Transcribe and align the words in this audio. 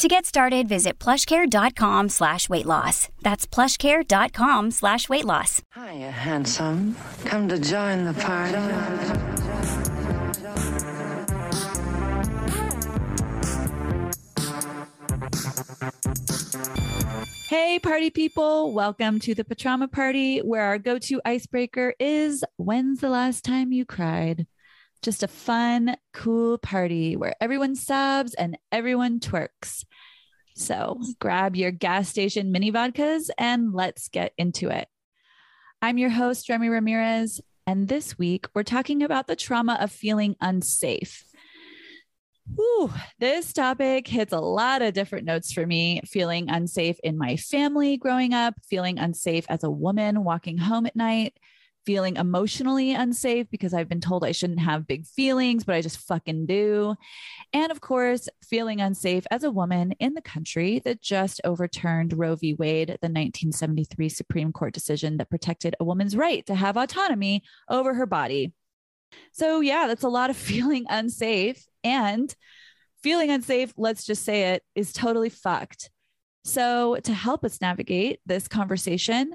To 0.00 0.08
get 0.08 0.24
started, 0.24 0.66
visit 0.66 0.98
plushcare.com 0.98 2.08
slash 2.08 2.48
weight 2.48 2.64
loss. 2.64 3.10
That's 3.20 3.46
plushcare.com 3.46 4.70
slash 4.70 5.10
weight 5.10 5.26
loss. 5.26 5.60
Hiya, 5.76 6.10
handsome. 6.10 6.96
Come 7.26 7.48
to 7.48 7.58
join 7.58 8.06
the 8.06 8.14
party. 8.14 8.56
Hey, 17.50 17.78
party 17.78 18.08
people. 18.08 18.72
Welcome 18.72 19.20
to 19.20 19.34
the 19.34 19.44
Patrauma 19.44 19.92
Party, 19.92 20.38
where 20.38 20.62
our 20.62 20.78
go 20.78 20.98
to 20.98 21.20
icebreaker 21.26 21.92
is 22.00 22.42
When's 22.56 23.00
the 23.00 23.10
last 23.10 23.44
time 23.44 23.70
you 23.70 23.84
cried? 23.84 24.46
Just 25.02 25.22
a 25.22 25.28
fun, 25.28 25.96
cool 26.12 26.58
party 26.58 27.16
where 27.16 27.34
everyone 27.40 27.74
sobs 27.74 28.34
and 28.34 28.58
everyone 28.70 29.18
twerks. 29.18 29.84
So 30.54 31.00
grab 31.18 31.56
your 31.56 31.70
gas 31.70 32.08
station 32.08 32.52
mini 32.52 32.72
vodkas 32.72 33.30
and 33.38 33.72
let's 33.72 34.08
get 34.08 34.32
into 34.36 34.68
it. 34.68 34.88
I'm 35.82 35.98
your 35.98 36.10
host, 36.10 36.48
Remy 36.48 36.68
Ramirez, 36.68 37.40
and 37.66 37.88
this 37.88 38.18
week 38.18 38.46
we're 38.54 38.62
talking 38.62 39.02
about 39.02 39.26
the 39.26 39.36
trauma 39.36 39.78
of 39.80 39.90
feeling 39.90 40.36
unsafe. 40.40 41.24
Whew, 42.56 42.92
this 43.18 43.52
topic 43.52 44.08
hits 44.08 44.32
a 44.32 44.40
lot 44.40 44.82
of 44.82 44.92
different 44.92 45.24
notes 45.24 45.52
for 45.52 45.66
me. 45.66 46.00
Feeling 46.04 46.50
unsafe 46.50 46.98
in 47.04 47.16
my 47.16 47.36
family 47.36 47.96
growing 47.96 48.34
up, 48.34 48.54
feeling 48.68 48.98
unsafe 48.98 49.46
as 49.48 49.62
a 49.62 49.70
woman 49.70 50.24
walking 50.24 50.58
home 50.58 50.86
at 50.86 50.96
night, 50.96 51.38
feeling 51.90 52.14
emotionally 52.14 52.92
unsafe 52.92 53.50
because 53.50 53.74
I've 53.74 53.88
been 53.88 54.00
told 54.00 54.24
I 54.24 54.30
shouldn't 54.30 54.60
have 54.60 54.86
big 54.86 55.04
feelings, 55.08 55.64
but 55.64 55.74
I 55.74 55.80
just 55.80 55.98
fucking 55.98 56.46
do. 56.46 56.94
And 57.52 57.72
of 57.72 57.80
course, 57.80 58.28
feeling 58.44 58.80
unsafe 58.80 59.26
as 59.32 59.42
a 59.42 59.50
woman 59.50 59.90
in 59.98 60.14
the 60.14 60.22
country 60.22 60.78
that 60.84 61.02
just 61.02 61.40
overturned 61.42 62.16
Roe 62.16 62.36
v. 62.36 62.54
Wade, 62.54 62.90
the 62.90 63.08
1973 63.08 64.08
Supreme 64.08 64.52
Court 64.52 64.72
decision 64.72 65.16
that 65.16 65.30
protected 65.30 65.74
a 65.80 65.84
woman's 65.84 66.16
right 66.16 66.46
to 66.46 66.54
have 66.54 66.76
autonomy 66.76 67.42
over 67.68 67.92
her 67.94 68.06
body. 68.06 68.52
So, 69.32 69.58
yeah, 69.58 69.88
that's 69.88 70.04
a 70.04 70.08
lot 70.08 70.30
of 70.30 70.36
feeling 70.50 70.86
unsafe. 70.88 71.66
And 71.82 72.32
feeling 73.02 73.30
unsafe, 73.30 73.74
let's 73.76 74.04
just 74.04 74.24
say 74.24 74.52
it, 74.52 74.62
is 74.76 74.92
totally 74.92 75.28
fucked. 75.28 75.90
So, 76.44 76.98
to 77.02 77.12
help 77.12 77.44
us 77.44 77.60
navigate 77.60 78.20
this 78.26 78.46
conversation, 78.46 79.32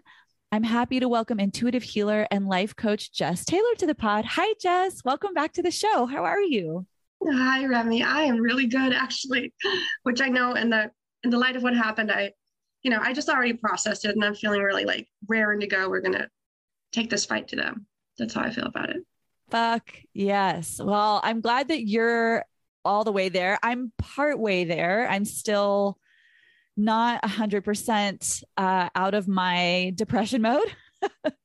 I'm 0.55 0.63
happy 0.63 1.01
to 1.01 1.09
welcome 1.09 1.37
intuitive 1.37 1.83
healer 1.83 2.25
and 2.31 2.47
life 2.47 2.77
coach 2.77 3.11
Jess 3.11 3.43
Taylor 3.43 3.75
to 3.77 3.85
the 3.85 3.93
pod. 3.93 4.23
Hi, 4.23 4.53
Jess. 4.61 5.03
Welcome 5.03 5.33
back 5.33 5.51
to 5.55 5.61
the 5.61 5.69
show. 5.69 6.05
How 6.05 6.23
are 6.23 6.39
you? 6.39 6.85
Hi, 7.29 7.65
Remy. 7.65 8.03
I 8.03 8.21
am 8.21 8.39
really 8.39 8.65
good, 8.65 8.93
actually, 8.93 9.53
which 10.03 10.21
I 10.21 10.29
know 10.29 10.53
in 10.53 10.69
the 10.69 10.91
in 11.25 11.29
the 11.29 11.37
light 11.37 11.57
of 11.57 11.63
what 11.63 11.75
happened, 11.75 12.09
I, 12.09 12.31
you 12.83 12.89
know, 12.89 12.99
I 13.01 13.11
just 13.11 13.27
already 13.27 13.51
processed 13.51 14.05
it, 14.05 14.15
and 14.15 14.23
I'm 14.23 14.33
feeling 14.33 14.61
really 14.61 14.85
like 14.85 15.09
raring 15.27 15.59
to 15.59 15.67
go. 15.67 15.89
We're 15.89 15.99
gonna 15.99 16.29
take 16.93 17.09
this 17.09 17.25
fight 17.25 17.49
to 17.49 17.57
them. 17.57 17.85
That's 18.17 18.33
how 18.33 18.43
I 18.43 18.49
feel 18.49 18.67
about 18.67 18.91
it. 18.91 19.03
Fuck 19.49 19.91
yes. 20.13 20.79
Well, 20.81 21.19
I'm 21.21 21.41
glad 21.41 21.67
that 21.67 21.85
you're 21.85 22.45
all 22.85 23.03
the 23.03 23.11
way 23.11 23.27
there. 23.27 23.59
I'm 23.61 23.91
part 23.97 24.39
way 24.39 24.63
there. 24.63 25.05
I'm 25.09 25.25
still 25.25 25.97
not 26.77 27.23
a 27.23 27.27
100% 27.27 28.43
uh, 28.57 28.89
out 28.95 29.13
of 29.13 29.27
my 29.27 29.91
depression 29.95 30.41
mode. 30.41 30.75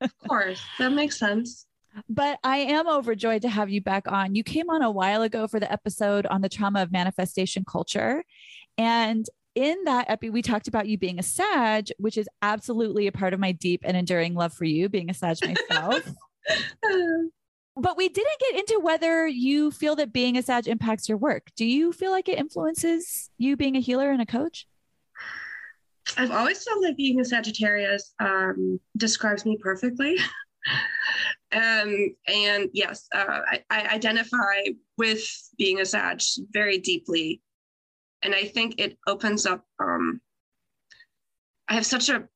of 0.00 0.18
course, 0.26 0.60
that 0.78 0.92
makes 0.92 1.18
sense. 1.18 1.66
But 2.08 2.38
I 2.44 2.58
am 2.58 2.88
overjoyed 2.88 3.42
to 3.42 3.48
have 3.48 3.70
you 3.70 3.80
back 3.80 4.04
on. 4.06 4.34
You 4.34 4.44
came 4.44 4.70
on 4.70 4.82
a 4.82 4.90
while 4.90 5.22
ago 5.22 5.46
for 5.46 5.58
the 5.58 5.70
episode 5.70 6.26
on 6.26 6.40
the 6.40 6.48
trauma 6.48 6.82
of 6.82 6.92
manifestation 6.92 7.64
culture. 7.64 8.24
And 8.78 9.26
in 9.54 9.76
that 9.84 10.08
epi, 10.08 10.30
we 10.30 10.42
talked 10.42 10.68
about 10.68 10.86
you 10.86 10.96
being 10.96 11.18
a 11.18 11.22
Sag, 11.22 11.88
which 11.98 12.16
is 12.16 12.28
absolutely 12.42 13.06
a 13.06 13.12
part 13.12 13.34
of 13.34 13.40
my 13.40 13.52
deep 13.52 13.80
and 13.84 13.96
enduring 13.96 14.34
love 14.34 14.52
for 14.52 14.64
you, 14.64 14.88
being 14.88 15.10
a 15.10 15.14
Sag 15.14 15.38
myself. 15.70 16.08
but 17.76 17.96
we 17.96 18.08
didn't 18.08 18.40
get 18.40 18.60
into 18.60 18.80
whether 18.80 19.26
you 19.26 19.70
feel 19.70 19.96
that 19.96 20.12
being 20.12 20.36
a 20.36 20.42
Sag 20.42 20.68
impacts 20.68 21.08
your 21.08 21.18
work. 21.18 21.48
Do 21.56 21.64
you 21.64 21.92
feel 21.92 22.12
like 22.12 22.28
it 22.28 22.38
influences 22.38 23.30
you 23.38 23.56
being 23.56 23.76
a 23.76 23.80
healer 23.80 24.10
and 24.10 24.22
a 24.22 24.26
coach? 24.26 24.66
I've 26.16 26.30
always 26.30 26.62
felt 26.64 26.82
like 26.82 26.96
being 26.96 27.20
a 27.20 27.24
Sagittarius 27.24 28.14
um, 28.20 28.80
describes 28.96 29.44
me 29.44 29.56
perfectly. 29.56 30.16
um, 31.52 32.14
and 32.26 32.68
yes, 32.72 33.06
uh, 33.14 33.40
I, 33.50 33.64
I, 33.70 33.88
identify 33.94 34.64
with 34.98 35.22
being 35.56 35.80
a 35.80 35.84
Sag 35.84 36.20
very 36.50 36.78
deeply. 36.78 37.40
And 38.22 38.34
I 38.34 38.44
think 38.44 38.74
it 38.78 38.98
opens 39.06 39.46
up, 39.46 39.64
um, 39.78 40.20
I 41.68 41.74
have 41.74 41.86
such 41.86 42.08
a 42.08 42.28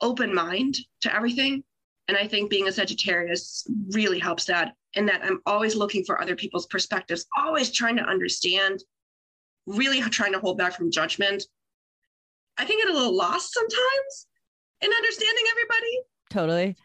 open 0.00 0.34
mind 0.34 0.76
to 1.00 1.14
everything. 1.14 1.64
And 2.08 2.16
I 2.16 2.28
think 2.28 2.50
being 2.50 2.68
a 2.68 2.72
Sagittarius 2.72 3.66
really 3.90 4.20
helps 4.20 4.44
that 4.44 4.74
in 4.94 5.06
that 5.06 5.24
I'm 5.24 5.40
always 5.44 5.74
looking 5.74 6.04
for 6.04 6.20
other 6.20 6.36
people's 6.36 6.66
perspectives, 6.66 7.26
always 7.36 7.70
trying 7.70 7.96
to 7.96 8.04
understand, 8.04 8.82
really 9.66 10.00
trying 10.00 10.32
to 10.32 10.38
hold 10.38 10.58
back 10.58 10.74
from 10.74 10.90
judgment 10.90 11.42
I 12.58 12.64
can 12.64 12.78
get 12.78 12.88
a 12.88 12.92
little 12.92 13.16
lost 13.16 13.52
sometimes 13.52 14.26
in 14.80 14.90
understanding 14.92 15.44
everybody. 15.50 16.00
Totally. 16.30 16.76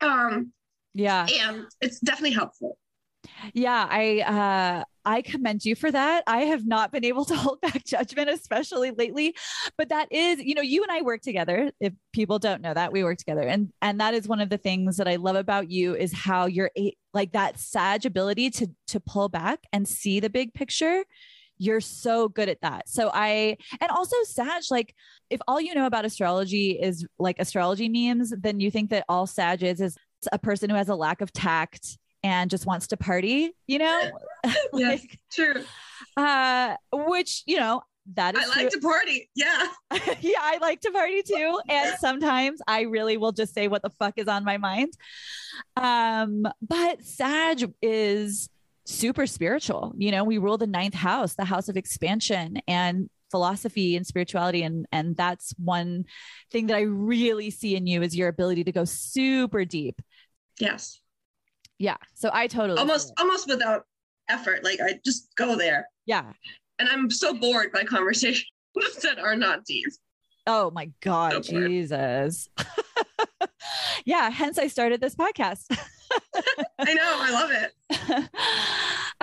Um, 0.00 0.52
yeah. 0.94 1.26
And 1.30 1.64
it's 1.80 2.00
definitely 2.00 2.32
helpful. 2.32 2.78
Yeah, 3.52 3.86
I 3.88 4.20
uh 4.20 4.84
I 5.04 5.22
commend 5.22 5.64
you 5.64 5.74
for 5.74 5.90
that. 5.90 6.24
I 6.26 6.42
have 6.42 6.66
not 6.66 6.92
been 6.92 7.04
able 7.04 7.24
to 7.26 7.34
hold 7.36 7.60
back 7.60 7.84
judgment, 7.84 8.28
especially 8.30 8.90
lately. 8.90 9.34
But 9.78 9.88
that 9.90 10.12
is, 10.12 10.40
you 10.40 10.54
know, 10.54 10.62
you 10.62 10.82
and 10.82 10.92
I 10.92 11.02
work 11.02 11.22
together. 11.22 11.70
If 11.80 11.92
people 12.12 12.38
don't 12.38 12.62
know 12.62 12.74
that, 12.74 12.92
we 12.92 13.04
work 13.04 13.18
together. 13.18 13.42
And 13.42 13.72
and 13.82 14.00
that 14.00 14.14
is 14.14 14.28
one 14.28 14.40
of 14.40 14.50
the 14.50 14.58
things 14.58 14.96
that 14.96 15.08
I 15.08 15.16
love 15.16 15.36
about 15.36 15.70
you 15.70 15.94
is 15.94 16.12
how 16.12 16.46
you're 16.46 16.70
like 17.14 17.32
that 17.32 17.58
sage 17.58 18.06
ability 18.06 18.50
to 18.50 18.68
to 18.88 19.00
pull 19.00 19.28
back 19.28 19.60
and 19.72 19.86
see 19.86 20.20
the 20.20 20.30
big 20.30 20.54
picture 20.54 21.04
you're 21.60 21.80
so 21.80 22.28
good 22.28 22.48
at 22.48 22.62
that. 22.62 22.88
So 22.88 23.10
I, 23.12 23.58
and 23.80 23.90
also 23.90 24.16
Sag, 24.24 24.62
like 24.70 24.94
if 25.28 25.40
all 25.46 25.60
you 25.60 25.74
know 25.74 25.86
about 25.86 26.06
astrology 26.06 26.70
is 26.70 27.06
like 27.18 27.36
astrology 27.38 27.88
memes, 27.88 28.32
then 28.36 28.60
you 28.60 28.70
think 28.70 28.90
that 28.90 29.04
all 29.08 29.26
Sag 29.26 29.62
is 29.62 29.80
is 29.80 29.96
a 30.32 30.38
person 30.38 30.70
who 30.70 30.76
has 30.76 30.88
a 30.88 30.94
lack 30.94 31.20
of 31.20 31.32
tact 31.32 31.98
and 32.22 32.50
just 32.50 32.66
wants 32.66 32.88
to 32.88 32.96
party, 32.96 33.52
you 33.66 33.78
know? 33.78 34.10
like, 34.44 34.56
yes, 34.72 35.06
true. 35.30 35.62
Uh, 36.16 36.76
which, 36.92 37.42
you 37.46 37.58
know, 37.58 37.82
that 38.14 38.34
is 38.34 38.44
I 38.44 38.46
like 38.48 38.70
true. 38.70 38.80
to 38.80 38.86
party. 38.86 39.30
Yeah. 39.36 39.66
yeah, 40.20 40.38
I 40.40 40.58
like 40.62 40.80
to 40.80 40.90
party 40.90 41.22
too. 41.22 41.60
And 41.68 41.94
sometimes 41.98 42.60
I 42.66 42.82
really 42.82 43.18
will 43.18 43.32
just 43.32 43.52
say 43.52 43.68
what 43.68 43.82
the 43.82 43.90
fuck 43.90 44.14
is 44.16 44.28
on 44.28 44.44
my 44.44 44.56
mind. 44.56 44.94
Um, 45.76 46.46
but 46.62 47.04
Sag 47.04 47.70
is 47.82 48.48
super 48.84 49.26
spiritual. 49.26 49.94
You 49.96 50.10
know, 50.10 50.24
we 50.24 50.38
rule 50.38 50.58
the 50.58 50.66
ninth 50.66 50.94
house, 50.94 51.34
the 51.34 51.44
house 51.44 51.68
of 51.68 51.76
expansion 51.76 52.60
and 52.66 53.08
philosophy 53.30 53.96
and 53.96 54.06
spirituality. 54.06 54.62
And, 54.62 54.86
and 54.92 55.16
that's 55.16 55.54
one 55.56 56.04
thing 56.50 56.66
that 56.66 56.76
I 56.76 56.82
really 56.82 57.50
see 57.50 57.76
in 57.76 57.86
you 57.86 58.02
is 58.02 58.16
your 58.16 58.28
ability 58.28 58.64
to 58.64 58.72
go 58.72 58.84
super 58.84 59.64
deep. 59.64 60.00
Yes. 60.58 61.00
Yeah. 61.78 61.96
So 62.14 62.30
I 62.32 62.46
totally 62.46 62.78
almost 62.78 63.12
almost 63.18 63.48
without 63.48 63.84
effort. 64.28 64.64
Like 64.64 64.80
I 64.80 65.00
just 65.04 65.34
go 65.36 65.56
there. 65.56 65.88
Yeah. 66.04 66.32
And 66.78 66.88
I'm 66.88 67.10
so 67.10 67.32
bored 67.32 67.72
by 67.72 67.84
conversations 67.84 68.44
that 69.02 69.18
are 69.18 69.36
not 69.36 69.64
deep. 69.64 69.88
Oh 70.46 70.70
my 70.70 70.90
God, 71.00 71.44
so 71.44 71.52
Jesus. 71.52 72.48
yeah. 74.04 74.30
Hence 74.30 74.58
I 74.58 74.66
started 74.66 75.00
this 75.00 75.14
podcast. 75.14 75.64
I 76.78 76.94
know. 76.94 77.02
I 77.04 77.30
love 77.30 77.50
it. 77.50 78.28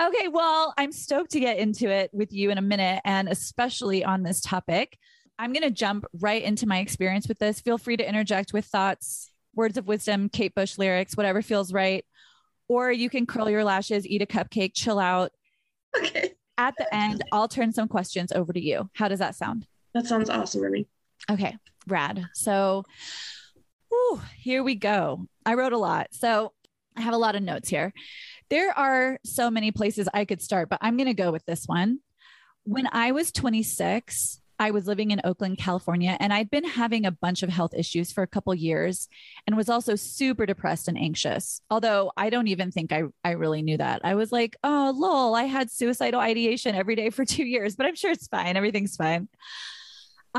okay. 0.00 0.28
Well, 0.28 0.74
I'm 0.76 0.92
stoked 0.92 1.30
to 1.32 1.40
get 1.40 1.58
into 1.58 1.90
it 1.90 2.10
with 2.12 2.32
you 2.32 2.50
in 2.50 2.58
a 2.58 2.62
minute, 2.62 3.00
and 3.04 3.28
especially 3.28 4.04
on 4.04 4.22
this 4.22 4.40
topic. 4.40 4.98
I'm 5.40 5.52
going 5.52 5.62
to 5.62 5.70
jump 5.70 6.04
right 6.20 6.42
into 6.42 6.66
my 6.66 6.78
experience 6.78 7.28
with 7.28 7.38
this. 7.38 7.60
Feel 7.60 7.78
free 7.78 7.96
to 7.96 8.08
interject 8.08 8.52
with 8.52 8.64
thoughts, 8.64 9.30
words 9.54 9.78
of 9.78 9.86
wisdom, 9.86 10.28
Kate 10.28 10.52
Bush 10.52 10.78
lyrics, 10.78 11.16
whatever 11.16 11.42
feels 11.42 11.72
right. 11.72 12.04
Or 12.66 12.90
you 12.90 13.08
can 13.08 13.24
curl 13.24 13.48
your 13.48 13.62
lashes, 13.62 14.04
eat 14.04 14.20
a 14.20 14.26
cupcake, 14.26 14.72
chill 14.74 14.98
out. 14.98 15.30
Okay. 15.96 16.32
At 16.58 16.74
the 16.76 16.92
end, 16.92 17.22
I'll 17.30 17.46
turn 17.46 17.72
some 17.72 17.86
questions 17.86 18.32
over 18.32 18.52
to 18.52 18.60
you. 18.60 18.90
How 18.94 19.06
does 19.06 19.20
that 19.20 19.36
sound? 19.36 19.66
That 19.94 20.06
sounds 20.06 20.28
awesome, 20.28 20.60
Remy. 20.60 20.88
Okay, 21.30 21.56
rad. 21.86 22.26
So, 22.34 22.84
Whew, 23.88 24.20
here 24.36 24.62
we 24.62 24.74
go. 24.74 25.26
I 25.46 25.54
wrote 25.54 25.72
a 25.72 25.78
lot. 25.78 26.08
So 26.12 26.52
I 26.98 27.02
have 27.02 27.14
a 27.14 27.18
lot 27.18 27.36
of 27.36 27.42
notes 27.42 27.68
here. 27.68 27.92
There 28.50 28.76
are 28.76 29.18
so 29.24 29.50
many 29.50 29.70
places 29.70 30.08
I 30.12 30.24
could 30.24 30.42
start, 30.42 30.68
but 30.68 30.80
I'm 30.82 30.96
going 30.96 31.06
to 31.06 31.14
go 31.14 31.30
with 31.30 31.44
this 31.46 31.64
one. 31.66 32.00
When 32.64 32.88
I 32.90 33.12
was 33.12 33.30
26, 33.30 34.40
I 34.58 34.72
was 34.72 34.86
living 34.86 35.12
in 35.12 35.20
Oakland, 35.22 35.58
California, 35.58 36.16
and 36.18 36.32
I'd 36.32 36.50
been 36.50 36.64
having 36.64 37.06
a 37.06 37.12
bunch 37.12 37.44
of 37.44 37.48
health 37.48 37.72
issues 37.74 38.10
for 38.10 38.22
a 38.22 38.26
couple 38.26 38.52
years 38.54 39.08
and 39.46 39.56
was 39.56 39.68
also 39.68 39.94
super 39.94 40.44
depressed 40.44 40.88
and 40.88 40.98
anxious. 40.98 41.60
Although 41.70 42.10
I 42.16 42.30
don't 42.30 42.48
even 42.48 42.72
think 42.72 42.92
I, 42.92 43.04
I 43.22 43.32
really 43.32 43.62
knew 43.62 43.76
that. 43.76 44.00
I 44.02 44.16
was 44.16 44.32
like, 44.32 44.56
oh, 44.64 44.92
lol, 44.96 45.36
I 45.36 45.44
had 45.44 45.70
suicidal 45.70 46.20
ideation 46.20 46.74
every 46.74 46.96
day 46.96 47.10
for 47.10 47.24
two 47.24 47.44
years, 47.44 47.76
but 47.76 47.86
I'm 47.86 47.94
sure 47.94 48.10
it's 48.10 48.26
fine. 48.26 48.56
Everything's 48.56 48.96
fine. 48.96 49.28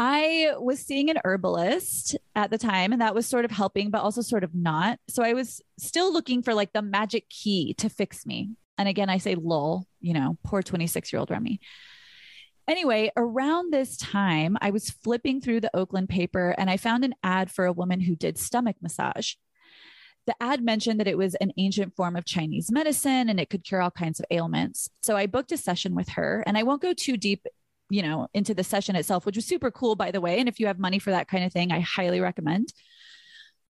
I 0.02 0.54
was 0.58 0.80
seeing 0.80 1.10
an 1.10 1.18
herbalist 1.26 2.16
at 2.34 2.52
the 2.52 2.58
time, 2.58 2.94
and 2.94 3.02
that 3.02 3.14
was 3.14 3.26
sort 3.26 3.44
of 3.44 3.52
helping, 3.52 3.92
but 3.92 4.02
also 4.02 4.22
sort 4.22 4.46
of 4.46 4.56
not. 4.56 4.98
So 5.10 5.24
I 5.24 5.34
was 5.34 5.62
still 5.78 6.14
looking 6.14 6.42
for 6.42 6.54
like 6.54 6.72
the 6.72 6.82
magic 6.82 7.28
key 7.28 7.74
to 7.80 7.90
fix 7.90 8.26
me. 8.26 8.52
And 8.78 8.88
again, 8.88 9.10
I 9.10 9.18
say 9.18 9.36
lol, 9.36 9.88
you 10.00 10.14
know, 10.14 10.38
poor 10.46 10.64
26 10.64 11.12
year 11.12 11.20
old 11.20 11.30
Remy. 11.30 11.60
Anyway, 12.66 13.12
around 13.18 13.74
this 13.74 13.98
time, 13.98 14.56
I 14.62 14.70
was 14.70 14.90
flipping 14.90 15.42
through 15.42 15.60
the 15.60 15.76
Oakland 15.76 16.08
paper 16.08 16.56
and 16.58 16.70
I 16.70 16.78
found 16.78 17.04
an 17.04 17.16
ad 17.22 17.52
for 17.52 17.66
a 17.66 17.74
woman 17.74 18.00
who 18.00 18.16
did 18.16 18.38
stomach 18.38 18.78
massage. 18.82 19.34
The 20.28 20.36
ad 20.40 20.64
mentioned 20.64 21.02
that 21.02 21.10
it 21.10 21.18
was 21.18 21.36
an 21.36 21.52
ancient 21.58 21.96
form 21.98 22.16
of 22.16 22.24
Chinese 22.24 22.72
medicine 22.72 23.28
and 23.28 23.38
it 23.38 23.50
could 23.50 23.66
cure 23.66 23.82
all 23.82 23.92
kinds 23.92 24.22
of 24.22 24.28
ailments. 24.32 24.90
So 25.02 25.18
I 25.18 25.26
booked 25.26 25.52
a 25.52 25.58
session 25.58 25.94
with 25.94 26.10
her, 26.10 26.44
and 26.48 26.58
I 26.58 26.64
won't 26.64 26.82
go 26.82 26.94
too 26.94 27.18
deep 27.18 27.46
you 27.90 28.02
know, 28.02 28.28
into 28.34 28.54
the 28.54 28.64
session 28.64 28.96
itself, 28.96 29.26
which 29.26 29.36
was 29.36 29.46
super 29.46 29.72
cool, 29.72 29.96
by 29.96 30.12
the 30.12 30.22
way. 30.22 30.40
And 30.40 30.48
if 30.48 30.60
you 30.60 30.68
have 30.68 30.80
money 30.80 31.00
for 31.00 31.12
that 31.12 31.28
kind 31.28 31.44
of 31.44 31.52
thing, 31.52 31.72
I 31.72 31.80
highly 31.80 32.20
recommend. 32.20 32.74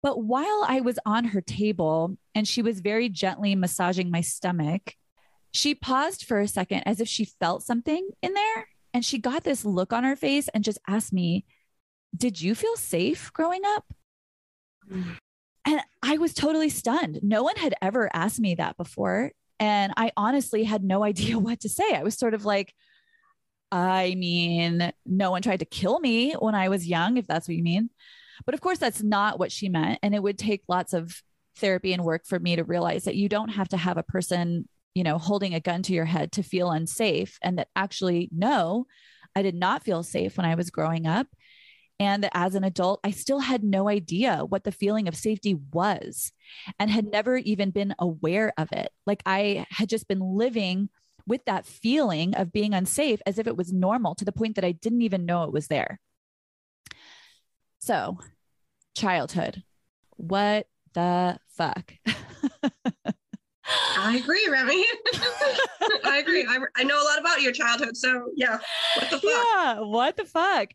But 0.02 0.24
while 0.24 0.64
I 0.68 0.82
was 0.82 1.00
on 1.06 1.26
her 1.26 1.42
table 1.42 2.18
and 2.34 2.48
she 2.48 2.62
was 2.62 2.80
very 2.80 3.10
gently 3.10 3.56
massaging 3.56 4.12
my 4.12 4.22
stomach, 4.22 4.94
she 5.52 5.74
paused 5.74 6.26
for 6.26 6.40
a 6.40 6.48
second 6.48 6.84
as 6.86 7.00
if 7.00 7.08
she 7.08 7.26
felt 7.26 7.64
something 7.64 8.10
in 8.22 8.34
there. 8.34 8.68
And 8.94 9.04
she 9.04 9.18
got 9.18 9.44
this 9.44 9.66
look 9.66 9.92
on 9.92 10.04
her 10.04 10.16
face 10.16 10.48
and 10.50 10.64
just 10.64 10.80
asked 10.88 11.12
me, 11.12 11.46
Did 12.16 12.40
you 12.40 12.56
feel 12.56 12.76
safe 12.78 13.34
growing 13.34 13.62
up? 13.66 13.86
And 15.66 15.82
I 16.04 16.18
was 16.18 16.34
totally 16.34 16.70
stunned. 16.70 17.20
No 17.24 17.44
one 17.44 17.56
had 17.56 17.74
ever 17.82 18.10
asked 18.14 18.40
me 18.40 18.56
that 18.56 18.78
before. 18.78 19.32
And 19.60 19.94
I 19.98 20.12
honestly 20.16 20.64
had 20.64 20.84
no 20.84 21.04
idea 21.12 21.40
what 21.40 21.62
to 21.62 21.70
say. 21.70 21.94
I 21.94 22.04
was 22.04 22.18
sort 22.18 22.34
of 22.34 22.46
like, 22.46 22.74
I 23.76 24.16
mean, 24.16 24.94
no 25.06 25.32
one 25.32 25.42
tried 25.42 25.60
to 25.60 25.66
kill 25.66 26.00
me 26.00 26.32
when 26.32 26.56
I 26.56 26.70
was 26.70 26.88
young, 26.88 27.18
if 27.18 27.28
that's 27.28 27.46
what 27.46 27.58
you 27.58 27.64
mean. 27.64 27.90
But 28.46 28.56
of 28.56 28.62
course, 28.62 28.78
that's 28.78 29.04
not 29.04 29.38
what 29.38 29.52
she 29.52 29.68
meant. 29.68 30.00
And 30.02 30.16
it 30.16 30.24
would 30.24 30.38
take 30.38 30.64
lots 30.70 30.94
of 30.94 31.22
therapy 31.58 31.92
and 31.92 32.06
work 32.06 32.26
for 32.26 32.40
me 32.40 32.56
to 32.56 32.64
realize 32.64 33.04
that 33.04 33.18
you 33.18 33.28
don't 33.28 33.50
have 33.50 33.68
to 33.70 33.78
have 33.78 33.98
a 33.98 34.04
person, 34.04 34.70
you 34.94 35.04
know, 35.04 35.18
holding 35.18 35.54
a 35.54 35.60
gun 35.60 35.84
to 35.84 35.94
your 35.94 36.06
head 36.06 36.32
to 36.34 36.44
feel 36.44 36.72
unsafe. 36.72 37.38
And 37.42 37.60
that 37.60 37.68
actually, 37.76 38.30
no, 38.32 38.88
I 39.36 39.42
did 39.42 39.56
not 39.56 39.84
feel 39.84 40.04
safe 40.04 40.38
when 40.38 40.46
I 40.46 40.56
was 40.56 40.70
growing 40.70 41.06
up. 41.06 41.28
And 42.00 42.24
that 42.24 42.32
as 42.34 42.56
an 42.56 42.64
adult, 42.64 43.02
I 43.04 43.12
still 43.12 43.40
had 43.40 43.62
no 43.62 43.90
idea 43.90 44.46
what 44.48 44.64
the 44.64 44.72
feeling 44.72 45.10
of 45.10 45.18
safety 45.18 45.58
was 45.74 46.32
and 46.80 46.90
had 46.90 47.12
never 47.12 47.36
even 47.36 47.72
been 47.72 47.94
aware 48.00 48.54
of 48.58 48.72
it. 48.72 48.90
Like 49.06 49.22
I 49.26 49.66
had 49.70 49.90
just 49.90 50.08
been 50.08 50.22
living 50.22 50.90
with 51.28 51.46
that 51.46 51.66
feeling 51.66 52.36
of 52.36 52.52
being 52.52 52.74
unsafe 52.74 53.22
as 53.26 53.40
if 53.40 53.48
it 53.48 53.58
was 53.58 53.74
normal 53.74 54.16
to 54.16 54.26
the 54.26 54.32
point 54.32 54.56
that 54.56 54.66
I 54.66 54.72
didn't 54.72 55.02
even 55.02 55.26
know 55.26 55.44
it 55.44 55.54
was 55.54 55.68
there. 55.68 56.00
So, 57.80 58.18
childhood. 58.96 59.64
What 60.18 60.68
the 60.94 61.40
fuck? 61.50 61.94
I 63.98 64.18
agree, 64.18 64.48
Remy. 64.50 64.86
I 66.06 66.18
agree. 66.18 66.46
I, 66.48 66.60
I 66.76 66.84
know 66.84 67.02
a 67.02 67.06
lot 67.06 67.20
about 67.20 67.42
your 67.42 67.52
childhood. 67.52 67.98
So, 67.98 68.30
yeah, 68.36 68.60
what 68.96 69.10
the 69.10 69.20
fuck? 69.20 69.24
Yeah, 69.24 69.80
what 69.80 70.18
the 70.18 70.26
fuck? 70.26 70.70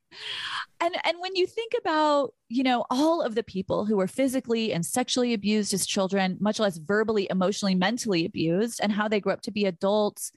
and 0.81 0.97
and 1.05 1.19
when 1.21 1.37
you 1.37 1.47
think 1.47 1.73
about 1.79 2.33
you 2.49 2.63
know 2.63 2.85
all 2.91 3.23
of 3.23 3.35
the 3.35 3.43
people 3.43 3.85
who 3.85 3.97
were 3.97 4.07
physically 4.07 4.73
and 4.73 4.85
sexually 4.85 5.35
abused 5.35 5.73
as 5.75 5.87
children 5.87 6.37
much 6.41 6.59
less 6.59 6.79
verbally 6.79 7.27
emotionally 7.31 7.75
mentally 7.75 8.25
abused 8.25 8.81
and 8.83 8.93
how 8.93 9.07
they 9.07 9.21
grew 9.21 9.33
up 9.33 9.43
to 9.43 9.51
be 9.51 9.67
adults 9.67 10.33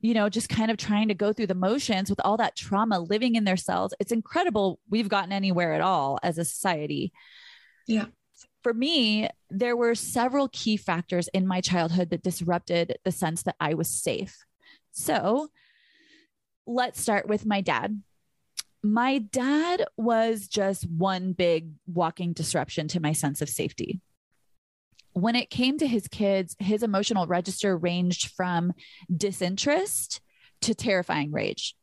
you 0.00 0.14
know 0.14 0.28
just 0.28 0.48
kind 0.48 0.70
of 0.70 0.76
trying 0.76 1.08
to 1.08 1.14
go 1.14 1.32
through 1.32 1.46
the 1.46 1.54
motions 1.54 2.10
with 2.10 2.20
all 2.24 2.36
that 2.36 2.56
trauma 2.56 2.98
living 2.98 3.34
in 3.34 3.44
their 3.44 3.56
cells 3.56 3.94
it's 4.00 4.12
incredible 4.12 4.78
we've 4.88 5.08
gotten 5.08 5.32
anywhere 5.32 5.72
at 5.74 5.80
all 5.80 6.18
as 6.22 6.38
a 6.38 6.44
society 6.44 7.12
yeah 7.86 8.06
for 8.62 8.72
me 8.72 9.28
there 9.50 9.76
were 9.76 9.94
several 9.94 10.48
key 10.48 10.76
factors 10.76 11.28
in 11.28 11.46
my 11.46 11.60
childhood 11.60 12.10
that 12.10 12.22
disrupted 12.22 12.96
the 13.04 13.12
sense 13.12 13.42
that 13.42 13.56
i 13.60 13.74
was 13.74 13.88
safe 13.88 14.44
so 14.92 15.48
let's 16.66 17.00
start 17.00 17.28
with 17.28 17.46
my 17.46 17.60
dad 17.60 18.02
my 18.82 19.18
dad 19.18 19.84
was 19.96 20.48
just 20.48 20.88
one 20.90 21.32
big 21.32 21.70
walking 21.86 22.32
disruption 22.32 22.88
to 22.88 23.00
my 23.00 23.12
sense 23.12 23.40
of 23.40 23.48
safety. 23.48 24.00
When 25.12 25.36
it 25.36 25.50
came 25.50 25.78
to 25.78 25.86
his 25.86 26.08
kids, 26.08 26.56
his 26.58 26.82
emotional 26.82 27.26
register 27.26 27.76
ranged 27.76 28.30
from 28.32 28.72
disinterest 29.14 30.20
to 30.62 30.74
terrifying 30.74 31.30
rage. 31.30 31.76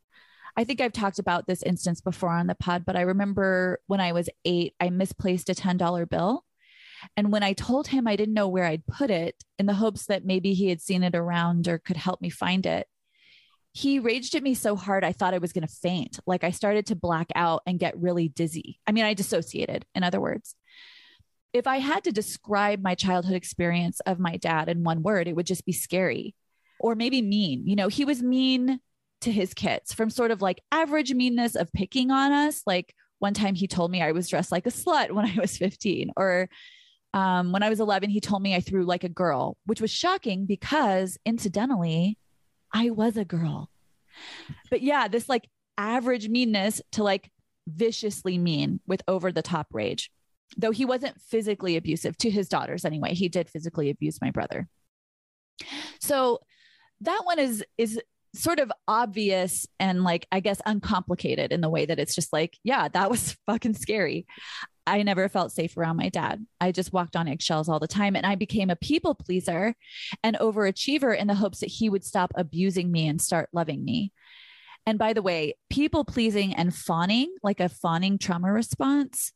I 0.56 0.64
think 0.64 0.80
I've 0.80 0.92
talked 0.92 1.18
about 1.18 1.46
this 1.46 1.62
instance 1.62 2.00
before 2.00 2.30
on 2.30 2.48
the 2.48 2.54
pod, 2.54 2.84
but 2.84 2.96
I 2.96 3.02
remember 3.02 3.78
when 3.86 4.00
I 4.00 4.12
was 4.12 4.28
eight, 4.44 4.74
I 4.80 4.90
misplaced 4.90 5.48
a 5.48 5.54
$10 5.54 6.08
bill. 6.08 6.44
And 7.16 7.32
when 7.32 7.42
I 7.42 7.52
told 7.52 7.88
him 7.88 8.06
I 8.06 8.16
didn't 8.16 8.34
know 8.34 8.48
where 8.48 8.64
I'd 8.64 8.86
put 8.86 9.10
it 9.10 9.36
in 9.58 9.66
the 9.66 9.74
hopes 9.74 10.06
that 10.06 10.24
maybe 10.24 10.54
he 10.54 10.68
had 10.68 10.80
seen 10.80 11.02
it 11.02 11.14
around 11.14 11.68
or 11.68 11.78
could 11.78 11.96
help 11.96 12.20
me 12.20 12.30
find 12.30 12.66
it, 12.66 12.86
he 13.72 13.98
raged 13.98 14.34
at 14.34 14.42
me 14.42 14.54
so 14.54 14.74
hard 14.74 15.04
I 15.04 15.12
thought 15.12 15.34
I 15.34 15.38
was 15.38 15.52
going 15.52 15.66
to 15.66 15.72
faint. 15.72 16.18
Like 16.26 16.44
I 16.44 16.50
started 16.50 16.86
to 16.86 16.96
black 16.96 17.28
out 17.34 17.62
and 17.66 17.78
get 17.78 17.96
really 17.96 18.28
dizzy. 18.28 18.80
I 18.86 18.92
mean, 18.92 19.04
I 19.04 19.14
dissociated, 19.14 19.86
in 19.94 20.02
other 20.02 20.20
words. 20.20 20.54
If 21.52 21.66
I 21.66 21.78
had 21.78 22.04
to 22.04 22.12
describe 22.12 22.82
my 22.82 22.94
childhood 22.94 23.34
experience 23.34 24.00
of 24.00 24.18
my 24.18 24.36
dad 24.36 24.68
in 24.68 24.84
one 24.84 25.02
word, 25.02 25.28
it 25.28 25.34
would 25.34 25.46
just 25.46 25.66
be 25.66 25.72
scary 25.72 26.34
or 26.78 26.94
maybe 26.94 27.22
mean. 27.22 27.66
You 27.66 27.76
know, 27.76 27.88
he 27.88 28.04
was 28.04 28.22
mean 28.22 28.80
to 29.20 29.30
his 29.30 29.52
kids 29.54 29.92
from 29.92 30.10
sort 30.10 30.30
of 30.30 30.42
like 30.42 30.62
average 30.72 31.12
meanness 31.12 31.54
of 31.54 31.72
picking 31.72 32.10
on 32.10 32.32
us. 32.32 32.62
Like 32.66 32.94
one 33.18 33.34
time 33.34 33.54
he 33.54 33.66
told 33.66 33.90
me 33.90 34.02
I 34.02 34.12
was 34.12 34.28
dressed 34.28 34.50
like 34.50 34.66
a 34.66 34.70
slut 34.70 35.10
when 35.12 35.26
I 35.26 35.36
was 35.40 35.56
15, 35.56 36.12
or 36.16 36.48
um, 37.12 37.52
when 37.52 37.62
I 37.62 37.68
was 37.68 37.80
11, 37.80 38.10
he 38.10 38.20
told 38.20 38.42
me 38.42 38.54
I 38.54 38.60
threw 38.60 38.84
like 38.84 39.04
a 39.04 39.08
girl, 39.08 39.56
which 39.66 39.80
was 39.80 39.90
shocking 39.90 40.46
because 40.46 41.18
incidentally, 41.24 42.18
I 42.72 42.90
was 42.90 43.16
a 43.16 43.24
girl. 43.24 43.70
But 44.70 44.82
yeah, 44.82 45.08
this 45.08 45.28
like 45.28 45.48
average 45.76 46.28
meanness 46.28 46.80
to 46.92 47.02
like 47.02 47.30
viciously 47.66 48.38
mean 48.38 48.80
with 48.86 49.02
over 49.08 49.32
the 49.32 49.42
top 49.42 49.68
rage. 49.72 50.10
Though 50.56 50.72
he 50.72 50.84
wasn't 50.84 51.20
physically 51.20 51.76
abusive 51.76 52.16
to 52.18 52.30
his 52.30 52.48
daughters 52.48 52.84
anyway, 52.84 53.14
he 53.14 53.28
did 53.28 53.48
physically 53.48 53.90
abuse 53.90 54.20
my 54.20 54.30
brother. 54.30 54.68
So 56.00 56.40
that 57.02 57.20
one 57.24 57.38
is 57.38 57.64
is 57.78 58.00
sort 58.34 58.60
of 58.60 58.70
obvious 58.86 59.66
and 59.80 60.04
like 60.04 60.26
I 60.30 60.40
guess 60.40 60.60
uncomplicated 60.64 61.52
in 61.52 61.60
the 61.60 61.68
way 61.68 61.86
that 61.86 61.98
it's 61.98 62.14
just 62.14 62.32
like, 62.32 62.56
yeah, 62.62 62.88
that 62.88 63.10
was 63.10 63.36
fucking 63.46 63.74
scary. 63.74 64.26
I 64.86 65.02
never 65.02 65.28
felt 65.28 65.52
safe 65.52 65.76
around 65.76 65.96
my 65.96 66.08
dad. 66.08 66.44
I 66.60 66.72
just 66.72 66.92
walked 66.92 67.16
on 67.16 67.28
eggshells 67.28 67.68
all 67.68 67.78
the 67.78 67.86
time. 67.86 68.16
And 68.16 68.26
I 68.26 68.34
became 68.34 68.70
a 68.70 68.76
people 68.76 69.14
pleaser 69.14 69.74
and 70.22 70.36
overachiever 70.38 71.16
in 71.16 71.26
the 71.26 71.34
hopes 71.34 71.60
that 71.60 71.68
he 71.68 71.88
would 71.88 72.04
stop 72.04 72.32
abusing 72.34 72.90
me 72.90 73.06
and 73.06 73.20
start 73.20 73.48
loving 73.52 73.84
me. 73.84 74.12
And 74.86 74.98
by 74.98 75.12
the 75.12 75.22
way, 75.22 75.54
people 75.68 76.04
pleasing 76.04 76.54
and 76.54 76.74
fawning, 76.74 77.34
like 77.42 77.60
a 77.60 77.68
fawning 77.68 78.18
trauma 78.18 78.50
response, 78.52 79.32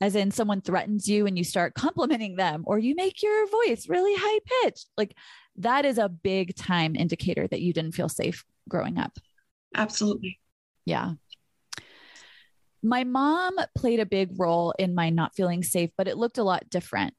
as 0.00 0.16
in 0.16 0.32
someone 0.32 0.60
threatens 0.60 1.08
you 1.08 1.26
and 1.26 1.38
you 1.38 1.44
start 1.44 1.74
complimenting 1.76 2.36
them 2.36 2.64
or 2.66 2.78
you 2.78 2.94
make 2.94 3.22
your 3.22 3.46
voice 3.48 3.88
really 3.88 4.14
high 4.16 4.40
pitched, 4.62 4.88
like 4.96 5.14
that 5.56 5.84
is 5.84 5.98
a 5.98 6.08
big 6.08 6.56
time 6.56 6.96
indicator 6.96 7.46
that 7.46 7.60
you 7.60 7.72
didn't 7.72 7.92
feel 7.92 8.08
safe 8.08 8.44
growing 8.68 8.98
up. 8.98 9.18
Absolutely. 9.74 10.40
Yeah 10.84 11.12
my 12.82 13.04
mom 13.04 13.54
played 13.76 14.00
a 14.00 14.06
big 14.06 14.30
role 14.38 14.74
in 14.78 14.94
my 14.94 15.10
not 15.10 15.34
feeling 15.34 15.62
safe, 15.62 15.90
but 15.96 16.08
it 16.08 16.16
looked 16.16 16.38
a 16.38 16.44
lot 16.44 16.68
different. 16.68 17.14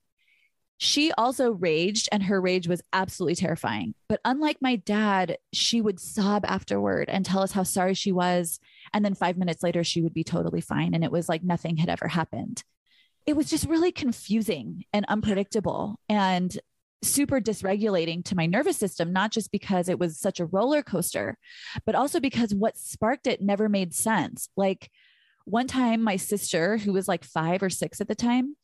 She 0.78 1.12
also 1.14 1.52
raged, 1.52 2.10
and 2.12 2.24
her 2.24 2.42
rage 2.42 2.68
was 2.68 2.82
absolutely 2.92 3.36
terrifying. 3.36 3.94
But 4.10 4.20
unlike 4.26 4.58
my 4.60 4.76
dad, 4.76 5.38
she 5.54 5.80
would 5.80 6.00
sob 6.00 6.44
afterward 6.46 7.08
and 7.10 7.26
tell 7.26 7.42
us 7.42 7.54
how 7.54 7.64
sorry 7.64 7.94
she 7.94 8.12
was. 8.12 8.60
And 8.94 9.06
then 9.06 9.14
five 9.14 9.38
minutes 9.38 9.64
later, 9.64 9.84
she 9.84 10.02
would 10.02 10.14
be 10.14 10.26
totally 10.26 10.62
fine. 10.62 10.94
And 10.94 11.04
it 11.04 11.12
was 11.12 11.30
like 11.30 11.44
nothing 11.44 11.78
had 11.78 11.90
ever 11.90 12.08
happened. 12.10 12.64
It 13.26 13.38
was 13.38 13.50
just 13.50 13.68
really 13.68 13.94
confusing 13.94 14.84
and 14.92 15.06
unpredictable 15.08 16.00
and 16.10 16.58
super 17.02 17.40
dysregulating 17.40 18.26
to 18.26 18.36
my 18.36 18.46
nervous 18.46 18.78
system, 18.78 19.14
not 19.14 19.32
just 19.32 19.52
because 19.52 19.88
it 19.88 20.00
was 20.00 20.20
such 20.20 20.40
a 20.40 20.46
roller 20.46 20.82
coaster, 20.82 21.38
but 21.86 21.96
also 21.96 22.20
because 22.20 22.54
what 22.54 22.78
sparked 22.78 23.28
it 23.28 23.42
never 23.42 23.70
made 23.70 23.94
sense. 23.94 24.50
Like, 24.58 24.90
one 25.46 25.68
time, 25.68 26.02
my 26.02 26.16
sister, 26.16 26.78
who 26.78 26.94
was 26.94 27.08
like 27.08 27.24
five 27.24 27.64
or 27.64 27.70
six 27.70 28.00
at 28.02 28.08
the 28.08 28.16
time, 28.16 28.56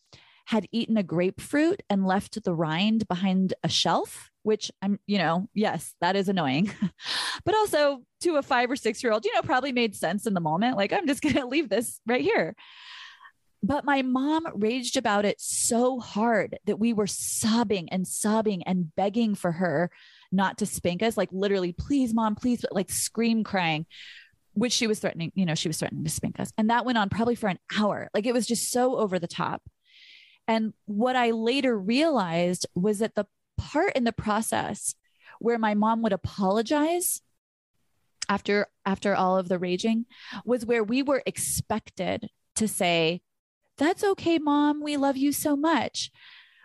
had 0.46 0.68
eaten 0.72 0.98
a 0.98 1.04
grapefruit 1.04 1.84
and 1.90 2.08
left 2.08 2.44
the 2.44 2.56
rind 2.56 3.08
behind 3.08 3.54
a 3.64 3.70
shelf, 3.70 4.32
which 4.44 4.72
I'm, 4.82 5.00
you 5.06 5.20
know, 5.20 5.48
yes, 5.54 5.94
that 6.02 6.16
is 6.16 6.28
annoying. 6.28 6.72
but 7.46 7.56
also 7.56 8.02
to 8.22 8.38
a 8.38 8.42
five 8.42 8.72
or 8.72 8.76
six 8.76 9.04
year 9.04 9.14
old, 9.14 9.26
you 9.26 9.34
know, 9.36 9.42
probably 9.42 9.72
made 9.72 9.96
sense 9.96 10.26
in 10.26 10.34
the 10.34 10.40
moment. 10.40 10.78
Like, 10.78 10.92
I'm 10.92 11.06
just 11.06 11.22
going 11.22 11.36
to 11.36 11.46
leave 11.46 11.70
this 11.70 12.00
right 12.08 12.22
here. 12.22 12.56
But 13.62 13.84
my 13.84 14.02
mom 14.02 14.48
raged 14.56 14.96
about 14.96 15.26
it 15.26 15.40
so 15.40 16.00
hard 16.00 16.58
that 16.66 16.80
we 16.80 16.94
were 16.94 17.08
sobbing 17.08 17.90
and 17.90 18.08
sobbing 18.08 18.64
and 18.64 18.96
begging 18.96 19.36
for 19.36 19.52
her 19.52 19.92
not 20.32 20.60
to 20.60 20.66
spank 20.66 21.04
us, 21.04 21.18
like 21.18 21.30
literally, 21.32 21.74
please, 21.74 22.14
mom, 22.14 22.36
please, 22.36 22.64
like 22.72 22.90
scream 22.90 23.44
crying, 23.44 23.86
which 24.60 24.74
she 24.74 24.88
was 24.88 25.00
threatening, 25.00 25.32
you 25.36 25.46
know, 25.46 25.56
she 25.56 25.70
was 25.70 25.78
threatening 25.78 26.04
to 26.04 26.10
spank 26.10 26.40
us. 26.40 26.52
And 26.58 26.70
that 26.70 26.86
went 26.86 26.98
on 26.98 27.10
probably 27.10 27.36
for 27.36 27.48
an 27.48 27.60
hour. 27.78 28.10
Like 28.14 28.26
it 28.26 28.34
was 28.34 28.48
just 28.48 28.72
so 28.72 28.98
over 28.98 29.20
the 29.20 29.28
top. 29.28 29.62
And 30.48 30.74
what 30.86 31.16
I 31.16 31.32
later 31.32 31.78
realized 31.78 32.66
was 32.74 33.00
that 33.00 33.16
the 33.16 33.26
part 33.58 33.96
in 33.96 34.04
the 34.04 34.12
process 34.12 34.96
where 35.40 35.60
my 35.60 35.74
mom 35.74 36.02
would 36.02 36.14
apologize 36.14 37.22
after 38.28 38.68
after 38.86 39.16
all 39.16 39.38
of 39.38 39.50
the 39.50 39.58
raging 39.58 40.06
was 40.46 40.66
where 40.66 40.84
we 40.84 41.02
were 41.02 41.24
expected 41.26 42.30
to 42.56 42.68
say 42.68 43.22
that's 43.78 44.04
okay, 44.04 44.38
mom. 44.38 44.84
We 44.84 44.98
love 44.98 45.18
you 45.18 45.32
so 45.32 45.56
much. 45.56 46.12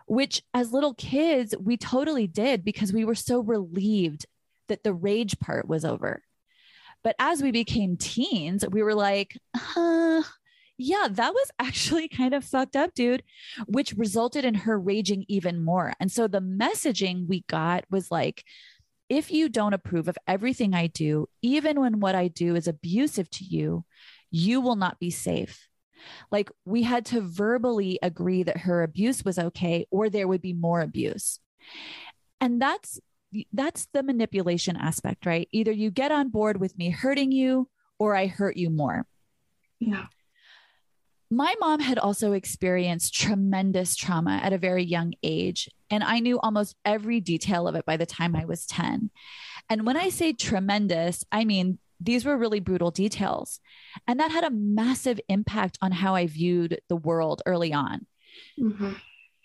Which, 0.06 0.42
as 0.52 0.72
little 0.72 0.92
kids, 0.92 1.54
we 1.58 1.78
totally 1.78 2.26
did 2.26 2.64
because 2.64 2.92
we 2.92 3.06
were 3.06 3.14
so 3.14 3.40
relieved 3.40 4.26
that 4.68 4.82
the 4.82 4.92
rage 4.92 5.38
part 5.38 5.66
was 5.66 5.84
over. 5.84 6.22
But 7.04 7.14
as 7.18 7.42
we 7.42 7.52
became 7.52 7.96
teens, 7.96 8.64
we 8.68 8.82
were 8.82 8.94
like, 8.94 9.38
huh, 9.54 10.22
yeah, 10.78 11.06
that 11.10 11.32
was 11.32 11.50
actually 11.60 12.08
kind 12.08 12.34
of 12.34 12.44
fucked 12.44 12.74
up, 12.74 12.94
dude, 12.94 13.22
which 13.66 13.94
resulted 13.96 14.44
in 14.44 14.54
her 14.54 14.80
raging 14.80 15.24
even 15.28 15.62
more. 15.62 15.92
And 16.00 16.10
so 16.10 16.26
the 16.26 16.40
messaging 16.40 17.28
we 17.28 17.44
got 17.46 17.84
was 17.90 18.10
like, 18.10 18.44
if 19.08 19.30
you 19.30 19.50
don't 19.50 19.74
approve 19.74 20.08
of 20.08 20.18
everything 20.26 20.74
I 20.74 20.86
do, 20.86 21.28
even 21.42 21.78
when 21.78 22.00
what 22.00 22.14
I 22.14 22.28
do 22.28 22.56
is 22.56 22.66
abusive 22.66 23.30
to 23.32 23.44
you, 23.44 23.84
you 24.30 24.60
will 24.62 24.76
not 24.76 24.98
be 24.98 25.10
safe. 25.10 25.68
Like 26.30 26.50
we 26.64 26.82
had 26.82 27.04
to 27.06 27.20
verbally 27.20 27.98
agree 28.02 28.42
that 28.42 28.58
her 28.58 28.82
abuse 28.82 29.24
was 29.24 29.38
okay 29.38 29.86
or 29.90 30.08
there 30.08 30.26
would 30.26 30.42
be 30.42 30.54
more 30.54 30.80
abuse. 30.80 31.38
And 32.40 32.60
that's 32.60 32.98
that's 33.52 33.88
the 33.92 34.02
manipulation 34.02 34.76
aspect, 34.76 35.26
right? 35.26 35.48
Either 35.52 35.72
you 35.72 35.90
get 35.90 36.12
on 36.12 36.30
board 36.30 36.60
with 36.60 36.76
me 36.78 36.90
hurting 36.90 37.32
you 37.32 37.68
or 37.98 38.14
I 38.14 38.26
hurt 38.26 38.56
you 38.56 38.70
more. 38.70 39.06
Yeah. 39.80 40.06
My 41.30 41.54
mom 41.58 41.80
had 41.80 41.98
also 41.98 42.32
experienced 42.32 43.14
tremendous 43.14 43.96
trauma 43.96 44.40
at 44.42 44.52
a 44.52 44.58
very 44.58 44.84
young 44.84 45.14
age, 45.22 45.68
and 45.90 46.04
I 46.04 46.20
knew 46.20 46.38
almost 46.38 46.76
every 46.84 47.20
detail 47.20 47.66
of 47.66 47.74
it 47.74 47.84
by 47.84 47.96
the 47.96 48.06
time 48.06 48.36
I 48.36 48.44
was 48.44 48.66
10. 48.66 49.10
And 49.68 49.86
when 49.86 49.96
I 49.96 50.10
say 50.10 50.32
tremendous, 50.32 51.24
I 51.32 51.44
mean 51.44 51.78
these 52.00 52.24
were 52.24 52.36
really 52.36 52.60
brutal 52.60 52.90
details. 52.90 53.60
And 54.06 54.20
that 54.20 54.30
had 54.30 54.44
a 54.44 54.50
massive 54.50 55.20
impact 55.28 55.78
on 55.80 55.92
how 55.92 56.14
I 56.14 56.26
viewed 56.26 56.80
the 56.88 56.96
world 56.96 57.42
early 57.46 57.72
on. 57.72 58.06
Mm-hmm. 58.60 58.92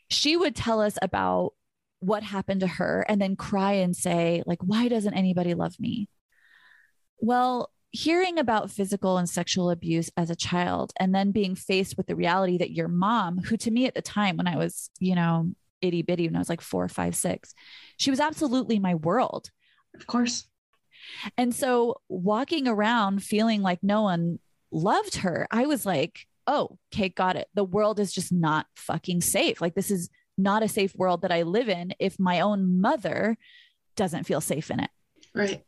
She 0.10 0.36
would 0.36 0.55
tell 0.55 0.81
us 0.81 0.98
about 1.01 1.53
what 1.99 2.23
happened 2.23 2.61
to 2.61 2.67
her 2.67 3.05
and 3.07 3.21
then 3.21 3.35
cry 3.35 3.73
and 3.73 3.95
say, 3.95 4.43
like, 4.45 4.59
why 4.61 4.87
doesn't 4.87 5.13
anybody 5.13 5.53
love 5.53 5.75
me? 5.79 6.07
Well, 7.19 7.71
hearing 7.91 8.37
about 8.37 8.71
physical 8.71 9.17
and 9.17 9.27
sexual 9.27 9.69
abuse 9.71 10.09
as 10.15 10.29
a 10.29 10.35
child 10.35 10.93
and 10.99 11.13
then 11.13 11.31
being 11.31 11.55
faced 11.55 11.97
with 11.97 12.07
the 12.07 12.15
reality 12.15 12.57
that 12.57 12.71
your 12.71 12.87
mom, 12.87 13.39
who 13.39 13.57
to 13.57 13.71
me 13.71 13.85
at 13.87 13.95
the 13.95 14.01
time 14.01 14.37
when 14.37 14.47
I 14.47 14.57
was, 14.57 14.89
you 14.99 15.15
know, 15.15 15.51
itty 15.81 16.01
bitty, 16.01 16.27
when 16.27 16.35
I 16.35 16.39
was 16.39 16.49
like 16.49 16.61
four, 16.61 16.87
five, 16.87 17.15
six, 17.15 17.53
she 17.97 18.11
was 18.11 18.19
absolutely 18.19 18.79
my 18.79 18.95
world. 18.95 19.49
Of 19.95 20.07
course. 20.07 20.47
And 21.37 21.53
so 21.53 22.01
walking 22.07 22.67
around 22.67 23.23
feeling 23.23 23.61
like 23.61 23.79
no 23.81 24.03
one 24.03 24.39
loved 24.71 25.17
her, 25.17 25.47
I 25.49 25.65
was 25.65 25.85
like, 25.85 26.27
oh, 26.45 26.77
Kate 26.91 27.15
got 27.15 27.35
it. 27.35 27.47
The 27.53 27.63
world 27.63 27.99
is 27.99 28.13
just 28.13 28.31
not 28.31 28.67
fucking 28.75 29.21
safe. 29.21 29.61
Like, 29.61 29.75
this 29.75 29.91
is 29.91 30.09
not 30.39 30.63
a 30.63 30.67
safe 30.67 30.96
world 30.96 31.22
that 31.22 31.31
I 31.31 31.43
live 31.43 31.69
in 31.69 31.93
if 32.00 32.19
my 32.19 32.39
own 32.39 32.79
mother 32.81 33.38
doesn't 33.96 34.24
feel 34.24 34.41
safe 34.41 34.72
in 34.72 34.79
it. 34.79 34.89
Right. 35.36 35.63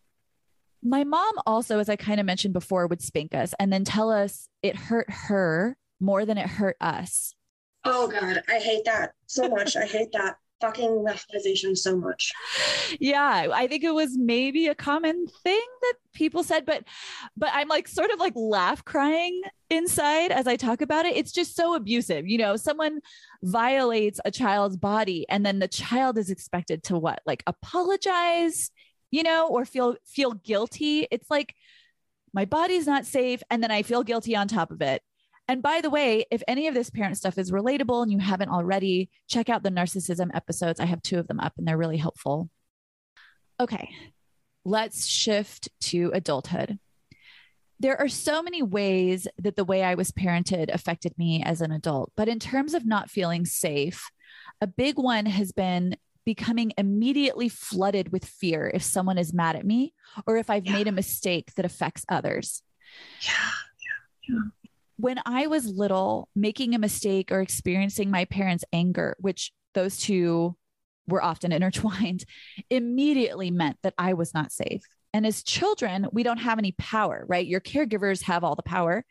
My 0.83 1.03
mom 1.03 1.33
also, 1.45 1.79
as 1.79 1.89
I 1.89 1.95
kind 1.95 2.19
of 2.19 2.25
mentioned 2.25 2.53
before, 2.53 2.87
would 2.87 3.01
spank 3.01 3.35
us 3.35 3.53
and 3.59 3.71
then 3.71 3.83
tell 3.83 4.09
us 4.09 4.47
it 4.63 4.75
hurt 4.75 5.07
her 5.09 5.77
more 5.99 6.25
than 6.25 6.37
it 6.37 6.47
hurt 6.47 6.77
us. 6.81 7.35
Oh 7.83 8.07
God, 8.07 8.41
I 8.47 8.59
hate 8.59 8.85
that 8.85 9.11
so 9.27 9.47
much. 9.47 9.75
I 9.75 9.85
hate 9.85 10.11
that 10.13 10.37
fucking 10.61 10.89
weaponization 10.89 11.77
so 11.77 11.97
much. 11.97 12.31
Yeah, 12.99 13.47
I 13.53 13.67
think 13.67 13.83
it 13.83 13.93
was 13.93 14.17
maybe 14.17 14.67
a 14.67 14.75
common 14.75 15.27
thing 15.43 15.65
that 15.81 15.93
people 16.13 16.43
said, 16.43 16.65
but 16.65 16.83
but 17.35 17.49
I'm 17.53 17.67
like 17.67 17.87
sort 17.87 18.11
of 18.11 18.19
like 18.19 18.33
laugh 18.35 18.85
crying 18.85 19.41
inside 19.69 20.31
as 20.31 20.47
I 20.47 20.55
talk 20.55 20.81
about 20.81 21.05
it. 21.05 21.17
It's 21.17 21.31
just 21.31 21.55
so 21.55 21.75
abusive. 21.75 22.27
You 22.27 22.37
know, 22.37 22.55
someone 22.55 22.99
violates 23.43 24.19
a 24.23 24.31
child's 24.31 24.77
body 24.77 25.25
and 25.29 25.45
then 25.45 25.59
the 25.59 25.67
child 25.67 26.17
is 26.17 26.29
expected 26.29 26.83
to 26.83 26.97
what? 26.97 27.21
Like 27.25 27.43
apologize, 27.47 28.71
you 29.09 29.23
know, 29.23 29.47
or 29.47 29.65
feel 29.65 29.95
feel 30.05 30.33
guilty. 30.33 31.07
It's 31.11 31.29
like 31.29 31.55
my 32.33 32.45
body's 32.45 32.87
not 32.87 33.05
safe 33.05 33.41
and 33.49 33.61
then 33.61 33.71
I 33.71 33.81
feel 33.81 34.03
guilty 34.03 34.35
on 34.35 34.47
top 34.47 34.71
of 34.71 34.81
it. 34.81 35.01
And 35.51 35.61
by 35.61 35.81
the 35.81 35.89
way, 35.89 36.23
if 36.31 36.41
any 36.47 36.67
of 36.67 36.73
this 36.73 36.89
parent 36.89 37.17
stuff 37.17 37.37
is 37.37 37.51
relatable 37.51 38.01
and 38.01 38.09
you 38.09 38.19
haven't 38.19 38.47
already, 38.47 39.09
check 39.27 39.49
out 39.49 39.63
the 39.63 39.69
narcissism 39.69 40.33
episodes. 40.33 40.79
I 40.79 40.85
have 40.85 41.01
two 41.01 41.19
of 41.19 41.27
them 41.27 41.41
up 41.41 41.51
and 41.57 41.67
they're 41.67 41.77
really 41.77 41.97
helpful. 41.97 42.49
Okay, 43.59 43.89
let's 44.63 45.05
shift 45.05 45.67
to 45.81 46.09
adulthood. 46.13 46.79
There 47.81 47.99
are 47.99 48.07
so 48.07 48.41
many 48.41 48.63
ways 48.63 49.27
that 49.39 49.57
the 49.57 49.65
way 49.65 49.83
I 49.83 49.95
was 49.95 50.13
parented 50.13 50.73
affected 50.73 51.17
me 51.17 51.43
as 51.43 51.59
an 51.59 51.73
adult. 51.73 52.13
But 52.15 52.29
in 52.29 52.39
terms 52.39 52.73
of 52.73 52.85
not 52.85 53.09
feeling 53.09 53.45
safe, 53.45 54.09
a 54.61 54.67
big 54.67 54.97
one 54.97 55.25
has 55.25 55.51
been 55.51 55.97
becoming 56.23 56.71
immediately 56.77 57.49
flooded 57.49 58.13
with 58.13 58.23
fear 58.23 58.71
if 58.73 58.83
someone 58.83 59.17
is 59.17 59.33
mad 59.33 59.57
at 59.57 59.65
me 59.65 59.93
or 60.25 60.37
if 60.37 60.49
I've 60.49 60.65
yeah. 60.65 60.71
made 60.71 60.87
a 60.87 60.93
mistake 60.93 61.53
that 61.55 61.65
affects 61.65 62.05
others. 62.07 62.63
Yeah. 63.19 63.33
yeah. 64.29 64.35
yeah 64.35 64.60
when 65.01 65.19
I 65.25 65.47
was 65.47 65.67
little, 65.67 66.29
making 66.35 66.75
a 66.75 66.79
mistake 66.79 67.31
or 67.31 67.41
experiencing 67.41 68.11
my 68.11 68.25
parents' 68.25 68.65
anger, 68.71 69.15
which 69.19 69.51
those 69.73 69.97
two 69.97 70.55
were 71.07 71.23
often 71.23 71.51
intertwined, 71.51 72.23
immediately 72.69 73.51
meant 73.51 73.77
that 73.83 73.95
I 73.97 74.13
was 74.13 74.33
not 74.33 74.51
safe. 74.51 74.81
And 75.13 75.25
as 75.25 75.43
children, 75.43 76.07
we 76.13 76.23
don't 76.23 76.37
have 76.37 76.57
any 76.57 76.71
power, 76.73 77.25
right? 77.27 77.45
Your 77.45 77.59
caregivers 77.59 78.23
have 78.23 78.45
all 78.45 78.55
the 78.55 78.63
power. 78.63 79.03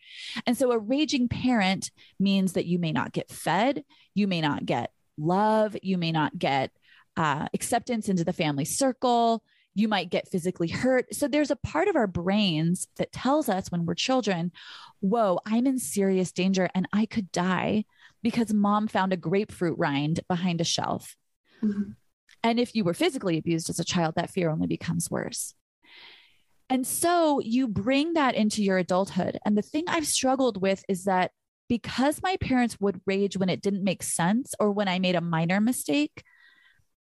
And 0.47 0.57
so 0.57 0.73
a 0.73 0.79
raging 0.79 1.29
parent 1.29 1.91
means 2.19 2.55
that 2.55 2.65
you 2.65 2.79
may 2.79 2.93
not 2.93 3.13
get 3.13 3.31
fed, 3.31 3.85
you 4.15 4.27
may 4.27 4.41
not 4.41 4.65
get 4.65 4.93
love, 5.19 5.77
you 5.83 5.99
may 5.99 6.13
not 6.13 6.39
get 6.39 6.71
uh, 7.17 7.49
acceptance 7.53 8.09
into 8.09 8.25
the 8.25 8.33
family 8.33 8.65
circle 8.65 9.43
you 9.75 9.89
might 9.89 10.11
get 10.11 10.29
physically 10.29 10.69
hurt. 10.69 11.15
So 11.15 11.29
there's 11.29 11.51
a 11.51 11.57
part 11.57 11.89
of 11.89 11.97
our 11.97 12.07
brains 12.07 12.89
that 12.97 13.13
tells 13.13 13.49
us 13.49 13.71
when 13.71 13.87
we're 13.87 13.95
children, 13.95 14.53
whoa, 15.01 15.39
I'm 15.47 15.67
in 15.67 15.79
serious 15.79 16.33
danger 16.33 16.69
and 16.75 16.89
I 16.93 17.07
could 17.07 17.31
die 17.33 17.85
because 18.23 18.53
mom 18.53 18.89
found 18.89 19.13
a 19.13 19.17
grapefruit 19.17 19.79
rind 19.79 20.21
behind 20.29 20.61
a 20.61 20.65
shelf. 20.65 21.17
Mm-hmm. 21.63 21.93
And 22.43 22.59
if 22.59 22.75
you 22.75 22.85
were 22.85 22.95
physically 22.95 23.39
abused 23.39 23.71
as 23.71 23.79
a 23.79 23.85
child, 23.85 24.15
that 24.17 24.31
fear 24.31 24.51
only 24.51 24.67
becomes 24.67 25.11
worse. 25.11 25.55
And 26.69 26.87
so 26.87 27.41
you 27.41 27.67
bring 27.67 28.15
that 28.15 28.35
into 28.35 28.63
your 28.63 28.79
adulthood. 28.79 29.39
And 29.45 29.59
the 29.59 29.63
thing 29.63 29.85
I've 29.89 30.07
struggled 30.07 30.61
with 30.61 30.85
is 30.89 31.05
that 31.05 31.33
because 31.69 32.23
my 32.23 32.37
parents 32.37 32.79
would 32.81 33.01
rage 33.07 33.37
when 33.37 33.49
it 33.49 33.63
didn't 33.63 33.85
make 33.85 34.03
sense 34.03 34.55
or 34.59 34.73
when 34.73 34.89
I 34.89 34.99
made 34.99 35.17
a 35.17 35.21
minor 35.21 35.61
mistake, 35.61 36.23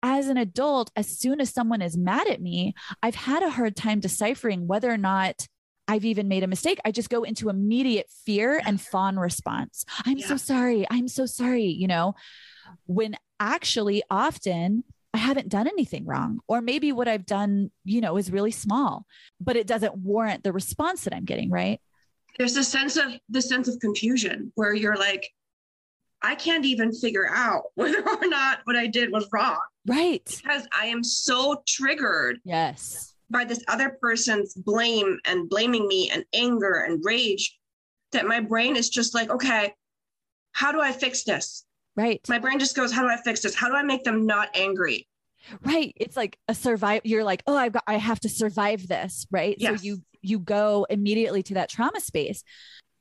as 0.02 0.28
an 0.28 0.37
adult, 0.37 0.90
as 0.97 1.19
soon 1.19 1.40
as 1.40 1.52
someone 1.52 1.83
is 1.83 1.97
mad 1.97 2.28
at 2.28 2.40
me, 2.40 2.75
I've 3.02 3.14
had 3.14 3.42
a 3.42 3.50
hard 3.50 3.76
time 3.76 4.00
deciphering 4.00 4.66
whether 4.66 4.90
or 4.90 4.99
not 4.99 5.47
I've 5.88 6.04
even 6.04 6.28
made 6.28 6.45
a 6.45 6.49
mistake. 6.49 6.78
I 6.85 6.92
just 6.92 7.11
go 7.11 7.25
into 7.25 7.49
immediate 7.49 8.07
fear 8.25 8.62
and 8.64 8.80
fawn 8.80 9.19
response. 9.19 9.85
I'm 10.07 10.19
yeah. 10.19 10.26
so 10.26 10.37
sorry. 10.37 10.87
I'm 10.90 11.09
so 11.09 11.26
sorry. 11.26 11.64
You 11.64 11.88
know, 11.88 12.14
when 12.87 13.16
actually 13.40 14.02
often 14.11 14.85
I 15.12 15.19
haven't 15.19 15.49
done 15.49 15.66
anything 15.66 16.07
wrong. 16.07 16.40
Or 16.47 16.61
maybe 16.61 16.92
what 16.92 17.09
I've 17.09 17.26
done, 17.26 17.71
you 17.85 18.00
know, 18.00 18.16
is 18.16 18.30
really 18.30 18.52
small, 18.52 19.07
but 19.40 19.57
it 19.57 19.66
doesn't 19.66 19.97
warrant 19.97 20.45
the 20.45 20.52
response 20.52 21.04
that 21.04 21.14
I'm 21.14 21.25
getting, 21.25 21.50
right? 21.50 21.80
There's 22.38 22.57
a 22.57 22.64
sense 22.64 22.97
of 22.97 23.12
the 23.28 23.42
sense 23.42 23.69
of 23.69 23.80
confusion 23.80 24.52
where 24.54 24.73
you're 24.73 24.97
like, 24.97 25.28
I 26.23 26.35
can't 26.35 26.64
even 26.64 26.92
figure 26.92 27.28
out 27.28 27.64
whether 27.75 28.07
or 28.09 28.26
not 28.26 28.61
what 28.64 28.76
I 28.76 28.87
did 28.87 29.11
was 29.11 29.28
wrong. 29.33 29.59
Right. 29.87 30.25
Because 30.25 30.66
I 30.78 30.87
am 30.87 31.02
so 31.02 31.62
triggered. 31.66 32.38
Yes. 32.44 33.14
By 33.30 33.44
this 33.44 33.62
other 33.68 33.96
person's 34.00 34.54
blame 34.54 35.18
and 35.25 35.49
blaming 35.49 35.87
me 35.87 36.10
and 36.10 36.25
anger 36.34 36.84
and 36.87 37.00
rage 37.04 37.58
that 38.12 38.26
my 38.26 38.40
brain 38.40 38.76
is 38.76 38.90
just 38.90 39.14
like, 39.14 39.30
okay, 39.30 39.72
how 40.52 40.72
do 40.72 40.80
I 40.80 40.92
fix 40.92 41.22
this? 41.25 41.64
Right. 41.96 42.20
My 42.28 42.38
brain 42.38 42.58
just 42.58 42.76
goes, 42.76 42.92
how 42.92 43.02
do 43.02 43.08
I 43.08 43.16
fix 43.22 43.40
this? 43.40 43.54
How 43.54 43.68
do 43.68 43.75
I 43.75 43.82
make 43.82 44.04
them 44.04 44.26
not 44.26 44.49
angry? 44.54 45.06
Right. 45.64 45.92
It's 45.96 46.16
like 46.16 46.38
a 46.49 46.54
survive. 46.54 47.02
You're 47.04 47.25
like, 47.25 47.42
oh, 47.46 47.56
I've 47.56 47.72
got, 47.72 47.84
I 47.87 47.96
have 47.96 48.20
to 48.20 48.28
survive 48.28 48.87
this. 48.88 49.26
Right. 49.30 49.56
Yes. 49.58 49.80
So 49.80 49.84
you, 49.84 50.02
you 50.22 50.38
go 50.38 50.87
immediately 50.90 51.42
to 51.44 51.54
that 51.54 51.70
trauma 51.70 52.00
space. 52.00 52.42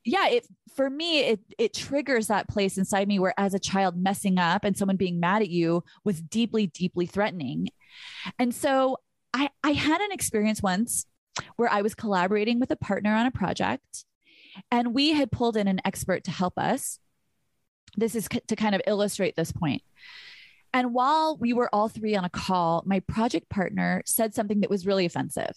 Yeah. 0.04 0.28
It, 0.28 0.46
for 0.74 0.88
me, 0.88 1.20
it, 1.20 1.40
it 1.58 1.74
triggers 1.74 2.28
that 2.28 2.48
place 2.48 2.78
inside 2.78 3.08
me 3.08 3.18
where 3.18 3.34
as 3.36 3.54
a 3.54 3.58
child 3.58 3.96
messing 3.96 4.38
up 4.38 4.64
and 4.64 4.76
someone 4.76 4.96
being 4.96 5.20
mad 5.20 5.42
at 5.42 5.50
you 5.50 5.84
was 6.04 6.20
deeply, 6.20 6.66
deeply 6.68 7.06
threatening. 7.06 7.68
And 8.38 8.54
so 8.54 8.98
I, 9.34 9.50
I 9.62 9.72
had 9.72 10.00
an 10.00 10.12
experience 10.12 10.62
once 10.62 11.06
where 11.56 11.70
I 11.70 11.82
was 11.82 11.94
collaborating 11.94 12.60
with 12.60 12.70
a 12.70 12.76
partner 12.76 13.14
on 13.14 13.26
a 13.26 13.30
project 13.30 14.04
and 14.70 14.94
we 14.94 15.12
had 15.12 15.30
pulled 15.30 15.56
in 15.56 15.68
an 15.68 15.80
expert 15.84 16.24
to 16.24 16.30
help 16.30 16.58
us. 16.58 16.98
This 17.96 18.14
is 18.14 18.28
to 18.46 18.56
kind 18.56 18.74
of 18.74 18.82
illustrate 18.86 19.36
this 19.36 19.52
point. 19.52 19.82
And 20.72 20.94
while 20.94 21.36
we 21.36 21.52
were 21.52 21.68
all 21.72 21.88
three 21.88 22.14
on 22.14 22.24
a 22.24 22.30
call, 22.30 22.84
my 22.86 23.00
project 23.00 23.48
partner 23.48 24.02
said 24.06 24.34
something 24.34 24.60
that 24.60 24.70
was 24.70 24.86
really 24.86 25.04
offensive. 25.04 25.56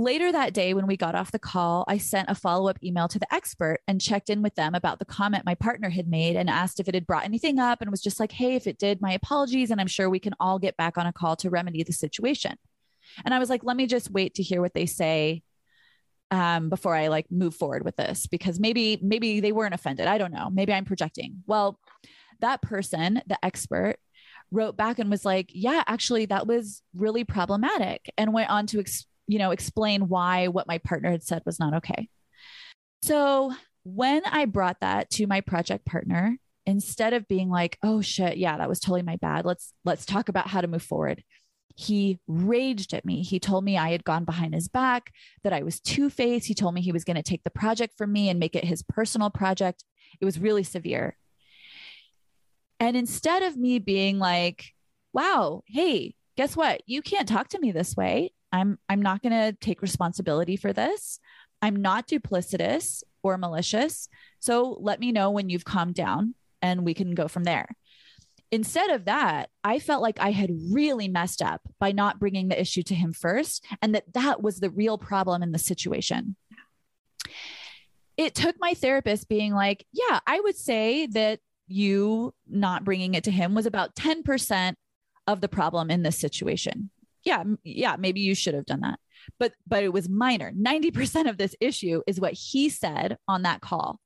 Later 0.00 0.32
that 0.32 0.54
day, 0.54 0.72
when 0.72 0.86
we 0.86 0.96
got 0.96 1.14
off 1.14 1.30
the 1.30 1.38
call, 1.38 1.84
I 1.86 1.98
sent 1.98 2.30
a 2.30 2.34
follow 2.34 2.70
up 2.70 2.82
email 2.82 3.06
to 3.08 3.18
the 3.18 3.34
expert 3.34 3.80
and 3.86 4.00
checked 4.00 4.30
in 4.30 4.40
with 4.40 4.54
them 4.54 4.74
about 4.74 4.98
the 4.98 5.04
comment 5.04 5.44
my 5.44 5.54
partner 5.54 5.90
had 5.90 6.08
made 6.08 6.36
and 6.36 6.48
asked 6.48 6.80
if 6.80 6.88
it 6.88 6.94
had 6.94 7.06
brought 7.06 7.26
anything 7.26 7.58
up 7.58 7.82
and 7.82 7.90
was 7.90 8.00
just 8.00 8.18
like, 8.18 8.32
hey, 8.32 8.54
if 8.54 8.66
it 8.66 8.78
did, 8.78 9.02
my 9.02 9.12
apologies. 9.12 9.70
And 9.70 9.78
I'm 9.78 9.86
sure 9.86 10.08
we 10.08 10.18
can 10.18 10.32
all 10.40 10.58
get 10.58 10.78
back 10.78 10.96
on 10.96 11.06
a 11.06 11.12
call 11.12 11.36
to 11.36 11.50
remedy 11.50 11.82
the 11.82 11.92
situation. 11.92 12.56
And 13.26 13.34
I 13.34 13.38
was 13.38 13.50
like, 13.50 13.62
let 13.62 13.76
me 13.76 13.86
just 13.86 14.10
wait 14.10 14.36
to 14.36 14.42
hear 14.42 14.62
what 14.62 14.72
they 14.72 14.86
say 14.86 15.42
um, 16.30 16.70
before 16.70 16.96
I 16.96 17.08
like 17.08 17.30
move 17.30 17.54
forward 17.54 17.84
with 17.84 17.96
this 17.96 18.26
because 18.26 18.58
maybe 18.58 18.98
maybe 19.02 19.40
they 19.40 19.52
weren't 19.52 19.74
offended. 19.74 20.06
I 20.06 20.16
don't 20.16 20.32
know. 20.32 20.48
Maybe 20.48 20.72
I'm 20.72 20.86
projecting. 20.86 21.42
Well, 21.46 21.78
that 22.40 22.62
person, 22.62 23.20
the 23.26 23.44
expert, 23.44 23.96
wrote 24.50 24.78
back 24.78 24.98
and 24.98 25.10
was 25.10 25.26
like, 25.26 25.50
"Yeah, 25.52 25.82
actually, 25.86 26.24
that 26.26 26.46
was 26.46 26.82
really 26.94 27.24
problematic," 27.24 28.10
and 28.16 28.32
went 28.32 28.48
on 28.48 28.66
to 28.68 28.80
ex- 28.80 29.06
you 29.30 29.38
know 29.38 29.52
explain 29.52 30.08
why 30.08 30.48
what 30.48 30.66
my 30.66 30.78
partner 30.78 31.10
had 31.10 31.22
said 31.22 31.42
was 31.46 31.60
not 31.60 31.74
okay. 31.74 32.08
So 33.02 33.52
when 33.84 34.22
I 34.26 34.44
brought 34.46 34.80
that 34.80 35.08
to 35.10 35.26
my 35.26 35.40
project 35.40 35.86
partner, 35.86 36.36
instead 36.66 37.12
of 37.12 37.28
being 37.28 37.48
like, 37.48 37.78
"Oh 37.82 38.00
shit, 38.00 38.38
yeah, 38.38 38.58
that 38.58 38.68
was 38.68 38.80
totally 38.80 39.02
my 39.02 39.16
bad. 39.16 39.44
Let's 39.44 39.72
let's 39.84 40.04
talk 40.04 40.28
about 40.28 40.48
how 40.48 40.60
to 40.60 40.68
move 40.68 40.82
forward." 40.82 41.22
He 41.76 42.18
raged 42.26 42.92
at 42.92 43.04
me. 43.04 43.22
He 43.22 43.38
told 43.38 43.64
me 43.64 43.78
I 43.78 43.92
had 43.92 44.04
gone 44.04 44.24
behind 44.24 44.52
his 44.52 44.68
back, 44.68 45.12
that 45.44 45.52
I 45.52 45.62
was 45.62 45.80
two 45.80 46.10
faced. 46.10 46.46
He 46.46 46.54
told 46.54 46.74
me 46.74 46.82
he 46.82 46.92
was 46.92 47.04
going 47.04 47.16
to 47.16 47.22
take 47.22 47.44
the 47.44 47.50
project 47.50 47.94
from 47.96 48.12
me 48.12 48.28
and 48.28 48.38
make 48.40 48.56
it 48.56 48.64
his 48.64 48.82
personal 48.82 49.30
project. 49.30 49.84
It 50.20 50.24
was 50.24 50.40
really 50.40 50.64
severe. 50.64 51.16
And 52.80 52.96
instead 52.96 53.44
of 53.44 53.56
me 53.56 53.78
being 53.78 54.18
like, 54.18 54.64
wow, 55.14 55.62
hey, 55.68 56.16
guess 56.36 56.56
what? 56.56 56.82
You 56.86 57.00
can't 57.00 57.28
talk 57.28 57.48
to 57.50 57.60
me 57.60 57.72
this 57.72 57.96
way. 57.96 58.32
I'm 58.52 58.78
I'm 58.88 59.02
not 59.02 59.22
going 59.22 59.32
to 59.32 59.56
take 59.60 59.82
responsibility 59.82 60.56
for 60.56 60.72
this. 60.72 61.20
I'm 61.62 61.76
not 61.76 62.08
duplicitous 62.08 63.02
or 63.22 63.36
malicious. 63.38 64.08
So 64.40 64.78
let 64.80 64.98
me 64.98 65.12
know 65.12 65.30
when 65.30 65.50
you've 65.50 65.64
calmed 65.64 65.94
down 65.94 66.34
and 66.62 66.84
we 66.84 66.94
can 66.94 67.14
go 67.14 67.28
from 67.28 67.44
there 67.44 67.68
instead 68.50 68.90
of 68.90 69.04
that, 69.04 69.50
I 69.62 69.78
felt 69.78 70.02
like 70.02 70.18
I 70.20 70.32
had 70.32 70.50
really 70.70 71.08
messed 71.08 71.42
up 71.42 71.62
by 71.78 71.92
not 71.92 72.18
bringing 72.18 72.48
the 72.48 72.60
issue 72.60 72.82
to 72.84 72.94
him 72.94 73.12
first 73.12 73.64
and 73.80 73.94
that 73.94 74.12
that 74.14 74.42
was 74.42 74.58
the 74.58 74.70
real 74.70 74.98
problem 74.98 75.42
in 75.42 75.52
the 75.52 75.58
situation. 75.58 76.36
It 78.16 78.34
took 78.34 78.56
my 78.58 78.74
therapist 78.74 79.28
being 79.28 79.54
like, 79.54 79.86
yeah, 79.92 80.20
I 80.26 80.40
would 80.40 80.56
say 80.56 81.06
that 81.06 81.40
you 81.68 82.34
not 82.48 82.84
bringing 82.84 83.14
it 83.14 83.24
to 83.24 83.30
him 83.30 83.54
was 83.54 83.66
about 83.66 83.94
10% 83.94 84.74
of 85.26 85.40
the 85.40 85.48
problem 85.48 85.90
in 85.90 86.02
this 86.02 86.18
situation. 86.18 86.90
Yeah, 87.24 87.44
yeah, 87.64 87.96
maybe 87.98 88.20
you 88.20 88.34
should 88.34 88.54
have 88.54 88.66
done 88.66 88.80
that. 88.80 88.98
But 89.38 89.52
but 89.66 89.84
it 89.84 89.92
was 89.92 90.08
minor. 90.08 90.52
90% 90.52 91.28
of 91.28 91.36
this 91.36 91.54
issue 91.60 92.02
is 92.06 92.20
what 92.20 92.32
he 92.32 92.68
said 92.68 93.18
on 93.28 93.42
that 93.42 93.60
call. 93.60 94.00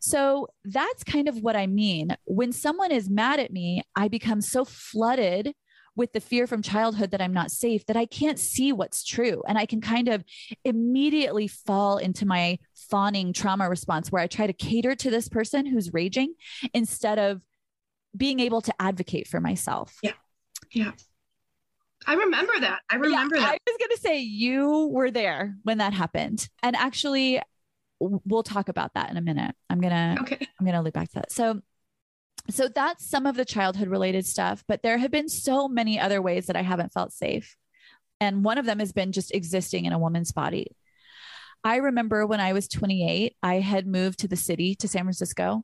So 0.00 0.48
that's 0.64 1.04
kind 1.04 1.28
of 1.28 1.42
what 1.42 1.56
I 1.56 1.66
mean. 1.66 2.16
When 2.24 2.52
someone 2.52 2.92
is 2.92 3.10
mad 3.10 3.40
at 3.40 3.52
me, 3.52 3.82
I 3.96 4.08
become 4.08 4.40
so 4.40 4.64
flooded 4.64 5.54
with 5.96 6.12
the 6.12 6.20
fear 6.20 6.46
from 6.46 6.62
childhood 6.62 7.10
that 7.10 7.20
I'm 7.20 7.32
not 7.32 7.50
safe 7.50 7.84
that 7.86 7.96
I 7.96 8.06
can't 8.06 8.38
see 8.38 8.72
what's 8.72 9.04
true. 9.04 9.42
And 9.48 9.58
I 9.58 9.66
can 9.66 9.80
kind 9.80 10.08
of 10.08 10.22
immediately 10.64 11.48
fall 11.48 11.98
into 11.98 12.24
my 12.24 12.60
fawning 12.88 13.32
trauma 13.32 13.68
response 13.68 14.12
where 14.12 14.22
I 14.22 14.28
try 14.28 14.46
to 14.46 14.52
cater 14.52 14.94
to 14.94 15.10
this 15.10 15.28
person 15.28 15.66
who's 15.66 15.92
raging 15.92 16.34
instead 16.72 17.18
of 17.18 17.42
being 18.16 18.38
able 18.38 18.60
to 18.62 18.72
advocate 18.78 19.26
for 19.26 19.40
myself. 19.40 19.98
Yeah. 20.02 20.12
Yeah. 20.72 20.92
I 22.06 22.14
remember 22.14 22.52
that. 22.60 22.80
I 22.90 22.96
remember 22.96 23.36
yeah, 23.36 23.42
that. 23.42 23.50
I 23.54 23.58
was 23.66 23.76
going 23.78 23.90
to 23.90 24.00
say 24.00 24.20
you 24.20 24.88
were 24.92 25.10
there 25.10 25.56
when 25.62 25.78
that 25.78 25.92
happened. 25.92 26.48
And 26.62 26.76
actually, 26.76 27.40
we'll 28.00 28.42
talk 28.42 28.68
about 28.68 28.94
that 28.94 29.10
in 29.10 29.16
a 29.16 29.20
minute. 29.20 29.54
I'm 29.68 29.80
gonna 29.80 30.16
okay. 30.20 30.46
I'm 30.58 30.66
gonna 30.66 30.82
loop 30.82 30.94
back 30.94 31.08
to 31.08 31.14
that. 31.16 31.32
So 31.32 31.60
so 32.50 32.68
that's 32.68 33.08
some 33.08 33.26
of 33.26 33.36
the 33.36 33.44
childhood 33.44 33.88
related 33.88 34.24
stuff, 34.24 34.64
but 34.66 34.82
there 34.82 34.96
have 34.96 35.10
been 35.10 35.28
so 35.28 35.68
many 35.68 36.00
other 36.00 36.22
ways 36.22 36.46
that 36.46 36.56
I 36.56 36.62
haven't 36.62 36.92
felt 36.92 37.12
safe. 37.12 37.56
And 38.20 38.42
one 38.42 38.58
of 38.58 38.64
them 38.64 38.78
has 38.78 38.92
been 38.92 39.12
just 39.12 39.34
existing 39.34 39.84
in 39.84 39.92
a 39.92 39.98
woman's 39.98 40.32
body. 40.32 40.74
I 41.62 41.76
remember 41.76 42.26
when 42.26 42.40
I 42.40 42.54
was 42.54 42.66
28, 42.68 43.36
I 43.42 43.54
had 43.56 43.86
moved 43.86 44.20
to 44.20 44.28
the 44.28 44.36
city 44.36 44.74
to 44.76 44.88
San 44.88 45.02
Francisco, 45.02 45.62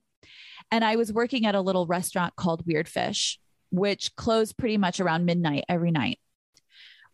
and 0.71 0.85
I 0.85 0.97
was 0.97 1.13
working 1.13 1.47
at 1.47 1.55
a 1.55 1.61
little 1.61 1.87
restaurant 1.87 2.37
called 2.37 2.67
Weird 2.67 2.89
Fish, 2.89 3.39
which 3.71 4.15
closed 4.17 4.59
pretty 4.59 4.77
much 4.77 5.01
around 5.01 5.25
midnight 5.25 5.65
every 5.69 5.91
night. 5.91 6.19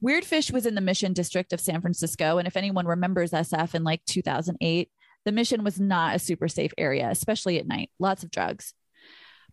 Weird 0.03 0.25
Fish 0.25 0.51
was 0.51 0.65
in 0.65 0.75
the 0.75 0.81
Mission 0.81 1.13
District 1.13 1.53
of 1.53 1.61
San 1.61 1.81
Francisco. 1.81 2.39
And 2.39 2.49
if 2.49 2.57
anyone 2.57 2.87
remembers 2.87 3.33
SF 3.33 3.75
in 3.75 3.85
like 3.85 4.05
2008, 4.07 4.91
the 5.27 5.33
mission 5.33 5.63
was 5.63 5.79
not 5.79 6.17
a 6.17 6.19
super 6.19 6.49
safe 6.49 6.73
area, 6.79 7.09
especially 7.11 7.59
at 7.59 7.67
night, 7.67 7.91
lots 7.99 8.23
of 8.23 8.31
drugs. 8.31 8.73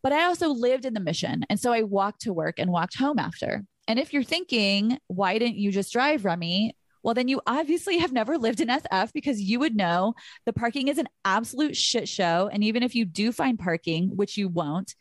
But 0.01 0.13
I 0.13 0.23
also 0.23 0.49
lived 0.49 0.85
in 0.85 0.93
the 0.93 1.01
mission. 1.01 1.43
And 1.49 1.59
so 1.59 1.73
I 1.73 1.83
walked 1.83 2.21
to 2.21 2.33
work 2.33 2.59
and 2.59 2.71
walked 2.71 2.97
home 2.97 3.19
after. 3.19 3.65
And 3.87 3.99
if 3.99 4.13
you're 4.13 4.23
thinking, 4.23 4.99
why 5.07 5.37
didn't 5.37 5.57
you 5.57 5.71
just 5.71 5.91
drive, 5.91 6.23
Remy? 6.23 6.75
Well, 7.03 7.13
then 7.13 7.27
you 7.27 7.41
obviously 7.47 7.99
have 7.99 8.11
never 8.11 8.37
lived 8.37 8.59
in 8.59 8.67
SF 8.67 9.11
because 9.13 9.41
you 9.41 9.59
would 9.59 9.75
know 9.75 10.13
the 10.45 10.53
parking 10.53 10.87
is 10.87 10.97
an 10.97 11.07
absolute 11.25 11.75
shit 11.75 12.07
show. 12.07 12.49
And 12.51 12.63
even 12.63 12.83
if 12.83 12.95
you 12.95 13.05
do 13.05 13.31
find 13.31 13.59
parking, 13.59 14.15
which 14.15 14.37
you 14.37 14.49
won't, 14.49 14.93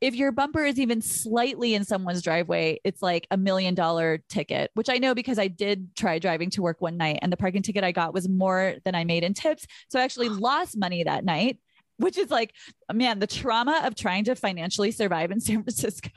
if 0.00 0.14
your 0.14 0.32
bumper 0.32 0.64
is 0.64 0.78
even 0.78 1.00
slightly 1.00 1.74
in 1.74 1.84
someone's 1.84 2.22
driveway, 2.22 2.80
it's 2.84 3.02
like 3.02 3.26
a 3.30 3.36
million 3.36 3.74
dollar 3.74 4.22
ticket, 4.28 4.70
which 4.74 4.88
I 4.88 4.98
know 4.98 5.14
because 5.14 5.38
I 5.38 5.48
did 5.48 5.94
try 5.96 6.18
driving 6.18 6.50
to 6.50 6.62
work 6.62 6.80
one 6.80 6.96
night 6.96 7.18
and 7.22 7.32
the 7.32 7.36
parking 7.36 7.62
ticket 7.62 7.84
I 7.84 7.92
got 7.92 8.14
was 8.14 8.28
more 8.28 8.76
than 8.84 8.94
I 8.94 9.04
made 9.04 9.24
in 9.24 9.34
tips. 9.34 9.66
So 9.88 9.98
I 9.98 10.02
actually 10.02 10.28
lost 10.30 10.76
money 10.76 11.04
that 11.04 11.24
night 11.24 11.58
which 11.98 12.18
is 12.18 12.30
like, 12.30 12.52
man, 12.92 13.18
the 13.18 13.26
trauma 13.26 13.82
of 13.84 13.94
trying 13.94 14.24
to 14.24 14.34
financially 14.34 14.90
survive 14.90 15.30
in 15.30 15.40
San 15.46 15.62
Francisco. 15.62 16.10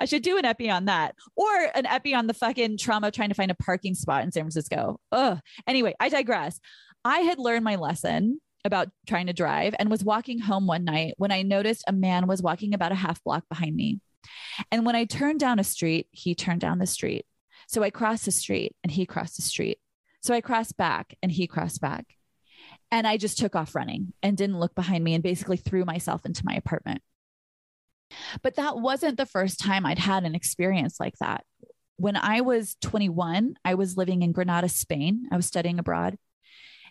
I 0.00 0.04
should 0.04 0.22
do 0.22 0.38
an 0.38 0.44
epi 0.44 0.70
on 0.70 0.86
that 0.86 1.14
or 1.36 1.70
an 1.74 1.86
epi 1.86 2.14
on 2.14 2.26
the 2.26 2.34
fucking 2.34 2.78
trauma 2.78 3.08
of 3.08 3.14
trying 3.14 3.30
to 3.30 3.34
find 3.34 3.50
a 3.50 3.54
parking 3.54 3.94
spot 3.94 4.22
in 4.24 4.32
San 4.32 4.42
Francisco. 4.42 5.00
Ugh. 5.12 5.40
Anyway, 5.66 5.94
I 5.98 6.08
digress. 6.08 6.60
I 7.04 7.20
had 7.20 7.38
learned 7.38 7.64
my 7.64 7.76
lesson 7.76 8.40
about 8.68 8.88
trying 9.08 9.26
to 9.26 9.32
drive 9.32 9.74
and 9.78 9.90
was 9.90 10.04
walking 10.04 10.38
home 10.38 10.68
one 10.68 10.84
night 10.84 11.14
when 11.16 11.32
I 11.32 11.42
noticed 11.42 11.82
a 11.88 11.92
man 11.92 12.28
was 12.28 12.40
walking 12.40 12.72
about 12.72 12.92
a 12.92 12.96
half 12.96 13.22
block 13.24 13.44
behind 13.48 13.74
me. 13.74 14.00
And 14.70 14.86
when 14.86 14.94
I 14.94 15.04
turned 15.04 15.40
down 15.40 15.58
a 15.58 15.64
street, 15.64 16.06
he 16.12 16.36
turned 16.36 16.60
down 16.60 16.78
the 16.78 16.86
street. 16.86 17.26
So 17.66 17.82
I 17.82 17.90
crossed 17.90 18.24
the 18.24 18.30
street 18.30 18.76
and 18.84 18.92
he 18.92 19.06
crossed 19.06 19.36
the 19.36 19.42
street. 19.42 19.78
So 20.22 20.32
I 20.32 20.40
crossed 20.40 20.76
back 20.76 21.16
and 21.22 21.32
he 21.32 21.46
crossed 21.46 21.80
back. 21.80 22.06
And 22.90 23.06
I 23.06 23.16
just 23.16 23.38
took 23.38 23.54
off 23.54 23.74
running 23.74 24.12
and 24.22 24.36
didn't 24.36 24.60
look 24.60 24.74
behind 24.74 25.04
me 25.04 25.14
and 25.14 25.22
basically 25.22 25.58
threw 25.58 25.84
myself 25.84 26.24
into 26.24 26.44
my 26.44 26.54
apartment. 26.54 27.02
But 28.42 28.56
that 28.56 28.78
wasn't 28.78 29.18
the 29.18 29.26
first 29.26 29.60
time 29.60 29.84
I'd 29.84 29.98
had 29.98 30.24
an 30.24 30.34
experience 30.34 30.98
like 30.98 31.14
that. 31.20 31.44
When 31.96 32.16
I 32.16 32.40
was 32.40 32.76
21, 32.80 33.56
I 33.64 33.74
was 33.74 33.96
living 33.96 34.22
in 34.22 34.32
Granada, 34.32 34.68
Spain. 34.68 35.28
I 35.30 35.36
was 35.36 35.46
studying 35.46 35.78
abroad. 35.78 36.16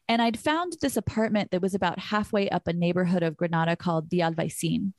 And 0.10 0.22
I'd 0.22 0.39
found 0.39 0.78
this 0.82 0.98
apartment 0.98 1.52
that 1.52 1.62
was 1.62 1.74
about 1.74 2.00
halfway 2.00 2.50
up 2.50 2.67
a 2.67 2.74
neighborhood 2.74 3.24
of 3.24 3.36
Granada 3.36 3.76
called 3.76 4.10
the 4.10 4.20
Albaicin. 4.20 4.93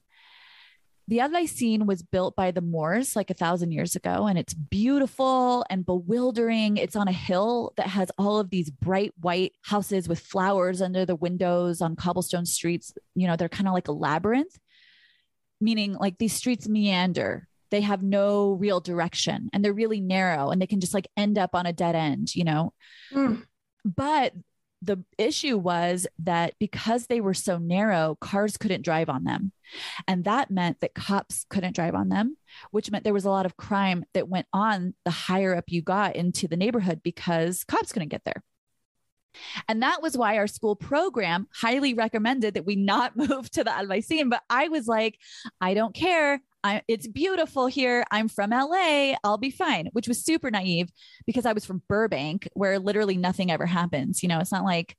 The 1.09 1.19
Albaicin 1.19 1.87
was 1.87 2.03
built 2.03 2.37
by 2.37 2.51
the 2.51 2.61
Moors 2.61 3.17
like 3.17 3.31
a 3.31 3.35
thousand 3.35 3.73
years 3.73 3.97
ago, 3.97 4.27
and 4.27 4.39
it's 4.39 4.53
beautiful 4.53 5.65
and 5.71 5.87
bewildering. 5.87 6.77
It's 6.77 6.97
on 6.97 7.09
a 7.09 7.13
hill 7.13 7.73
that 7.79 7.87
has 7.87 8.11
all 8.19 8.39
of 8.39 8.51
these 8.51 8.69
bright 8.71 9.15
white 9.19 9.53
houses 9.63 10.07
with 10.07 10.21
flowers 10.21 10.83
under 10.83 11.07
the 11.07 11.17
windows 11.17 11.81
on 11.81 11.97
cobblestone 11.97 12.45
streets. 12.45 12.93
You 13.15 13.27
know, 13.27 13.37
they're 13.37 13.49
kind 13.49 13.67
of 13.67 13.73
like 13.73 13.89
a 13.89 13.93
labyrinth, 13.93 14.59
meaning 15.63 15.95
like 15.95 16.19
these 16.19 16.35
streets 16.35 16.69
meander. 16.69 17.49
They 17.71 17.81
have 17.81 18.03
no 18.03 18.53
real 18.53 18.81
direction 18.81 19.49
and 19.55 19.65
they're 19.65 19.73
really 19.73 20.01
narrow 20.01 20.51
and 20.51 20.61
they 20.61 20.67
can 20.67 20.81
just 20.81 20.95
like 20.95 21.09
end 21.17 21.39
up 21.39 21.55
on 21.55 21.65
a 21.65 21.73
dead 21.73 21.95
end, 21.95 22.35
you 22.35 22.45
know? 22.45 22.73
Mm. 23.13 23.45
But 23.85 24.35
the 24.83 25.05
issue 25.17 25.57
was 25.57 26.07
that 26.21 26.55
because 26.59 27.07
they 27.07 27.21
were 27.21 27.35
so 27.35 27.59
narrow, 27.59 28.17
cars 28.21 28.57
couldn't 28.57 28.85
drive 28.85 29.09
on 29.09 29.25
them. 29.25 29.53
And 30.07 30.25
that 30.25 30.51
meant 30.51 30.81
that 30.81 30.95
cops 30.95 31.45
couldn't 31.51 31.75
drive 31.75 31.95
on 31.95 32.09
them, 32.09 32.37
which 32.71 32.91
meant 32.91 33.05
there 33.05 33.13
was 33.13 33.25
a 33.25 33.31
lot 33.31 33.47
of 33.47 33.57
crime 33.57 34.05
that 34.15 34.29
went 34.29 34.47
on 34.53 34.95
the 35.05 35.11
higher 35.11 35.55
up 35.55 35.65
you 35.69 35.83
got 35.83 36.17
into 36.17 36.49
the 36.49 36.57
neighborhood 36.57 37.03
because 37.03 37.65
cops 37.65 37.93
couldn't 37.93 38.09
get 38.09 38.23
there. 38.25 38.43
And 39.69 39.83
that 39.83 40.03
was 40.03 40.17
why 40.17 40.37
our 40.37 40.47
school 40.47 40.77
program 40.77 41.47
highly 41.55 41.95
recommended 41.95 42.55
that 42.55 42.67
we 42.67 42.77
not 42.77 43.17
move 43.17 43.51
to 43.53 43.65
the 43.65 43.71
Albaicin. 43.71 44.31
But 44.31 44.43
I 44.51 44.69
was 44.69 44.87
like, 44.87 45.19
I 45.61 45.75
don't 45.75 45.95
care. 45.95 46.41
I, 46.65 46.83
it's 46.89 47.07
beautiful 47.07 47.67
here. 47.67 48.05
I'm 48.11 48.29
from 48.29 48.51
LA. 48.51 49.15
I'll 49.23 49.39
be 49.39 49.51
fine, 49.51 49.89
which 49.93 50.09
was 50.09 50.25
super 50.25 50.51
naive 50.51 50.91
because 51.27 51.47
I 51.47 51.53
was 51.53 51.65
from 51.65 51.83
Burbank, 51.89 52.49
where 52.55 52.79
literally 52.79 53.17
nothing 53.17 53.51
ever 53.51 53.67
happens. 53.67 54.23
You 54.23 54.29
know, 54.29 54.41
it's 54.41 54.53
not 54.53 54.65
like 54.65 54.97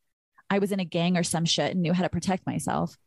I 0.49 0.60
was 0.60 0.71
in 0.71 0.80
a 0.80 0.86
gang 0.86 1.17
or 1.17 1.23
some 1.23 1.45
shit 1.45 1.71
and 1.71 1.82
knew 1.82 1.93
how 1.93 2.04
to 2.04 2.10
protect 2.10 2.47
myself. 2.47 2.97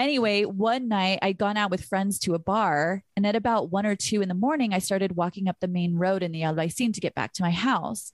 Anyway, 0.00 0.44
one 0.44 0.88
night 0.88 1.20
I'd 1.22 1.38
gone 1.38 1.56
out 1.56 1.70
with 1.70 1.84
friends 1.84 2.18
to 2.20 2.34
a 2.34 2.38
bar, 2.38 3.04
and 3.16 3.24
at 3.26 3.36
about 3.36 3.70
one 3.70 3.86
or 3.86 3.94
two 3.94 4.22
in 4.22 4.28
the 4.28 4.34
morning, 4.34 4.72
I 4.72 4.80
started 4.80 5.16
walking 5.16 5.48
up 5.48 5.56
the 5.60 5.68
main 5.68 5.94
road 5.94 6.22
in 6.22 6.32
the 6.32 6.42
Albaicin 6.42 6.92
to 6.94 7.00
get 7.00 7.14
back 7.14 7.32
to 7.34 7.42
my 7.42 7.52
house. 7.52 8.12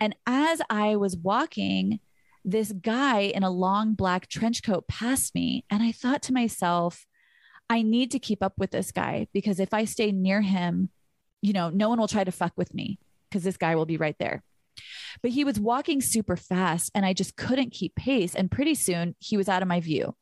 And 0.00 0.14
as 0.26 0.60
I 0.70 0.96
was 0.96 1.16
walking, 1.16 2.00
this 2.44 2.72
guy 2.72 3.20
in 3.20 3.42
a 3.42 3.50
long 3.50 3.94
black 3.94 4.28
trench 4.28 4.62
coat 4.62 4.88
passed 4.88 5.34
me, 5.34 5.64
and 5.70 5.82
I 5.82 5.92
thought 5.92 6.22
to 6.24 6.32
myself, 6.32 7.06
I 7.70 7.82
need 7.82 8.10
to 8.12 8.18
keep 8.18 8.42
up 8.42 8.54
with 8.56 8.70
this 8.70 8.92
guy 8.92 9.28
because 9.32 9.60
if 9.60 9.74
I 9.74 9.84
stay 9.84 10.12
near 10.12 10.40
him, 10.40 10.88
you 11.42 11.52
know, 11.52 11.70
no 11.70 11.88
one 11.88 12.00
will 12.00 12.08
try 12.08 12.24
to 12.24 12.32
fuck 12.32 12.52
with 12.56 12.72
me 12.72 12.98
because 13.28 13.44
this 13.44 13.56
guy 13.56 13.76
will 13.76 13.86
be 13.86 13.98
right 13.98 14.16
there. 14.18 14.42
But 15.22 15.32
he 15.32 15.44
was 15.44 15.60
walking 15.60 16.00
super 16.00 16.36
fast 16.36 16.90
and 16.94 17.04
I 17.04 17.12
just 17.12 17.36
couldn't 17.36 17.72
keep 17.72 17.94
pace. 17.94 18.34
And 18.34 18.50
pretty 18.50 18.74
soon 18.74 19.14
he 19.18 19.36
was 19.36 19.48
out 19.48 19.62
of 19.62 19.68
my 19.68 19.80
view. 19.80 20.14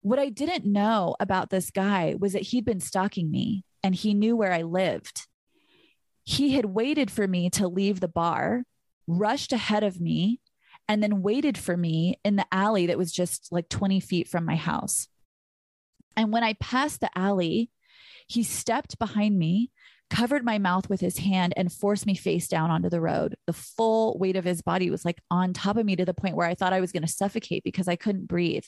What 0.00 0.18
I 0.18 0.28
didn't 0.28 0.66
know 0.66 1.14
about 1.20 1.50
this 1.50 1.70
guy 1.70 2.14
was 2.18 2.32
that 2.32 2.42
he'd 2.42 2.64
been 2.64 2.80
stalking 2.80 3.30
me 3.30 3.64
and 3.82 3.94
he 3.94 4.14
knew 4.14 4.36
where 4.36 4.52
I 4.52 4.62
lived. 4.62 5.26
He 6.24 6.52
had 6.52 6.64
waited 6.66 7.10
for 7.10 7.28
me 7.28 7.50
to 7.50 7.68
leave 7.68 8.00
the 8.00 8.08
bar, 8.08 8.64
rushed 9.06 9.52
ahead 9.52 9.84
of 9.84 10.00
me, 10.00 10.40
and 10.88 11.02
then 11.02 11.22
waited 11.22 11.56
for 11.56 11.76
me 11.76 12.18
in 12.24 12.36
the 12.36 12.46
alley 12.52 12.86
that 12.86 12.98
was 12.98 13.12
just 13.12 13.48
like 13.50 13.68
20 13.68 14.00
feet 14.00 14.28
from 14.28 14.44
my 14.44 14.56
house. 14.56 15.08
And 16.16 16.32
when 16.32 16.44
I 16.44 16.54
passed 16.54 17.00
the 17.00 17.10
alley, 17.16 17.70
he 18.26 18.42
stepped 18.42 18.98
behind 18.98 19.38
me, 19.38 19.70
covered 20.10 20.44
my 20.44 20.58
mouth 20.58 20.88
with 20.88 21.00
his 21.00 21.18
hand, 21.18 21.54
and 21.56 21.72
forced 21.72 22.06
me 22.06 22.14
face 22.14 22.48
down 22.48 22.70
onto 22.70 22.88
the 22.88 23.00
road. 23.00 23.36
The 23.46 23.52
full 23.52 24.18
weight 24.18 24.36
of 24.36 24.44
his 24.44 24.62
body 24.62 24.90
was 24.90 25.04
like 25.04 25.20
on 25.30 25.52
top 25.52 25.76
of 25.76 25.84
me 25.84 25.96
to 25.96 26.04
the 26.04 26.14
point 26.14 26.36
where 26.36 26.46
I 26.46 26.54
thought 26.54 26.72
I 26.72 26.80
was 26.80 26.92
going 26.92 27.02
to 27.02 27.08
suffocate 27.08 27.64
because 27.64 27.88
I 27.88 27.96
couldn't 27.96 28.28
breathe. 28.28 28.64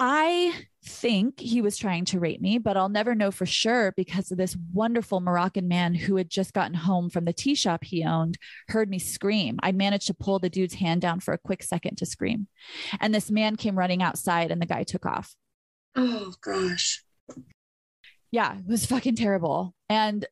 I 0.00 0.66
think 0.84 1.38
he 1.38 1.62
was 1.62 1.76
trying 1.76 2.04
to 2.06 2.18
rape 2.18 2.40
me, 2.40 2.58
but 2.58 2.76
I'll 2.76 2.88
never 2.88 3.14
know 3.14 3.30
for 3.30 3.46
sure 3.46 3.92
because 3.96 4.32
of 4.32 4.38
this 4.38 4.56
wonderful 4.72 5.20
Moroccan 5.20 5.68
man 5.68 5.94
who 5.94 6.16
had 6.16 6.28
just 6.28 6.52
gotten 6.52 6.74
home 6.74 7.08
from 7.08 7.24
the 7.24 7.32
tea 7.32 7.54
shop 7.54 7.84
he 7.84 8.04
owned 8.04 8.36
heard 8.68 8.90
me 8.90 8.98
scream. 8.98 9.60
I 9.62 9.70
managed 9.70 10.08
to 10.08 10.14
pull 10.14 10.40
the 10.40 10.50
dude's 10.50 10.74
hand 10.74 11.02
down 11.02 11.20
for 11.20 11.32
a 11.32 11.38
quick 11.38 11.62
second 11.62 11.98
to 11.98 12.06
scream. 12.06 12.48
And 13.00 13.14
this 13.14 13.30
man 13.30 13.56
came 13.56 13.78
running 13.78 14.02
outside 14.02 14.50
and 14.50 14.60
the 14.60 14.66
guy 14.66 14.82
took 14.82 15.06
off. 15.06 15.36
Oh 15.94 16.34
gosh. 16.40 17.04
Yeah, 18.32 18.58
it 18.58 18.66
was 18.66 18.86
fucking 18.86 19.16
terrible. 19.16 19.74
And 19.88 20.26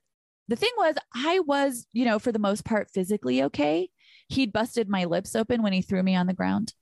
the 0.49 0.57
thing 0.57 0.73
was, 0.77 0.97
I 1.15 1.39
was, 1.41 1.87
you 1.93 2.05
know, 2.05 2.19
for 2.19 2.33
the 2.33 2.41
most 2.41 2.65
part, 2.65 2.91
physically 2.91 3.43
okay. 3.45 3.91
He'd 4.29 4.53
busted 4.53 4.89
my 4.89 5.05
lips 5.05 5.37
open 5.37 5.63
when 5.63 5.73
he 5.73 5.83
threw 5.83 6.03
me 6.03 6.17
on 6.17 6.27
the 6.27 6.35
ground. 6.35 6.75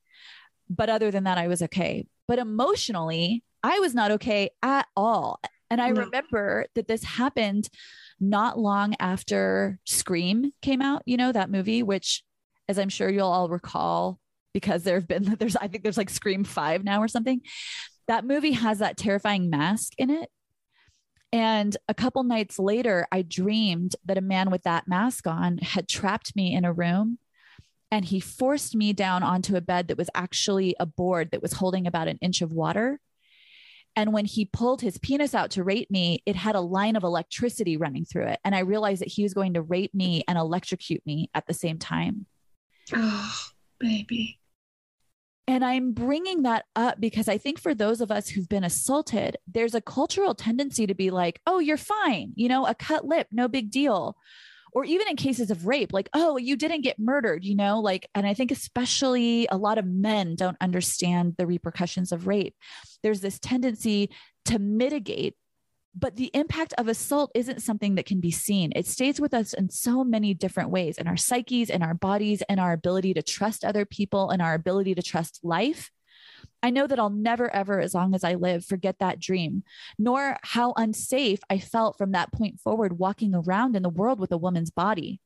But 0.70 0.88
other 0.88 1.10
than 1.10 1.24
that, 1.24 1.36
I 1.36 1.48
was 1.48 1.60
okay. 1.62 2.06
But 2.28 2.38
emotionally, 2.38 3.42
I 3.62 3.80
was 3.80 3.94
not 3.94 4.12
okay 4.12 4.50
at 4.62 4.86
all. 4.96 5.40
And 5.70 5.80
I 5.80 5.90
no. 5.90 6.02
remember 6.02 6.66
that 6.74 6.86
this 6.86 7.02
happened 7.02 7.68
not 8.20 8.58
long 8.58 8.94
after 9.00 9.78
Scream 9.84 10.52
came 10.62 10.80
out, 10.80 11.02
you 11.06 11.16
know, 11.16 11.32
that 11.32 11.50
movie, 11.50 11.82
which, 11.82 12.22
as 12.68 12.78
I'm 12.78 12.88
sure 12.88 13.10
you'll 13.10 13.28
all 13.28 13.48
recall, 13.48 14.18
because 14.54 14.84
there 14.84 14.96
have 14.96 15.08
been, 15.08 15.24
there's, 15.38 15.56
I 15.56 15.66
think 15.66 15.82
there's 15.82 15.98
like 15.98 16.10
Scream 16.10 16.44
5 16.44 16.84
now 16.84 17.02
or 17.02 17.08
something 17.08 17.40
that 18.08 18.24
movie 18.24 18.52
has 18.52 18.78
that 18.78 18.96
terrifying 18.96 19.50
mask 19.50 19.92
in 19.98 20.10
it. 20.10 20.30
And 21.30 21.76
a 21.88 21.94
couple 21.94 22.24
nights 22.24 22.58
later, 22.58 23.06
I 23.12 23.20
dreamed 23.20 23.94
that 24.06 24.16
a 24.16 24.22
man 24.22 24.50
with 24.50 24.62
that 24.62 24.88
mask 24.88 25.26
on 25.26 25.58
had 25.58 25.86
trapped 25.86 26.34
me 26.34 26.54
in 26.54 26.64
a 26.64 26.72
room 26.72 27.18
and 27.90 28.04
he 28.04 28.20
forced 28.20 28.74
me 28.74 28.92
down 28.92 29.22
onto 29.22 29.56
a 29.56 29.60
bed 29.60 29.88
that 29.88 29.98
was 29.98 30.10
actually 30.14 30.76
a 30.78 30.86
board 30.86 31.30
that 31.32 31.42
was 31.42 31.54
holding 31.54 31.86
about 31.86 32.08
an 32.08 32.18
inch 32.20 32.42
of 32.42 32.52
water. 32.52 33.00
And 33.96 34.12
when 34.12 34.26
he 34.26 34.44
pulled 34.44 34.80
his 34.80 34.98
penis 34.98 35.34
out 35.34 35.50
to 35.52 35.64
rape 35.64 35.90
me, 35.90 36.22
it 36.24 36.36
had 36.36 36.54
a 36.54 36.60
line 36.60 36.94
of 36.94 37.02
electricity 37.02 37.76
running 37.76 38.04
through 38.04 38.26
it. 38.26 38.38
And 38.44 38.54
I 38.54 38.60
realized 38.60 39.00
that 39.00 39.08
he 39.08 39.22
was 39.22 39.34
going 39.34 39.54
to 39.54 39.62
rape 39.62 39.94
me 39.94 40.22
and 40.28 40.38
electrocute 40.38 41.04
me 41.04 41.30
at 41.34 41.46
the 41.46 41.54
same 41.54 41.78
time. 41.78 42.26
Oh, 42.94 43.36
baby. 43.80 44.38
And 45.48 45.64
I'm 45.64 45.92
bringing 45.92 46.42
that 46.42 46.66
up 46.76 47.00
because 47.00 47.26
I 47.26 47.38
think 47.38 47.58
for 47.58 47.74
those 47.74 48.02
of 48.02 48.10
us 48.10 48.28
who've 48.28 48.48
been 48.48 48.64
assaulted, 48.64 49.38
there's 49.46 49.74
a 49.74 49.80
cultural 49.80 50.34
tendency 50.34 50.86
to 50.86 50.94
be 50.94 51.10
like, 51.10 51.40
oh, 51.46 51.58
you're 51.58 51.78
fine, 51.78 52.34
you 52.36 52.48
know, 52.48 52.66
a 52.66 52.74
cut 52.74 53.06
lip, 53.06 53.28
no 53.32 53.48
big 53.48 53.70
deal. 53.70 54.14
Or 54.72 54.84
even 54.84 55.08
in 55.08 55.16
cases 55.16 55.50
of 55.50 55.66
rape, 55.66 55.92
like, 55.92 56.08
oh, 56.14 56.36
you 56.36 56.56
didn't 56.56 56.82
get 56.82 56.98
murdered, 56.98 57.44
you 57.44 57.54
know, 57.54 57.80
like, 57.80 58.08
and 58.14 58.26
I 58.26 58.34
think 58.34 58.50
especially 58.50 59.48
a 59.50 59.56
lot 59.56 59.78
of 59.78 59.86
men 59.86 60.34
don't 60.34 60.56
understand 60.60 61.34
the 61.38 61.46
repercussions 61.46 62.12
of 62.12 62.26
rape. 62.26 62.54
There's 63.02 63.20
this 63.20 63.38
tendency 63.38 64.10
to 64.46 64.58
mitigate 64.58 65.34
but 65.98 66.16
the 66.16 66.30
impact 66.34 66.74
of 66.78 66.86
assault 66.86 67.32
isn't 67.34 67.62
something 67.62 67.96
that 67.96 68.06
can 68.06 68.20
be 68.20 68.30
seen. 68.30 68.72
It 68.76 68.86
stays 68.86 69.20
with 69.20 69.34
us 69.34 69.52
in 69.52 69.70
so 69.70 70.04
many 70.04 70.32
different 70.32 70.70
ways 70.70 70.96
in 70.96 71.08
our 71.08 71.16
psyches, 71.16 71.70
in 71.70 71.82
our 71.82 71.94
bodies, 71.94 72.42
in 72.48 72.58
our 72.58 72.72
ability 72.72 73.14
to 73.14 73.22
trust 73.22 73.64
other 73.64 73.84
people, 73.84 74.30
and 74.30 74.40
our 74.40 74.54
ability 74.54 74.94
to 74.94 75.02
trust 75.02 75.40
life. 75.42 75.90
I 76.62 76.70
know 76.70 76.86
that 76.86 76.98
I'll 76.98 77.10
never, 77.10 77.54
ever, 77.54 77.80
as 77.80 77.94
long 77.94 78.14
as 78.14 78.24
I 78.24 78.34
live, 78.34 78.64
forget 78.64 78.98
that 78.98 79.20
dream, 79.20 79.62
nor 79.98 80.38
how 80.42 80.72
unsafe 80.76 81.40
I 81.48 81.58
felt 81.58 81.96
from 81.96 82.12
that 82.12 82.32
point 82.32 82.60
forward 82.60 82.98
walking 82.98 83.34
around 83.34 83.76
in 83.76 83.82
the 83.82 83.88
world 83.88 84.18
with 84.18 84.32
a 84.32 84.38
woman's 84.38 84.70
body. 84.70 85.20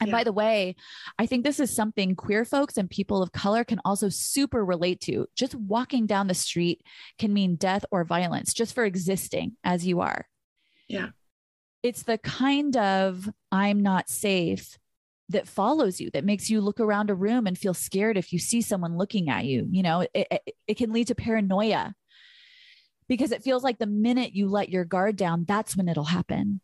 And 0.00 0.08
yeah. 0.08 0.16
by 0.16 0.24
the 0.24 0.32
way, 0.32 0.76
I 1.18 1.26
think 1.26 1.44
this 1.44 1.60
is 1.60 1.74
something 1.74 2.16
queer 2.16 2.44
folks 2.44 2.78
and 2.78 2.88
people 2.88 3.22
of 3.22 3.32
color 3.32 3.64
can 3.64 3.80
also 3.84 4.08
super 4.08 4.64
relate 4.64 5.00
to. 5.02 5.26
Just 5.36 5.54
walking 5.54 6.06
down 6.06 6.26
the 6.26 6.34
street 6.34 6.82
can 7.18 7.32
mean 7.32 7.56
death 7.56 7.84
or 7.90 8.04
violence 8.04 8.54
just 8.54 8.74
for 8.74 8.84
existing 8.84 9.56
as 9.62 9.86
you 9.86 10.00
are. 10.00 10.26
Yeah. 10.88 11.10
It's 11.82 12.02
the 12.02 12.18
kind 12.18 12.76
of 12.76 13.28
I'm 13.52 13.80
not 13.80 14.08
safe 14.08 14.78
that 15.30 15.48
follows 15.48 16.00
you 16.00 16.10
that 16.12 16.24
makes 16.24 16.50
you 16.50 16.60
look 16.60 16.80
around 16.80 17.10
a 17.10 17.14
room 17.14 17.46
and 17.46 17.56
feel 17.56 17.74
scared 17.74 18.16
if 18.16 18.32
you 18.32 18.38
see 18.38 18.60
someone 18.60 18.96
looking 18.96 19.28
at 19.30 19.44
you. 19.44 19.66
You 19.70 19.82
know, 19.82 20.00
it, 20.00 20.10
it, 20.14 20.54
it 20.66 20.76
can 20.76 20.92
lead 20.92 21.06
to 21.08 21.14
paranoia 21.14 21.94
because 23.08 23.32
it 23.32 23.42
feels 23.42 23.64
like 23.64 23.78
the 23.78 23.86
minute 23.86 24.34
you 24.34 24.48
let 24.48 24.68
your 24.68 24.84
guard 24.84 25.16
down, 25.16 25.44
that's 25.46 25.76
when 25.76 25.88
it'll 25.88 26.04
happen. 26.04 26.60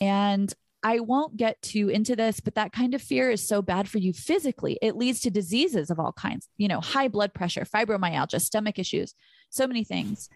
And 0.00 0.52
I 0.82 1.00
won't 1.00 1.36
get 1.36 1.60
too 1.62 1.88
into 1.88 2.14
this, 2.14 2.38
but 2.38 2.54
that 2.54 2.72
kind 2.72 2.94
of 2.94 3.02
fear 3.02 3.30
is 3.30 3.46
so 3.46 3.62
bad 3.62 3.88
for 3.88 3.98
you 3.98 4.12
physically. 4.12 4.78
It 4.80 4.96
leads 4.96 5.20
to 5.20 5.30
diseases 5.30 5.90
of 5.90 5.98
all 5.98 6.12
kinds, 6.12 6.48
you 6.58 6.68
know, 6.68 6.80
high 6.80 7.08
blood 7.08 7.34
pressure, 7.34 7.64
fibromyalgia, 7.64 8.40
stomach 8.40 8.78
issues, 8.78 9.14
so 9.50 9.66
many 9.66 9.82
things, 9.82 10.28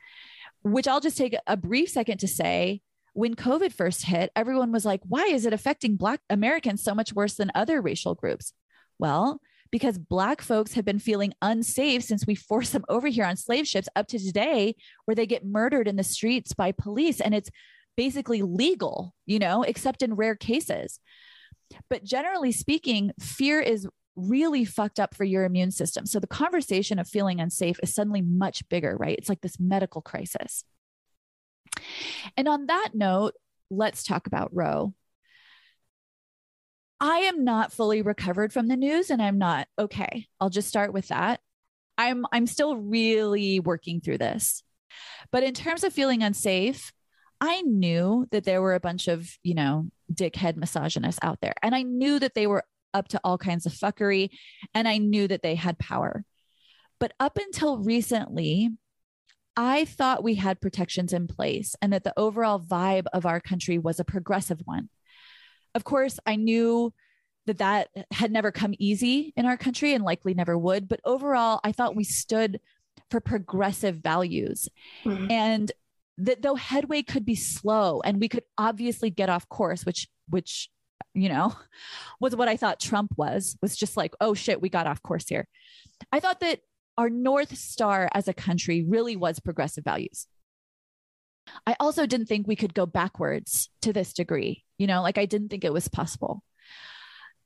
which 0.62 0.88
I'll 0.88 1.00
just 1.00 1.16
take 1.16 1.36
a 1.46 1.56
brief 1.56 1.90
second 1.90 2.18
to 2.18 2.28
say. 2.28 2.80
When 3.12 3.34
COVID 3.34 3.72
first 3.72 4.04
hit, 4.04 4.30
everyone 4.36 4.72
was 4.72 4.84
like, 4.84 5.00
why 5.06 5.26
is 5.26 5.46
it 5.46 5.52
affecting 5.52 5.96
Black 5.96 6.20
Americans 6.30 6.82
so 6.82 6.94
much 6.94 7.12
worse 7.12 7.34
than 7.34 7.50
other 7.54 7.80
racial 7.80 8.14
groups? 8.14 8.52
Well, 8.98 9.40
because 9.70 9.98
Black 9.98 10.40
folks 10.40 10.74
have 10.74 10.84
been 10.84 10.98
feeling 10.98 11.34
unsafe 11.42 12.02
since 12.02 12.26
we 12.26 12.34
forced 12.50 12.72
them 12.72 12.84
over 12.88 13.08
here 13.08 13.24
on 13.24 13.36
slave 13.36 13.66
ships 13.66 13.88
up 13.96 14.06
to 14.08 14.18
today, 14.18 14.76
where 15.04 15.14
they 15.14 15.26
get 15.26 15.44
murdered 15.44 15.88
in 15.88 15.96
the 15.96 16.04
streets 16.04 16.52
by 16.52 16.72
police. 16.72 17.20
And 17.20 17.34
it's 17.34 17.50
basically 17.96 18.42
legal, 18.42 19.14
you 19.26 19.38
know, 19.38 19.62
except 19.62 20.02
in 20.02 20.14
rare 20.14 20.36
cases. 20.36 21.00
But 21.88 22.04
generally 22.04 22.52
speaking, 22.52 23.12
fear 23.20 23.60
is 23.60 23.86
really 24.16 24.64
fucked 24.64 24.98
up 24.98 25.14
for 25.14 25.24
your 25.24 25.44
immune 25.44 25.70
system. 25.70 26.06
So 26.06 26.18
the 26.20 26.26
conversation 26.26 26.98
of 26.98 27.08
feeling 27.08 27.40
unsafe 27.40 27.78
is 27.82 27.94
suddenly 27.94 28.22
much 28.22 28.68
bigger, 28.68 28.96
right? 28.96 29.16
It's 29.18 29.28
like 29.28 29.40
this 29.40 29.60
medical 29.60 30.02
crisis. 30.02 30.64
And 32.36 32.48
on 32.48 32.66
that 32.66 32.90
note, 32.94 33.34
let's 33.70 34.04
talk 34.04 34.26
about 34.26 34.54
Roe. 34.54 34.94
I 37.00 37.20
am 37.20 37.44
not 37.44 37.72
fully 37.72 38.02
recovered 38.02 38.52
from 38.52 38.68
the 38.68 38.76
news 38.76 39.08
and 39.10 39.22
I'm 39.22 39.38
not 39.38 39.68
okay. 39.78 40.26
I'll 40.38 40.50
just 40.50 40.68
start 40.68 40.92
with 40.92 41.08
that. 41.08 41.40
I'm 41.96 42.26
I'm 42.32 42.46
still 42.46 42.76
really 42.76 43.58
working 43.60 44.00
through 44.00 44.18
this. 44.18 44.62
But 45.32 45.42
in 45.42 45.54
terms 45.54 45.84
of 45.84 45.92
feeling 45.92 46.22
unsafe, 46.22 46.92
I 47.40 47.62
knew 47.62 48.26
that 48.32 48.44
there 48.44 48.60
were 48.60 48.74
a 48.74 48.80
bunch 48.80 49.08
of, 49.08 49.30
you 49.42 49.54
know, 49.54 49.86
dickhead 50.12 50.56
misogynists 50.56 51.20
out 51.22 51.38
there. 51.40 51.54
And 51.62 51.74
I 51.74 51.82
knew 51.82 52.18
that 52.18 52.34
they 52.34 52.46
were 52.46 52.64
up 52.92 53.08
to 53.08 53.20
all 53.24 53.38
kinds 53.38 53.64
of 53.64 53.72
fuckery. 53.72 54.30
And 54.74 54.86
I 54.86 54.98
knew 54.98 55.26
that 55.28 55.42
they 55.42 55.54
had 55.54 55.78
power. 55.78 56.24
But 56.98 57.14
up 57.18 57.38
until 57.38 57.78
recently, 57.78 58.70
I 59.56 59.84
thought 59.84 60.22
we 60.22 60.36
had 60.36 60.60
protections 60.60 61.12
in 61.12 61.26
place 61.26 61.74
and 61.82 61.92
that 61.92 62.04
the 62.04 62.14
overall 62.16 62.60
vibe 62.60 63.06
of 63.12 63.26
our 63.26 63.40
country 63.40 63.78
was 63.78 64.00
a 64.00 64.04
progressive 64.04 64.60
one. 64.64 64.88
Of 65.74 65.84
course, 65.84 66.18
I 66.26 66.36
knew 66.36 66.92
that 67.46 67.58
that 67.58 67.88
had 68.12 68.30
never 68.30 68.52
come 68.52 68.74
easy 68.78 69.32
in 69.36 69.46
our 69.46 69.56
country 69.56 69.94
and 69.94 70.04
likely 70.04 70.34
never 70.34 70.56
would. 70.56 70.88
But 70.88 71.00
overall, 71.04 71.60
I 71.64 71.72
thought 71.72 71.96
we 71.96 72.04
stood 72.04 72.60
for 73.10 73.20
progressive 73.20 73.96
values. 73.96 74.68
Mm-hmm. 75.04 75.30
And 75.30 75.72
that 76.18 76.42
though 76.42 76.54
headway 76.54 77.02
could 77.02 77.24
be 77.24 77.34
slow 77.34 78.00
and 78.02 78.20
we 78.20 78.28
could 78.28 78.44
obviously 78.58 79.10
get 79.10 79.30
off 79.30 79.48
course, 79.48 79.84
which, 79.86 80.08
which, 80.28 80.68
you 81.14 81.28
know, 81.28 81.56
was 82.20 82.36
what 82.36 82.48
I 82.48 82.56
thought 82.56 82.78
Trump 82.78 83.12
was, 83.16 83.56
was 83.62 83.76
just 83.76 83.96
like, 83.96 84.14
oh 84.20 84.34
shit, 84.34 84.60
we 84.60 84.68
got 84.68 84.86
off 84.86 85.02
course 85.02 85.28
here. 85.28 85.48
I 86.12 86.20
thought 86.20 86.40
that 86.40 86.60
our 87.00 87.08
North 87.08 87.56
Star 87.56 88.10
as 88.12 88.28
a 88.28 88.34
country 88.34 88.84
really 88.86 89.16
was 89.16 89.40
progressive 89.40 89.84
values. 89.84 90.26
I 91.66 91.74
also 91.80 92.04
didn't 92.04 92.26
think 92.26 92.46
we 92.46 92.56
could 92.56 92.74
go 92.74 92.84
backwards 92.84 93.70
to 93.80 93.94
this 93.94 94.12
degree. 94.12 94.64
You 94.76 94.86
know, 94.86 95.00
like 95.00 95.16
I 95.16 95.24
didn't 95.24 95.48
think 95.48 95.64
it 95.64 95.72
was 95.72 95.88
possible. 95.88 96.44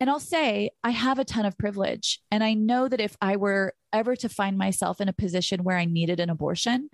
And 0.01 0.11
I'll 0.11 0.19
say, 0.19 0.71
I 0.83 0.91
have 0.91 1.21
a 1.21 1.25
ton 1.25 1.47
of 1.47 1.57
privilege. 1.57 2.21
And 2.33 2.43
I 2.43 2.55
know 2.55 2.89
that 2.89 3.01
if 3.01 3.17
I 3.23 3.37
were 3.37 3.75
ever 3.93 4.17
to 4.17 4.29
find 4.29 4.59
myself 4.59 5.01
in 5.01 5.09
a 5.09 5.13
position 5.13 5.63
where 5.63 5.79
I 5.79 5.85
needed 5.85 6.19
an 6.19 6.31
abortion, 6.31 6.91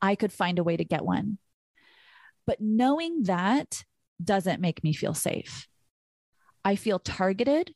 I 0.00 0.14
could 0.14 0.32
find 0.32 0.60
a 0.60 0.64
way 0.64 0.76
to 0.76 0.84
get 0.84 1.04
one. 1.04 1.38
But 2.46 2.60
knowing 2.60 3.24
that 3.24 3.82
doesn't 4.22 4.60
make 4.60 4.84
me 4.84 4.92
feel 4.92 5.14
safe. 5.14 5.66
I 6.64 6.76
feel 6.76 7.00
targeted. 7.00 7.74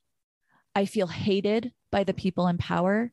I 0.77 0.85
feel 0.85 1.09
hated 1.09 1.72
by 1.90 2.05
the 2.05 2.14
people 2.14 2.46
in 2.46 2.57
power. 2.57 3.11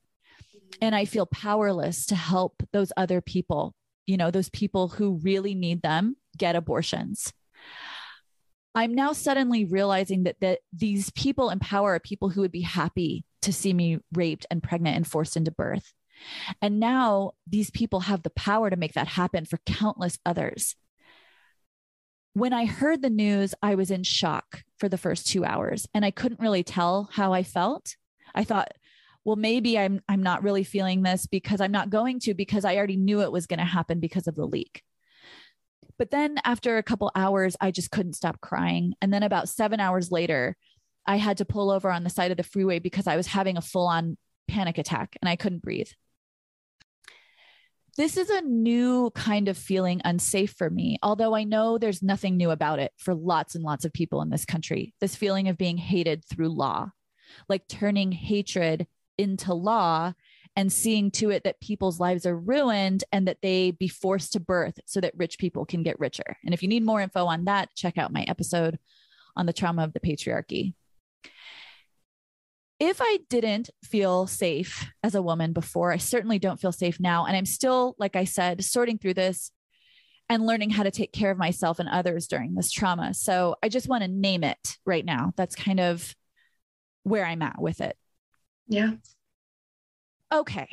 And 0.81 0.95
I 0.95 1.05
feel 1.05 1.25
powerless 1.25 2.05
to 2.07 2.15
help 2.15 2.61
those 2.73 2.91
other 2.97 3.21
people, 3.21 3.73
you 4.05 4.17
know, 4.17 4.31
those 4.31 4.49
people 4.49 4.89
who 4.89 5.19
really 5.23 5.55
need 5.55 5.81
them 5.81 6.17
get 6.37 6.55
abortions. 6.55 7.31
I'm 8.73 8.93
now 8.93 9.13
suddenly 9.13 9.63
realizing 9.63 10.23
that 10.23 10.35
that 10.41 10.59
these 10.73 11.09
people 11.11 11.49
in 11.49 11.59
power 11.59 11.93
are 11.95 11.99
people 11.99 12.29
who 12.29 12.41
would 12.41 12.51
be 12.51 12.61
happy 12.61 13.23
to 13.43 13.53
see 13.53 13.73
me 13.73 13.99
raped 14.13 14.45
and 14.51 14.61
pregnant 14.61 14.97
and 14.97 15.07
forced 15.07 15.37
into 15.37 15.51
birth. 15.51 15.93
And 16.61 16.79
now 16.79 17.31
these 17.47 17.69
people 17.69 18.01
have 18.01 18.23
the 18.23 18.29
power 18.31 18.69
to 18.69 18.75
make 18.75 18.93
that 18.93 19.07
happen 19.07 19.45
for 19.45 19.59
countless 19.65 20.19
others. 20.25 20.75
When 22.33 22.51
I 22.51 22.65
heard 22.65 23.01
the 23.01 23.09
news, 23.09 23.55
I 23.61 23.75
was 23.75 23.91
in 23.91 24.03
shock 24.03 24.63
for 24.77 24.89
the 24.89 24.97
first 24.97 25.27
2 25.27 25.45
hours 25.45 25.87
and 25.93 26.03
I 26.03 26.11
couldn't 26.11 26.41
really 26.41 26.63
tell 26.63 27.09
how 27.13 27.31
I 27.31 27.43
felt. 27.43 27.95
I 28.33 28.43
thought, 28.43 28.73
well 29.25 29.35
maybe 29.35 29.77
I'm 29.77 30.01
I'm 30.07 30.23
not 30.23 30.43
really 30.43 30.63
feeling 30.63 31.01
this 31.01 31.25
because 31.25 31.59
I'm 31.59 31.71
not 31.71 31.89
going 31.89 32.19
to 32.21 32.33
because 32.33 32.63
I 32.63 32.77
already 32.77 32.95
knew 32.95 33.21
it 33.21 33.31
was 33.31 33.47
going 33.47 33.59
to 33.59 33.65
happen 33.65 33.99
because 33.99 34.27
of 34.27 34.35
the 34.35 34.45
leak. 34.45 34.83
But 35.97 36.11
then 36.11 36.37
after 36.43 36.77
a 36.77 36.83
couple 36.83 37.11
hours, 37.15 37.55
I 37.59 37.71
just 37.71 37.91
couldn't 37.91 38.13
stop 38.13 38.41
crying. 38.41 38.93
And 39.01 39.13
then 39.13 39.23
about 39.23 39.49
seven 39.49 39.79
hours 39.79 40.11
later, 40.11 40.57
I 41.05 41.17
had 41.17 41.37
to 41.37 41.45
pull 41.45 41.71
over 41.71 41.89
on 41.89 42.03
the 42.03 42.09
side 42.09 42.31
of 42.31 42.37
the 42.37 42.43
freeway 42.43 42.79
because 42.79 43.07
I 43.07 43.15
was 43.15 43.27
having 43.27 43.57
a 43.57 43.61
full 43.61 43.87
on 43.87 44.17
panic 44.47 44.77
attack 44.77 45.15
and 45.21 45.29
I 45.29 45.35
couldn't 45.35 45.61
breathe. 45.61 45.89
This 47.97 48.17
is 48.17 48.29
a 48.29 48.41
new 48.41 49.09
kind 49.11 49.47
of 49.47 49.57
feeling 49.57 50.01
unsafe 50.03 50.53
for 50.57 50.69
me, 50.69 50.97
although 51.01 51.33
I 51.33 51.45
know 51.45 51.77
there's 51.77 52.03
nothing 52.03 52.35
new 52.35 52.51
about 52.51 52.79
it 52.79 52.91
for 52.97 53.15
lots 53.15 53.55
and 53.55 53.63
lots 53.63 53.85
of 53.85 53.93
people 53.93 54.21
in 54.21 54.29
this 54.29 54.43
country. 54.43 54.93
This 54.99 55.15
feeling 55.15 55.47
of 55.47 55.57
being 55.57 55.77
hated 55.77 56.25
through 56.25 56.49
law, 56.49 56.89
like 57.47 57.69
turning 57.69 58.11
hatred 58.11 58.85
into 59.17 59.53
law 59.53 60.13
and 60.55 60.71
seeing 60.71 61.11
to 61.11 61.31
it 61.31 61.43
that 61.43 61.59
people's 61.59 61.99
lives 61.99 62.25
are 62.25 62.37
ruined 62.37 63.03
and 63.11 63.27
that 63.27 63.41
they 63.41 63.71
be 63.71 63.87
forced 63.87 64.33
to 64.33 64.39
birth 64.39 64.79
so 64.85 65.01
that 65.01 65.17
rich 65.17 65.37
people 65.37 65.65
can 65.65 65.83
get 65.83 65.99
richer. 65.99 66.37
And 66.43 66.53
if 66.53 66.63
you 66.63 66.69
need 66.69 66.85
more 66.85 67.01
info 67.01 67.25
on 67.25 67.45
that, 67.45 67.69
check 67.75 67.97
out 67.97 68.13
my 68.13 68.25
episode 68.27 68.79
on 69.35 69.45
the 69.45 69.53
trauma 69.53 69.83
of 69.83 69.93
the 69.93 69.99
patriarchy. 69.99 70.73
If 72.79 72.99
I 73.01 73.19
didn't 73.29 73.69
feel 73.83 74.27
safe 74.27 74.89
as 75.01 75.15
a 75.15 75.21
woman 75.21 75.53
before, 75.53 75.91
I 75.91 75.97
certainly 75.97 76.39
don't 76.39 76.59
feel 76.59 76.73
safe 76.73 76.99
now. 76.99 77.25
And 77.25 77.35
I'm 77.35 77.45
still, 77.45 77.95
like 77.97 78.15
I 78.15 78.25
said, 78.25 78.63
sorting 78.63 78.97
through 78.97 79.13
this 79.13 79.51
and 80.29 80.45
learning 80.45 80.71
how 80.71 80.83
to 80.83 80.91
take 80.91 81.13
care 81.13 81.31
of 81.31 81.37
myself 81.37 81.79
and 81.79 81.87
others 81.87 82.27
during 82.27 82.55
this 82.55 82.71
trauma. 82.71 83.13
So 83.13 83.55
I 83.61 83.69
just 83.69 83.87
want 83.87 84.03
to 84.03 84.09
name 84.09 84.43
it 84.43 84.77
right 84.85 85.05
now. 85.05 85.33
That's 85.37 85.55
kind 85.55 85.79
of 85.79 86.15
where 87.03 87.25
I'm 87.25 87.41
at 87.41 87.61
with 87.61 87.81
it. 87.81 87.95
Yeah 88.67 88.93
okay, 90.35 90.67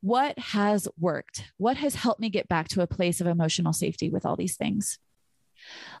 what 0.00 0.38
has 0.38 0.88
worked? 0.98 1.44
What 1.56 1.76
has 1.76 1.94
helped 1.94 2.20
me 2.20 2.30
get 2.30 2.48
back 2.48 2.68
to 2.68 2.82
a 2.82 2.86
place 2.86 3.20
of 3.20 3.26
emotional 3.26 3.72
safety 3.72 4.10
with 4.10 4.24
all 4.24 4.36
these 4.36 4.56
things? 4.56 4.98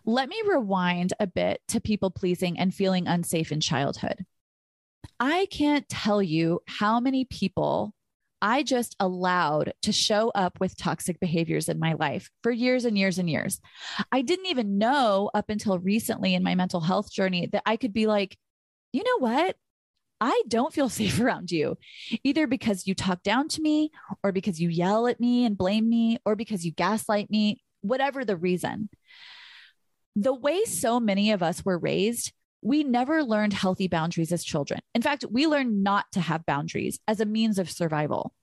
Let 0.04 0.28
me 0.28 0.40
rewind 0.46 1.14
a 1.18 1.26
bit 1.26 1.60
to 1.68 1.80
people 1.80 2.10
pleasing 2.10 2.58
and 2.58 2.72
feeling 2.72 3.08
unsafe 3.08 3.50
in 3.50 3.60
childhood. 3.60 4.24
I 5.18 5.46
can't 5.50 5.88
tell 5.88 6.22
you 6.22 6.60
how 6.66 7.00
many 7.00 7.24
people 7.24 7.92
I 8.40 8.62
just 8.62 8.94
allowed 9.00 9.72
to 9.82 9.90
show 9.90 10.28
up 10.32 10.60
with 10.60 10.76
toxic 10.76 11.18
behaviors 11.18 11.68
in 11.68 11.80
my 11.80 11.94
life 11.94 12.30
for 12.44 12.52
years 12.52 12.84
and 12.84 12.96
years 12.96 13.18
and 13.18 13.28
years. 13.28 13.60
I 14.12 14.22
didn't 14.22 14.46
even 14.46 14.78
know 14.78 15.28
up 15.34 15.50
until 15.50 15.80
recently 15.80 16.34
in 16.34 16.44
my 16.44 16.54
mental 16.54 16.80
health 16.80 17.10
journey 17.10 17.48
that 17.48 17.64
I 17.66 17.76
could 17.76 17.92
be 17.92 18.06
like, 18.06 18.36
you 18.92 19.02
know 19.02 19.18
what? 19.18 19.56
I 20.20 20.42
don't 20.48 20.72
feel 20.72 20.88
safe 20.88 21.20
around 21.20 21.50
you, 21.50 21.76
either 22.24 22.46
because 22.46 22.86
you 22.86 22.94
talk 22.94 23.22
down 23.22 23.48
to 23.48 23.62
me, 23.62 23.90
or 24.22 24.32
because 24.32 24.60
you 24.60 24.68
yell 24.68 25.06
at 25.06 25.20
me 25.20 25.44
and 25.44 25.56
blame 25.56 25.88
me, 25.88 26.18
or 26.24 26.36
because 26.36 26.64
you 26.64 26.72
gaslight 26.72 27.30
me, 27.30 27.62
whatever 27.80 28.24
the 28.24 28.36
reason. 28.36 28.88
The 30.16 30.34
way 30.34 30.64
so 30.64 30.98
many 30.98 31.30
of 31.30 31.42
us 31.42 31.64
were 31.64 31.78
raised, 31.78 32.32
we 32.60 32.82
never 32.82 33.22
learned 33.22 33.52
healthy 33.52 33.86
boundaries 33.86 34.32
as 34.32 34.44
children. 34.44 34.80
In 34.94 35.02
fact, 35.02 35.24
we 35.30 35.46
learned 35.46 35.82
not 35.84 36.06
to 36.12 36.20
have 36.20 36.44
boundaries 36.44 36.98
as 37.06 37.20
a 37.20 37.26
means 37.26 37.58
of 37.58 37.70
survival. 37.70 38.34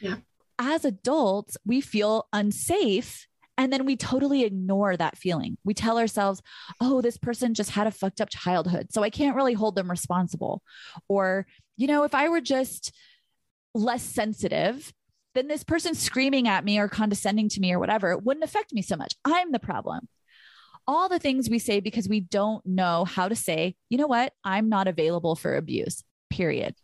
Yeah. 0.00 0.16
As 0.58 0.84
adults, 0.84 1.56
we 1.64 1.80
feel 1.80 2.26
unsafe 2.32 3.28
and 3.60 3.70
then 3.70 3.84
we 3.84 3.94
totally 3.94 4.44
ignore 4.44 4.96
that 4.96 5.18
feeling. 5.18 5.58
We 5.64 5.74
tell 5.74 5.98
ourselves, 5.98 6.40
oh, 6.80 7.02
this 7.02 7.18
person 7.18 7.52
just 7.52 7.72
had 7.72 7.86
a 7.86 7.90
fucked 7.90 8.22
up 8.22 8.30
childhood. 8.30 8.86
So 8.90 9.02
I 9.02 9.10
can't 9.10 9.36
really 9.36 9.52
hold 9.52 9.76
them 9.76 9.90
responsible. 9.90 10.62
Or, 11.08 11.46
you 11.76 11.86
know, 11.86 12.04
if 12.04 12.14
I 12.14 12.30
were 12.30 12.40
just 12.40 12.90
less 13.74 14.02
sensitive, 14.02 14.90
then 15.34 15.46
this 15.46 15.62
person 15.62 15.94
screaming 15.94 16.48
at 16.48 16.64
me 16.64 16.78
or 16.78 16.88
condescending 16.88 17.50
to 17.50 17.60
me 17.60 17.70
or 17.74 17.78
whatever 17.78 18.16
wouldn't 18.16 18.44
affect 18.44 18.72
me 18.72 18.80
so 18.80 18.96
much. 18.96 19.14
I'm 19.26 19.52
the 19.52 19.58
problem. 19.58 20.08
All 20.86 21.10
the 21.10 21.18
things 21.18 21.50
we 21.50 21.58
say 21.58 21.80
because 21.80 22.08
we 22.08 22.20
don't 22.20 22.64
know 22.64 23.04
how 23.04 23.28
to 23.28 23.36
say, 23.36 23.76
you 23.90 23.98
know 23.98 24.06
what, 24.06 24.32
I'm 24.42 24.70
not 24.70 24.88
available 24.88 25.36
for 25.36 25.54
abuse, 25.54 26.02
period. 26.30 26.76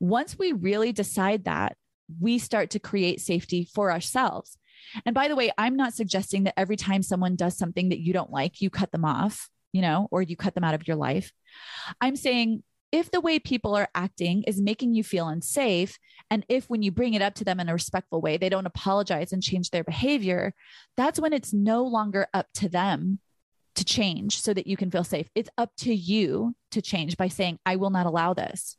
Once 0.00 0.38
we 0.38 0.52
really 0.52 0.92
decide 0.92 1.44
that, 1.44 1.78
we 2.20 2.38
start 2.38 2.68
to 2.70 2.78
create 2.78 3.22
safety 3.22 3.66
for 3.74 3.90
ourselves. 3.90 4.58
And 5.04 5.14
by 5.14 5.28
the 5.28 5.36
way, 5.36 5.50
I'm 5.58 5.76
not 5.76 5.94
suggesting 5.94 6.44
that 6.44 6.58
every 6.58 6.76
time 6.76 7.02
someone 7.02 7.36
does 7.36 7.56
something 7.56 7.88
that 7.90 8.00
you 8.00 8.12
don't 8.12 8.30
like, 8.30 8.60
you 8.60 8.70
cut 8.70 8.92
them 8.92 9.04
off, 9.04 9.48
you 9.72 9.82
know, 9.82 10.08
or 10.10 10.22
you 10.22 10.36
cut 10.36 10.54
them 10.54 10.64
out 10.64 10.74
of 10.74 10.86
your 10.86 10.96
life. 10.96 11.32
I'm 12.00 12.16
saying 12.16 12.62
if 12.92 13.10
the 13.10 13.20
way 13.20 13.38
people 13.38 13.74
are 13.74 13.88
acting 13.94 14.44
is 14.44 14.60
making 14.60 14.94
you 14.94 15.02
feel 15.02 15.28
unsafe, 15.28 15.98
and 16.30 16.46
if 16.48 16.70
when 16.70 16.82
you 16.82 16.92
bring 16.92 17.14
it 17.14 17.22
up 17.22 17.34
to 17.34 17.44
them 17.44 17.60
in 17.60 17.68
a 17.68 17.72
respectful 17.72 18.20
way, 18.20 18.36
they 18.36 18.48
don't 18.48 18.66
apologize 18.66 19.32
and 19.32 19.42
change 19.42 19.70
their 19.70 19.84
behavior, 19.84 20.54
that's 20.96 21.20
when 21.20 21.32
it's 21.32 21.52
no 21.52 21.84
longer 21.84 22.28
up 22.32 22.46
to 22.54 22.68
them 22.68 23.18
to 23.74 23.84
change 23.84 24.40
so 24.40 24.54
that 24.54 24.66
you 24.66 24.76
can 24.76 24.90
feel 24.90 25.04
safe. 25.04 25.28
It's 25.34 25.50
up 25.58 25.70
to 25.78 25.94
you 25.94 26.54
to 26.70 26.80
change 26.80 27.16
by 27.16 27.28
saying, 27.28 27.58
I 27.66 27.76
will 27.76 27.90
not 27.90 28.06
allow 28.06 28.34
this. 28.34 28.76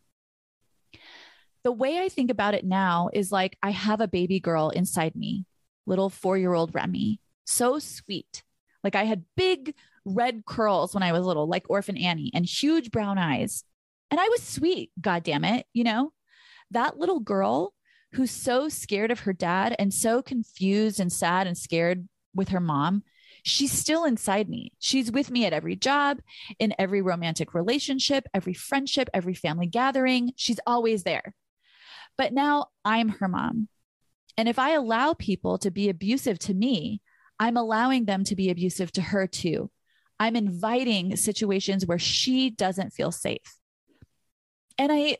The 1.63 1.71
way 1.71 1.99
I 1.99 2.09
think 2.09 2.31
about 2.31 2.53
it 2.53 2.65
now 2.65 3.09
is 3.13 3.31
like 3.31 3.57
I 3.61 3.71
have 3.71 4.01
a 4.01 4.07
baby 4.07 4.39
girl 4.39 4.69
inside 4.69 5.15
me 5.15 5.45
little 5.87 6.09
four 6.09 6.37
year 6.37 6.53
old 6.53 6.75
Remy. 6.75 7.19
So 7.45 7.79
sweet. 7.79 8.43
Like 8.83 8.95
I 8.95 9.05
had 9.05 9.23
big 9.35 9.73
red 10.05 10.45
curls 10.45 10.93
when 10.93 11.03
I 11.03 11.11
was 11.11 11.25
little, 11.25 11.47
like 11.47 11.69
Orphan 11.69 11.97
Annie, 11.97 12.31
and 12.33 12.45
huge 12.45 12.91
brown 12.91 13.17
eyes. 13.17 13.63
And 14.11 14.19
I 14.19 14.27
was 14.29 14.43
sweet, 14.43 14.91
God 15.01 15.23
damn 15.23 15.43
it. 15.43 15.65
You 15.73 15.83
know, 15.83 16.13
that 16.71 16.97
little 16.97 17.19
girl 17.19 17.73
who's 18.13 18.31
so 18.31 18.69
scared 18.69 19.11
of 19.11 19.21
her 19.21 19.33
dad 19.33 19.75
and 19.79 19.93
so 19.93 20.21
confused 20.21 20.99
and 20.99 21.11
sad 21.11 21.47
and 21.47 21.57
scared 21.57 22.07
with 22.33 22.49
her 22.49 22.59
mom, 22.59 23.03
she's 23.43 23.71
still 23.71 24.05
inside 24.05 24.47
me. 24.47 24.71
She's 24.79 25.11
with 25.11 25.29
me 25.29 25.45
at 25.45 25.53
every 25.53 25.75
job, 25.75 26.19
in 26.59 26.73
every 26.79 27.01
romantic 27.01 27.53
relationship, 27.53 28.25
every 28.33 28.53
friendship, 28.53 29.09
every 29.13 29.33
family 29.33 29.67
gathering. 29.67 30.31
She's 30.35 30.59
always 30.65 31.03
there. 31.03 31.33
But 32.17 32.33
now 32.33 32.67
I'm 32.85 33.09
her 33.09 33.27
mom. 33.27 33.67
And 34.37 34.47
if 34.47 34.59
I 34.59 34.71
allow 34.71 35.13
people 35.13 35.57
to 35.59 35.71
be 35.71 35.89
abusive 35.89 36.37
to 36.39 36.53
me, 36.53 37.01
I'm 37.39 37.57
allowing 37.57 38.05
them 38.05 38.23
to 38.25 38.35
be 38.35 38.49
abusive 38.49 38.91
to 38.93 39.01
her 39.01 39.27
too. 39.27 39.69
I'm 40.19 40.35
inviting 40.35 41.15
situations 41.15 41.85
where 41.85 41.99
she 41.99 42.49
doesn't 42.49 42.93
feel 42.93 43.11
safe. 43.11 43.55
And 44.77 44.91
I, 44.91 45.17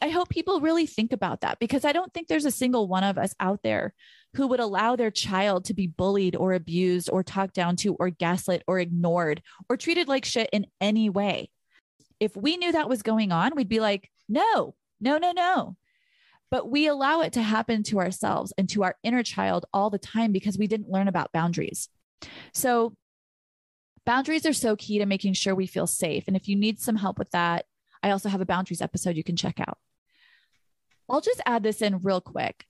I 0.00 0.08
hope 0.08 0.28
people 0.28 0.60
really 0.60 0.86
think 0.86 1.12
about 1.12 1.42
that 1.42 1.58
because 1.58 1.84
I 1.84 1.92
don't 1.92 2.12
think 2.12 2.28
there's 2.28 2.44
a 2.44 2.50
single 2.50 2.88
one 2.88 3.04
of 3.04 3.18
us 3.18 3.34
out 3.38 3.60
there 3.62 3.94
who 4.34 4.46
would 4.48 4.60
allow 4.60 4.96
their 4.96 5.10
child 5.10 5.66
to 5.66 5.74
be 5.74 5.86
bullied 5.86 6.34
or 6.36 6.54
abused 6.54 7.10
or 7.12 7.22
talked 7.22 7.54
down 7.54 7.76
to 7.76 7.94
or 7.94 8.10
gaslit 8.10 8.62
or 8.66 8.78
ignored 8.78 9.42
or 9.68 9.76
treated 9.76 10.08
like 10.08 10.24
shit 10.24 10.48
in 10.52 10.66
any 10.80 11.10
way. 11.10 11.50
If 12.18 12.36
we 12.36 12.56
knew 12.56 12.72
that 12.72 12.88
was 12.88 13.02
going 13.02 13.30
on, 13.30 13.54
we'd 13.54 13.68
be 13.68 13.80
like, 13.80 14.10
no, 14.28 14.74
no, 15.00 15.18
no, 15.18 15.32
no. 15.32 15.76
But 16.52 16.70
we 16.70 16.86
allow 16.86 17.22
it 17.22 17.32
to 17.32 17.42
happen 17.42 17.82
to 17.84 17.98
ourselves 17.98 18.52
and 18.58 18.68
to 18.68 18.82
our 18.82 18.96
inner 19.02 19.22
child 19.22 19.64
all 19.72 19.88
the 19.88 19.98
time 19.98 20.32
because 20.32 20.58
we 20.58 20.66
didn't 20.66 20.90
learn 20.90 21.08
about 21.08 21.32
boundaries. 21.32 21.88
So, 22.52 22.94
boundaries 24.04 24.44
are 24.44 24.52
so 24.52 24.76
key 24.76 24.98
to 24.98 25.06
making 25.06 25.32
sure 25.32 25.54
we 25.54 25.66
feel 25.66 25.86
safe. 25.86 26.24
And 26.26 26.36
if 26.36 26.48
you 26.48 26.54
need 26.54 26.78
some 26.78 26.96
help 26.96 27.18
with 27.18 27.30
that, 27.30 27.64
I 28.02 28.10
also 28.10 28.28
have 28.28 28.42
a 28.42 28.46
boundaries 28.46 28.82
episode 28.82 29.16
you 29.16 29.24
can 29.24 29.34
check 29.34 29.60
out. 29.60 29.78
I'll 31.08 31.22
just 31.22 31.40
add 31.46 31.62
this 31.62 31.80
in 31.80 32.00
real 32.02 32.20
quick. 32.20 32.66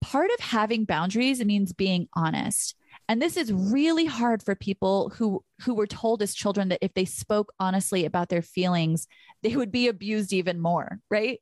Part 0.00 0.30
of 0.30 0.40
having 0.40 0.86
boundaries 0.86 1.44
means 1.44 1.74
being 1.74 2.08
honest. 2.14 2.76
And 3.08 3.22
this 3.22 3.36
is 3.38 3.52
really 3.52 4.04
hard 4.04 4.42
for 4.42 4.54
people 4.54 5.10
who 5.16 5.42
who 5.62 5.74
were 5.74 5.86
told 5.86 6.22
as 6.22 6.34
children 6.34 6.68
that 6.68 6.84
if 6.84 6.92
they 6.94 7.06
spoke 7.06 7.52
honestly 7.58 8.04
about 8.04 8.28
their 8.28 8.42
feelings, 8.42 9.06
they 9.42 9.56
would 9.56 9.72
be 9.72 9.88
abused 9.88 10.32
even 10.32 10.60
more, 10.60 11.00
right? 11.10 11.40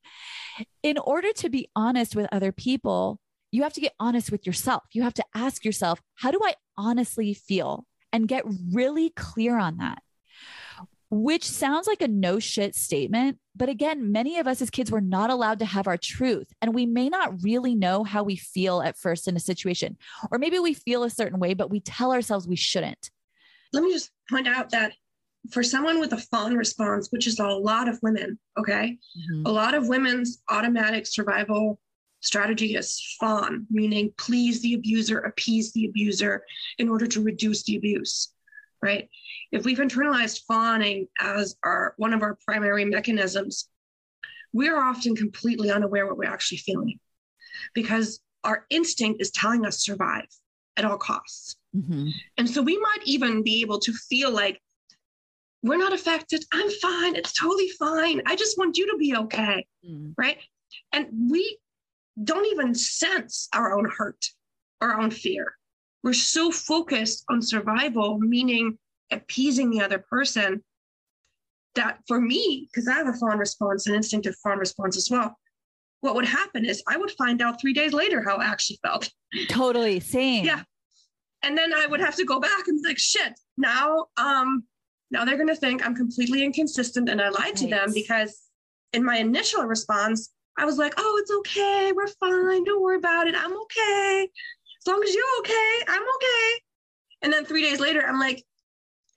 In 0.83 0.99
order 0.99 1.33
to 1.35 1.49
be 1.49 1.69
honest 1.75 2.15
with 2.15 2.29
other 2.31 2.53
people, 2.53 3.21
you 3.51 3.63
have 3.65 3.73
to 3.73 3.81
get 3.81 3.95
honest 3.99 4.31
with 4.31 4.47
yourself. 4.47 4.85
You 4.93 5.03
have 5.03 5.15
to 5.15 5.25
ask 5.35 5.65
yourself, 5.65 6.01
how 6.15 6.31
do 6.31 6.41
I 6.45 6.55
honestly 6.77 7.35
feel? 7.35 7.85
And 8.13 8.29
get 8.29 8.45
really 8.73 9.11
clear 9.11 9.59
on 9.59 9.79
that 9.79 10.03
which 11.11 11.45
sounds 11.45 11.87
like 11.87 12.03
a 12.03 12.09
no 12.09 12.39
shit 12.39 12.75
statement. 12.75 13.39
But 13.55 13.69
again, 13.69 14.13
many 14.13 14.39
of 14.39 14.47
us 14.47 14.61
as 14.61 14.71
kids 14.71 14.91
were 14.91 15.01
not 15.01 15.31
allowed 15.31 15.61
to 15.61 15.65
have 15.65 15.87
our 15.87 15.97
truth. 15.97 16.53
And 16.61 16.75
we 16.75 16.87
may 16.87 17.09
not 17.09 17.43
really 17.43 17.75
know 17.75 18.05
how 18.05 18.23
we 18.23 18.37
feel 18.37 18.83
at 18.83 18.99
first 18.99 19.29
in 19.29 19.37
a 19.37 19.41
situation. 19.41 19.97
Or 20.31 20.39
maybe 20.39 20.59
we 20.59 20.75
feel 20.75 21.05
a 21.05 21.11
certain 21.11 21.39
way, 21.39 21.55
but 21.55 21.71
we 21.71 21.81
tell 21.81 22.13
ourselves 22.13 22.49
we 22.49 22.57
shouldn't. 22.57 23.11
Let 23.73 23.85
me 23.85 23.93
just 23.93 24.11
point 24.29 24.49
out 24.49 24.71
that 24.71 24.93
for 25.51 25.63
someone 25.63 26.01
with 26.01 26.13
a 26.13 26.19
fawn 26.19 26.55
response, 26.55 27.09
which 27.11 27.27
is 27.27 27.39
a 27.39 27.47
lot 27.47 27.89
of 27.89 27.99
women, 28.03 28.39
okay, 28.59 28.99
mm-hmm. 29.17 29.47
a 29.47 29.51
lot 29.51 29.75
of 29.75 29.89
women's 29.89 30.43
automatic 30.51 31.07
survival 31.07 31.79
strategy 32.21 32.75
is 32.75 33.17
fawn, 33.21 33.67
meaning 33.71 34.13
please 34.19 34.61
the 34.61 34.75
abuser, 34.75 35.19
appease 35.21 35.73
the 35.73 35.87
abuser 35.87 36.43
in 36.79 36.89
order 36.89 37.07
to 37.07 37.23
reduce 37.23 37.63
the 37.63 37.77
abuse 37.77 38.33
right? 38.87 39.09
If 39.51 39.65
we've 39.65 39.79
internalized 39.79 40.43
fawning 40.47 41.09
as 41.21 41.57
our 41.65 41.95
one 41.97 42.15
of 42.15 42.23
our 42.23 42.39
primary 42.47 42.85
mechanisms, 42.85 43.69
we're 44.53 44.79
often 44.79 45.17
completely 45.17 45.71
unaware 45.71 46.07
what 46.07 46.17
we're 46.17 46.31
actually 46.31 46.59
feeling 46.59 46.99
because 47.75 48.21
our 48.45 48.65
instinct 48.71 49.21
is 49.21 49.31
telling 49.33 49.67
us 49.67 49.85
survive 49.85 50.29
at 50.77 50.85
all 50.85 50.99
costs. 50.99 51.57
Mm-hmm. 51.77 52.11
And 52.39 52.49
so 52.49 52.63
we 52.63 52.79
might 52.79 53.03
even 53.05 53.43
be 53.43 53.61
able 53.63 53.81
to 53.81 53.93
feel 53.93 54.31
like 54.31 54.61
we're 55.63 55.79
not 55.79 55.93
affected. 55.93 56.45
I'm 56.53 56.71
fine. 56.71 57.17
It's 57.17 57.33
totally 57.33 57.71
fine. 57.71 58.23
I 58.25 58.37
just 58.37 58.57
want 58.57 58.77
you 58.77 58.91
to 58.93 58.97
be 58.99 59.17
okay. 59.17 59.67
Mm-hmm. 59.85 60.13
Right. 60.17 60.39
And 60.93 61.09
we 61.31 61.59
don't 62.23 62.47
even 62.47 62.75
sense 62.75 63.49
our 63.53 63.77
own 63.77 63.91
hurt, 63.91 64.25
our 64.81 65.01
own 65.01 65.11
fear 65.11 65.57
we're 66.07 66.13
so 66.13 66.53
focused 66.53 67.25
on 67.29 67.43
survival, 67.43 68.17
meaning 68.21 68.79
appeasing 69.11 69.71
the 69.71 69.81
other 69.81 69.99
person, 69.99 70.63
that 71.75 71.99
for 72.07 72.21
me, 72.21 72.69
because 72.71 72.87
I 72.87 72.93
have 72.93 73.09
a 73.09 73.13
fawn 73.13 73.39
response, 73.39 73.89
an 73.89 73.97
instinctive 73.97 74.37
fawn 74.41 74.57
response 74.57 74.97
as 74.97 75.09
well, 75.11 75.37
what 76.03 76.15
would 76.15 76.25
happen 76.25 76.65
is 76.65 76.81
I 76.87 76.97
would 76.97 77.11
find 77.19 77.43
out 77.43 77.61
three 77.61 77.73
days 77.73 77.93
later 77.93 78.23
how 78.23 78.37
I 78.37 78.45
actually 78.45 78.79
felt. 78.87 79.11
Totally. 79.49 79.99
Same. 79.99 80.45
Yeah. 80.45 80.63
And 81.43 81.59
then 81.59 81.75
I 81.75 81.87
would 81.87 82.01
have 82.01 82.15
to 82.17 82.25
go 82.25 82.39
back 82.39 82.69
and 82.69 82.81
be 82.81 82.89
like, 82.89 82.99
shit, 82.99 83.33
now 83.57 84.07
um 84.17 84.63
now 85.11 85.25
they're 85.25 85.37
gonna 85.37 85.57
think 85.57 85.85
I'm 85.85 85.97
completely 85.97 86.45
inconsistent 86.45 87.09
and 87.09 87.21
I 87.21 87.31
lied 87.31 87.37
right. 87.47 87.57
to 87.57 87.67
them 87.67 87.93
because 87.93 88.43
in 88.93 89.05
my 89.05 89.17
initial 89.17 89.65
response, 89.65 90.33
I 90.57 90.67
was 90.67 90.79
like, 90.79 90.95
oh, 90.99 91.19
it's 91.21 91.33
okay, 91.39 91.93
we're 91.93 92.07
fine, 92.07 92.63
don't 92.63 92.81
worry 92.81 92.97
about 92.97 93.27
it, 93.27 93.35
I'm 93.37 93.61
okay 93.63 94.31
as 94.87 94.93
long 94.93 95.03
as 95.03 95.15
you're 95.15 95.25
okay, 95.41 95.85
I'm 95.89 96.03
okay. 96.03 96.61
And 97.23 97.33
then 97.33 97.45
three 97.45 97.63
days 97.63 97.81
later, 97.81 98.03
I'm 98.07 98.21
like, 98.21 98.45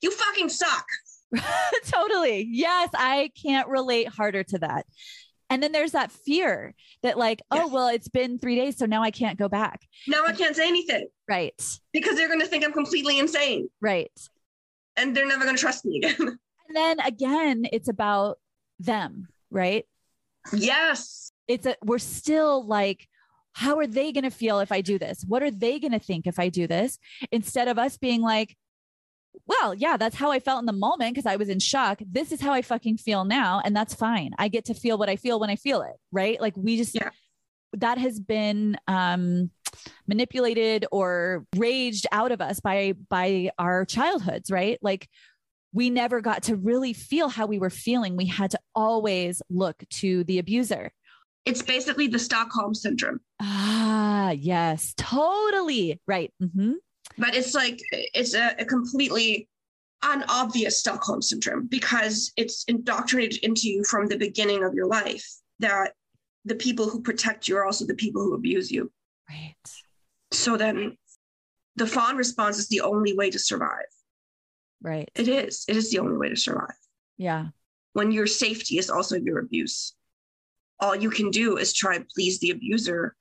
you 0.02 0.10
fucking 0.10 0.50
suck. 0.50 0.86
totally. 1.86 2.48
Yes, 2.50 2.90
I 2.96 3.30
can't 3.40 3.68
relate 3.68 4.08
harder 4.08 4.44
to 4.46 4.60
that. 4.60 4.88
And 5.52 5.62
then 5.62 5.72
there's 5.72 5.92
that 5.92 6.12
fear 6.12 6.74
that, 7.04 7.18
like, 7.18 7.42
oh, 7.52 7.58
yes. 7.58 7.66
oh, 7.68 7.74
well, 7.74 7.88
it's 7.88 8.08
been 8.08 8.40
three 8.40 8.56
days, 8.56 8.78
so 8.78 8.86
now 8.86 9.04
I 9.04 9.12
can't 9.12 9.38
go 9.38 9.48
back. 9.48 9.82
Now 10.08 10.24
I 10.26 10.34
can't 10.34 10.56
say 10.56 10.68
anything. 10.68 11.08
Right. 11.28 11.62
Because 11.94 12.16
they're 12.16 12.28
going 12.28 12.42
to 12.42 12.48
think 12.48 12.64
I'm 12.64 12.74
completely 12.74 13.20
insane. 13.20 13.70
Right. 13.82 14.12
And 14.96 15.16
they're 15.16 15.28
never 15.28 15.44
going 15.44 15.56
to 15.56 15.62
trust 15.62 15.86
me 15.86 15.98
again. 15.98 16.16
and 16.68 16.76
then 16.76 17.00
again, 17.00 17.66
it's 17.72 17.90
about 17.90 18.40
them, 18.80 19.28
right? 19.52 19.86
Yes. 20.52 21.32
It's 21.48 21.66
a, 21.66 21.76
we're 21.84 22.00
still 22.00 22.66
like, 22.66 23.08
how 23.60 23.78
are 23.78 23.88
they 23.88 24.14
going 24.14 24.24
to 24.24 24.30
feel 24.30 24.62
if 24.62 24.72
I 24.72 24.80
do 24.80 24.98
this? 24.98 25.26
What 25.28 25.44
are 25.44 25.52
they 25.52 25.80
going 25.80 25.92
to 25.92 26.00
think 26.00 26.26
if 26.26 26.40
I 26.40 26.48
do 26.48 26.66
this? 26.66 26.98
Instead 27.30 27.68
of 27.68 27.78
us 27.78 27.98
being 27.98 28.22
like, 28.22 28.56
well, 29.48 29.74
yeah, 29.74 29.98
that's 29.98 30.16
how 30.16 30.32
I 30.32 30.40
felt 30.40 30.62
in 30.62 30.66
the 30.66 30.72
moment 30.72 31.14
because 31.14 31.26
I 31.26 31.36
was 31.36 31.50
in 31.50 31.60
shock. 31.60 32.00
This 32.10 32.32
is 32.32 32.40
how 32.40 32.54
I 32.54 32.62
fucking 32.62 33.00
feel 33.00 33.26
now. 33.26 33.62
And 33.64 33.76
that's 33.76 33.94
fine. 33.94 34.32
I 34.38 34.48
get 34.48 34.66
to 34.66 34.74
feel 34.74 34.98
what 34.98 35.10
I 35.10 35.18
feel 35.18 35.42
when 35.42 35.50
I 35.50 35.58
feel 35.58 35.82
it. 35.82 35.96
Right. 36.10 36.40
Like 36.40 36.56
we 36.56 36.78
just, 36.78 36.96
yeah. 36.96 37.10
that 37.74 37.98
has 37.98 38.18
been, 38.18 38.78
um, 38.88 39.52
manipulated 40.08 40.86
or 40.90 41.46
raged 41.58 42.08
out 42.12 42.32
of 42.32 42.42
us 42.42 42.60
by 42.60 42.94
by 43.08 43.52
our 43.60 43.86
childhoods 43.86 44.50
right 44.50 44.80
like 44.82 45.08
we 45.74 45.92
never 45.92 46.22
got 46.22 46.42
to 46.42 46.56
really 46.56 46.92
feel 46.92 47.30
how 47.30 47.46
we 47.46 47.60
were 47.60 47.70
feeling 47.70 48.18
we 48.18 48.26
had 48.26 48.50
to 48.50 48.60
always 48.74 49.44
look 49.48 49.84
to 49.92 50.24
the 50.24 50.40
abuser 50.40 50.92
it's 51.46 51.62
basically 51.62 52.08
the 52.08 52.20
Stockholm 52.20 52.74
syndrome. 52.74 53.20
Ah, 53.40 54.32
yes, 54.32 54.94
totally. 54.98 56.00
Right. 56.08 56.34
Mm-hmm. 56.42 56.74
But 57.18 57.36
it's 57.36 57.54
like, 57.54 57.80
it's 57.92 58.34
a, 58.34 58.56
a 58.60 58.66
completely 58.66 59.48
unobvious 60.04 60.80
Stockholm 60.80 61.22
syndrome 61.22 61.68
because 61.68 62.32
it's 62.38 62.64
indoctrinated 62.68 63.44
into 63.44 63.68
you 63.68 63.84
from 63.84 64.08
the 64.08 64.18
beginning 64.18 64.64
of 64.64 64.74
your 64.74 64.88
life 64.88 65.28
that 65.60 65.94
the 66.46 66.56
people 66.56 66.90
who 66.90 67.02
protect 67.02 67.48
you 67.48 67.58
are 67.58 67.66
also 67.66 67.86
the 67.86 67.96
people 67.96 68.24
who 68.24 68.34
abuse 68.34 68.72
you. 68.72 68.92
Right. 69.30 69.56
So 70.32 70.58
then 70.58 70.98
the 71.76 71.88
fawn 71.88 72.16
response 72.16 72.58
is 72.58 72.68
the 72.68 72.82
only 72.82 73.16
way 73.16 73.30
to 73.30 73.40
survive. 73.40 73.86
Right. 74.82 75.10
It 75.16 75.28
is. 75.28 75.66
It 75.68 75.76
is 75.76 75.92
the 75.92 76.00
only 76.00 76.18
way 76.18 76.30
to 76.30 76.36
survive. 76.36 76.78
Yeah. 77.18 77.48
When 77.94 78.12
your 78.12 78.28
safety 78.28 78.78
is 78.78 78.90
also 78.90 79.18
your 79.18 79.40
abuse 79.40 79.94
all 80.80 80.96
you 80.96 81.10
can 81.10 81.30
do 81.30 81.58
is 81.58 81.74
try 81.74 81.96
and 81.96 82.08
please 82.08 82.40
the 82.40 82.52
abuser 82.52 83.16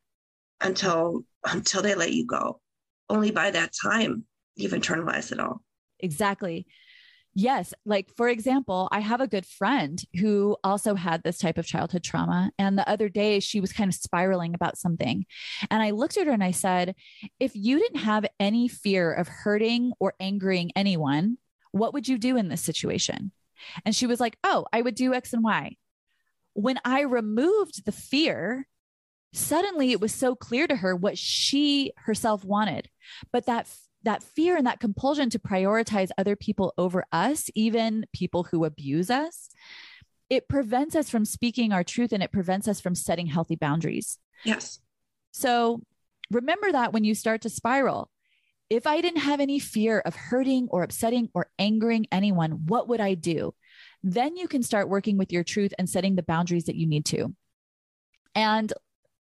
until 0.60 1.24
until 1.46 1.82
they 1.82 1.94
let 1.94 2.12
you 2.12 2.26
go. 2.26 2.60
Only 3.08 3.30
by 3.30 3.50
that 3.50 3.72
time 3.80 4.24
you've 4.56 4.72
internalized 4.72 5.32
it 5.32 5.40
all. 5.40 5.62
Exactly. 6.00 6.66
Yes. 7.34 7.72
Like, 7.84 8.10
for 8.16 8.28
example, 8.28 8.88
I 8.90 9.00
have 9.00 9.20
a 9.20 9.28
good 9.28 9.46
friend 9.46 10.02
who 10.18 10.56
also 10.64 10.96
had 10.96 11.22
this 11.22 11.38
type 11.38 11.56
of 11.56 11.66
childhood 11.66 12.02
trauma. 12.02 12.50
And 12.58 12.76
the 12.76 12.88
other 12.88 13.08
day, 13.08 13.38
she 13.38 13.60
was 13.60 13.72
kind 13.72 13.88
of 13.88 13.94
spiraling 13.94 14.54
about 14.54 14.76
something. 14.76 15.24
And 15.70 15.80
I 15.80 15.90
looked 15.90 16.16
at 16.16 16.26
her 16.26 16.32
and 16.32 16.42
I 16.42 16.50
said, 16.50 16.96
If 17.38 17.52
you 17.54 17.78
didn't 17.78 18.00
have 18.00 18.26
any 18.40 18.66
fear 18.66 19.12
of 19.12 19.28
hurting 19.28 19.92
or 20.00 20.14
angering 20.18 20.72
anyone, 20.74 21.38
what 21.70 21.94
would 21.94 22.08
you 22.08 22.18
do 22.18 22.36
in 22.36 22.48
this 22.48 22.62
situation? 22.62 23.30
And 23.84 23.94
she 23.94 24.06
was 24.06 24.18
like, 24.18 24.36
Oh, 24.42 24.66
I 24.72 24.82
would 24.82 24.96
do 24.96 25.14
X 25.14 25.32
and 25.32 25.44
Y 25.44 25.76
when 26.58 26.80
I 26.84 27.02
removed 27.02 27.84
the 27.84 27.92
fear, 27.92 28.66
suddenly 29.32 29.92
it 29.92 30.00
was 30.00 30.12
so 30.12 30.34
clear 30.34 30.66
to 30.66 30.74
her 30.74 30.96
what 30.96 31.16
she 31.16 31.92
herself 31.98 32.44
wanted. 32.44 32.88
But 33.32 33.46
that 33.46 33.68
that 34.02 34.24
fear 34.24 34.56
and 34.56 34.66
that 34.66 34.80
compulsion 34.80 35.30
to 35.30 35.38
prioritize 35.38 36.08
other 36.18 36.34
people 36.34 36.74
over 36.76 37.04
us, 37.12 37.48
even 37.54 38.06
people 38.12 38.42
who 38.42 38.64
abuse 38.64 39.08
us, 39.08 39.50
it 40.28 40.48
prevents 40.48 40.96
us 40.96 41.08
from 41.08 41.24
speaking 41.24 41.72
our 41.72 41.84
truth 41.84 42.12
and 42.12 42.24
it 42.24 42.32
prevents 42.32 42.66
us 42.66 42.80
from 42.80 42.96
setting 42.96 43.26
healthy 43.26 43.56
boundaries. 43.56 44.18
Yes. 44.44 44.80
So 45.30 45.82
remember 46.32 46.72
that 46.72 46.92
when 46.92 47.04
you 47.04 47.14
start 47.14 47.42
to 47.42 47.50
spiral. 47.50 48.10
If 48.68 48.86
I 48.86 49.00
didn't 49.00 49.20
have 49.20 49.38
any 49.38 49.60
fear 49.60 50.00
of 50.00 50.16
hurting 50.16 50.66
or 50.70 50.82
upsetting 50.82 51.28
or 51.34 51.50
angering 51.58 52.06
anyone, 52.10 52.66
what 52.66 52.88
would 52.88 53.00
I 53.00 53.14
do? 53.14 53.54
Then 54.02 54.36
you 54.36 54.48
can 54.48 54.62
start 54.62 54.88
working 54.88 55.18
with 55.18 55.32
your 55.32 55.44
truth 55.44 55.72
and 55.78 55.88
setting 55.88 56.16
the 56.16 56.22
boundaries 56.22 56.64
that 56.64 56.76
you 56.76 56.86
need 56.86 57.04
to. 57.06 57.34
And 58.34 58.72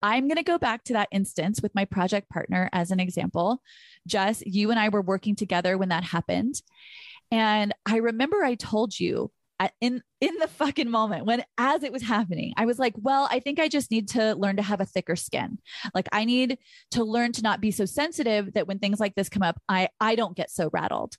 I'm 0.02 0.28
going 0.28 0.36
to 0.36 0.42
go 0.42 0.58
back 0.58 0.84
to 0.84 0.92
that 0.92 1.08
instance 1.10 1.60
with 1.60 1.74
my 1.74 1.84
project 1.84 2.30
partner 2.30 2.68
as 2.72 2.90
an 2.90 3.00
example. 3.00 3.62
Jess, 4.06 4.42
you 4.46 4.70
and 4.70 4.78
I 4.78 4.90
were 4.90 5.02
working 5.02 5.34
together 5.34 5.76
when 5.76 5.88
that 5.88 6.04
happened. 6.04 6.62
And 7.30 7.74
I 7.84 7.96
remember 7.96 8.44
I 8.44 8.54
told 8.54 8.98
you 8.98 9.30
in 9.80 10.02
in 10.20 10.36
the 10.38 10.48
fucking 10.48 10.90
moment 10.90 11.26
when 11.26 11.44
as 11.56 11.82
it 11.82 11.92
was 11.92 12.02
happening 12.02 12.52
i 12.56 12.64
was 12.64 12.78
like 12.78 12.94
well 12.96 13.26
i 13.30 13.40
think 13.40 13.58
i 13.58 13.68
just 13.68 13.90
need 13.90 14.08
to 14.08 14.34
learn 14.34 14.56
to 14.56 14.62
have 14.62 14.80
a 14.80 14.84
thicker 14.84 15.16
skin 15.16 15.58
like 15.94 16.08
i 16.12 16.24
need 16.24 16.58
to 16.90 17.02
learn 17.02 17.32
to 17.32 17.42
not 17.42 17.60
be 17.60 17.70
so 17.70 17.84
sensitive 17.84 18.52
that 18.54 18.68
when 18.68 18.78
things 18.78 19.00
like 19.00 19.14
this 19.14 19.28
come 19.28 19.42
up 19.42 19.60
i 19.68 19.88
i 20.00 20.14
don't 20.14 20.36
get 20.36 20.50
so 20.50 20.70
rattled 20.72 21.16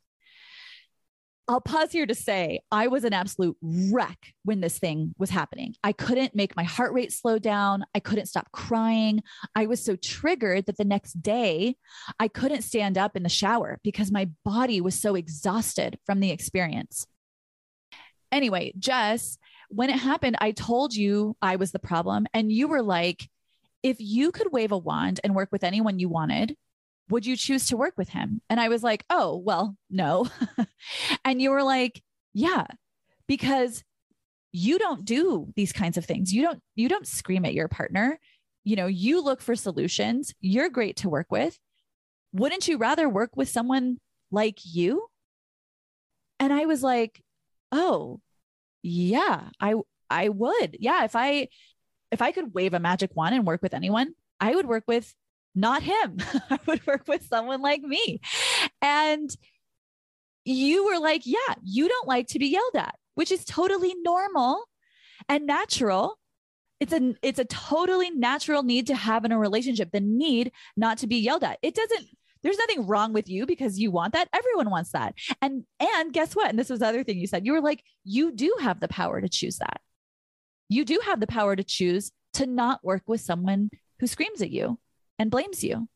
I'll 1.50 1.60
pause 1.60 1.92
here 1.92 2.06
to 2.06 2.14
say 2.14 2.60
I 2.72 2.90
was 2.90 3.04
an 3.04 3.12
absolute 3.12 3.58
wreck 3.64 4.36
when 4.44 4.62
this 4.62 4.78
thing 4.78 5.16
was 5.18 5.32
happening. 5.32 5.74
I 5.84 5.94
couldn't 5.94 6.36
make 6.36 6.56
my 6.56 6.62
heart 6.62 6.94
rate 6.94 7.12
slow 7.12 7.40
down. 7.40 7.86
I 7.96 8.00
couldn't 8.00 8.28
stop 8.28 8.52
crying. 8.52 9.24
I 9.56 9.66
was 9.66 9.84
so 9.84 9.96
triggered 9.96 10.68
that 10.68 10.78
the 10.78 10.86
next 10.86 11.14
day 11.24 11.76
I 12.20 12.28
couldn't 12.28 12.62
stand 12.62 13.00
up 13.00 13.16
in 13.16 13.24
the 13.24 13.30
shower 13.30 13.80
because 13.84 14.12
my 14.12 14.30
body 14.46 14.80
was 14.80 15.02
so 15.02 15.16
exhausted 15.16 15.98
from 16.06 16.20
the 16.20 16.30
experience. 16.30 17.08
Anyway, 18.32 18.74
Jess, 18.78 19.40
when 19.70 19.90
it 19.90 19.98
happened, 19.98 20.36
I 20.40 20.52
told 20.52 20.94
you 20.94 21.36
I 21.42 21.56
was 21.56 21.72
the 21.72 21.80
problem. 21.80 22.28
And 22.32 22.52
you 22.52 22.68
were 22.68 22.84
like, 22.84 23.28
if 23.82 23.98
you 24.00 24.32
could 24.32 24.52
wave 24.52 24.72
a 24.72 24.78
wand 24.78 25.20
and 25.24 25.34
work 25.34 25.50
with 25.52 25.64
anyone 25.64 25.98
you 25.98 26.10
wanted, 26.10 26.56
would 27.10 27.26
you 27.26 27.36
choose 27.36 27.68
to 27.68 27.78
work 27.78 27.96
with 27.98 28.10
him? 28.10 28.42
And 28.50 28.60
I 28.60 28.70
was 28.70 28.84
like, 28.84 29.04
oh, 29.10 29.38
well, 29.38 29.76
no. 29.90 30.28
and 31.26 31.42
you 31.42 31.52
were 31.52 31.64
like, 31.64 32.02
yeah, 32.34 32.66
because 33.28 33.84
you 34.52 34.80
don't 34.80 35.06
do 35.06 35.52
these 35.56 35.74
kinds 35.74 35.98
of 35.98 36.06
things. 36.06 36.34
You 36.34 36.44
don't, 36.44 36.62
you 36.76 36.90
don't 36.90 37.08
scream 37.08 37.46
at 37.46 37.54
your 37.54 37.68
partner. 37.68 38.20
You 38.64 38.76
know, 38.76 38.88
you 38.88 39.22
look 39.22 39.42
for 39.42 39.56
solutions. 39.56 40.34
You're 40.40 40.70
great 40.70 40.98
to 40.98 41.10
work 41.10 41.28
with. 41.30 41.58
Wouldn't 42.34 42.68
you 42.68 42.78
rather 42.78 43.10
work 43.10 43.32
with 43.36 43.50
someone 43.50 43.98
like 44.32 44.60
you? 44.64 45.08
And 46.40 46.54
I 46.54 46.66
was 46.66 46.84
like, 46.84 47.22
oh, 47.72 48.20
yeah, 48.82 49.50
I, 49.60 49.76
I 50.10 50.30
would. 50.30 50.78
Yeah. 50.80 51.04
If 51.04 51.16
I, 51.16 51.50
if 52.12 52.22
I 52.22 52.32
could 52.32 52.54
wave 52.54 52.74
a 52.74 52.80
magic 52.80 53.12
wand 53.16 53.36
and 53.36 53.46
work 53.46 53.62
with 53.62 53.74
anyone, 53.74 54.14
I 54.40 54.56
would 54.56 54.66
work 54.66 54.84
with 54.88 55.14
not 55.56 55.84
him. 55.84 56.18
I 56.50 56.60
would 56.66 56.86
work 56.86 57.08
with 57.08 57.26
someone 57.28 57.62
like 57.62 57.82
me. 57.82 58.22
And 58.82 59.30
you 60.46 60.86
were 60.86 61.00
like, 61.00 61.24
yeah, 61.26 61.56
you 61.64 61.88
don't 61.88 62.08
like 62.08 62.28
to 62.28 62.40
be 62.40 62.48
yelled 62.48 62.76
at, 62.76 62.96
which 63.16 63.32
is 63.32 63.46
totally 63.46 63.94
normal 64.04 64.64
and 65.28 65.46
natural. 65.46 66.18
It's 66.80 66.94
a 66.94 67.14
it's 67.22 67.40
a 67.40 67.46
totally 67.46 68.10
natural 68.10 68.64
need 68.64 68.88
to 68.88 68.96
have 68.96 69.26
in 69.26 69.32
a 69.32 69.38
relationship, 69.38 69.92
the 69.92 70.00
need 70.00 70.52
not 70.78 71.00
to 71.00 71.08
be 71.08 71.18
yelled 71.18 71.44
at. 71.44 71.60
It 71.62 71.76
doesn't 71.76 72.08
there's 72.42 72.58
nothing 72.58 72.88
wrong 72.88 73.12
with 73.12 73.30
you 73.30 73.46
because 73.46 73.78
you 73.80 73.92
want 73.92 74.14
that. 74.14 74.30
Everyone 74.34 74.70
wants 74.70 74.92
that. 74.94 75.14
And 75.42 75.66
and 75.80 76.14
guess 76.14 76.36
what? 76.36 76.50
And 76.50 76.58
this 76.58 76.70
was 76.70 76.80
the 76.80 76.88
other 76.88 77.04
thing 77.04 77.18
you 77.18 77.28
said. 77.28 77.46
You 77.46 77.54
were 77.54 77.62
like, 77.62 77.84
you 78.06 78.32
do 78.32 78.56
have 78.62 78.80
the 78.80 78.88
power 78.88 79.20
to 79.20 79.28
choose 79.28 79.58
that. 79.58 79.82
You 80.70 80.86
do 80.86 81.02
have 81.06 81.20
the 81.20 81.28
power 81.28 81.56
to 81.56 81.64
choose 81.64 82.12
to 82.34 82.46
not 82.46 82.84
work 82.84 83.04
with 83.08 83.22
someone 83.22 83.70
who 84.00 84.08
screams 84.08 84.42
at 84.42 84.52
you 84.52 84.80
and 85.20 85.30
blames 85.30 85.64
you 85.64 85.88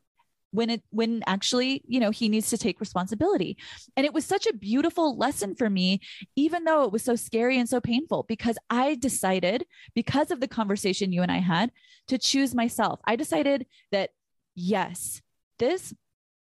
when 0.54 0.70
it 0.70 0.84
when 0.92 1.24
actually 1.26 1.84
you 1.88 2.00
know 2.00 2.12
he 2.12 2.30
needs 2.30 2.50
to 2.52 2.58
take 2.58 2.80
responsibility. 2.80 3.58
And 3.98 4.06
it 4.06 4.14
was 4.14 4.26
such 4.26 4.46
a 4.46 4.54
beautiful 4.54 5.18
lesson 5.18 5.56
for 5.56 5.70
me 5.70 6.00
even 6.36 6.64
though 6.64 6.84
it 6.84 6.92
was 6.92 7.04
so 7.04 7.16
scary 7.16 7.58
and 7.58 7.68
so 7.68 7.82
painful 7.82 8.26
because 8.28 8.58
i 8.70 8.96
decided 8.96 9.66
because 9.96 10.32
of 10.32 10.40
the 10.40 10.48
conversation 10.48 11.12
you 11.12 11.22
and 11.22 11.32
i 11.32 11.40
had 11.40 11.72
to 12.08 12.18
choose 12.18 12.54
myself. 12.54 13.00
I 13.06 13.16
decided 13.16 13.66
that 13.92 14.12
yes 14.56 15.22
this 15.58 15.94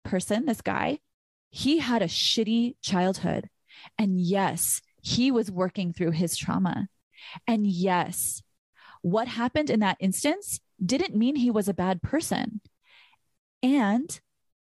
person 0.03 0.45
this 0.45 0.61
guy 0.61 0.99
he 1.49 1.79
had 1.79 2.01
a 2.01 2.07
shitty 2.07 2.75
childhood. 2.81 3.49
And 3.97 4.19
yes 4.19 4.81
he 5.01 5.31
was 5.31 5.51
working 5.51 5.91
through 5.91 6.11
his 6.11 6.37
trauma. 6.37 6.87
And 7.47 7.65
yes 7.65 8.43
what 9.01 9.27
happened 9.27 9.69
in 9.69 9.81
that 9.81 9.97
instance 9.99 10.59
didn't 10.83 11.15
mean 11.15 11.35
he 11.35 11.51
was 11.51 11.67
a 11.67 11.73
bad 11.73 12.01
person 12.01 12.61
and 13.63 14.19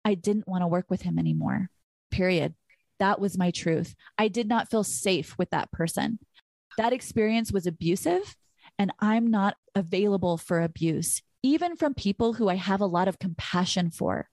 I 0.05 0.15
didn't 0.15 0.49
want 0.49 0.63
to 0.63 0.69
work 0.69 0.87
with 0.89 1.03
him 1.03 1.19
anymore, 1.19 1.69
period. 2.11 2.55
That 2.99 3.21
was 3.21 3.37
my 3.37 3.51
truth. 3.51 3.95
I 4.17 4.29
did 4.29 4.49
not 4.49 4.71
feel 4.71 4.83
safe 4.83 5.37
with 5.39 5.51
that 5.51 5.71
person. 5.71 6.19
That 6.79 6.93
experience 6.93 7.53
was 7.53 7.67
abusive, 7.67 8.37
and 8.79 8.93
I'm 8.99 9.27
not 9.27 9.57
available 9.75 10.39
for 10.39 10.61
abuse, 10.61 11.23
even 11.43 11.77
from 11.77 11.95
people 11.95 12.33
who 12.33 12.49
I 12.49 12.55
have 12.55 12.81
a 12.81 12.87
lot 12.87 13.09
of 13.09 13.19
compassion 13.19 13.91
for. 13.91 14.29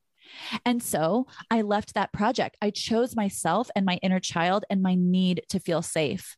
And 0.66 0.82
so 0.82 1.28
I 1.52 1.62
left 1.62 1.94
that 1.94 2.14
project. 2.14 2.58
I 2.62 2.70
chose 2.70 3.16
myself 3.16 3.70
and 3.76 3.86
my 3.86 4.00
inner 4.02 4.20
child 4.20 4.64
and 4.70 4.82
my 4.82 4.96
need 4.96 5.44
to 5.50 5.60
feel 5.60 5.82
safe. 5.82 6.38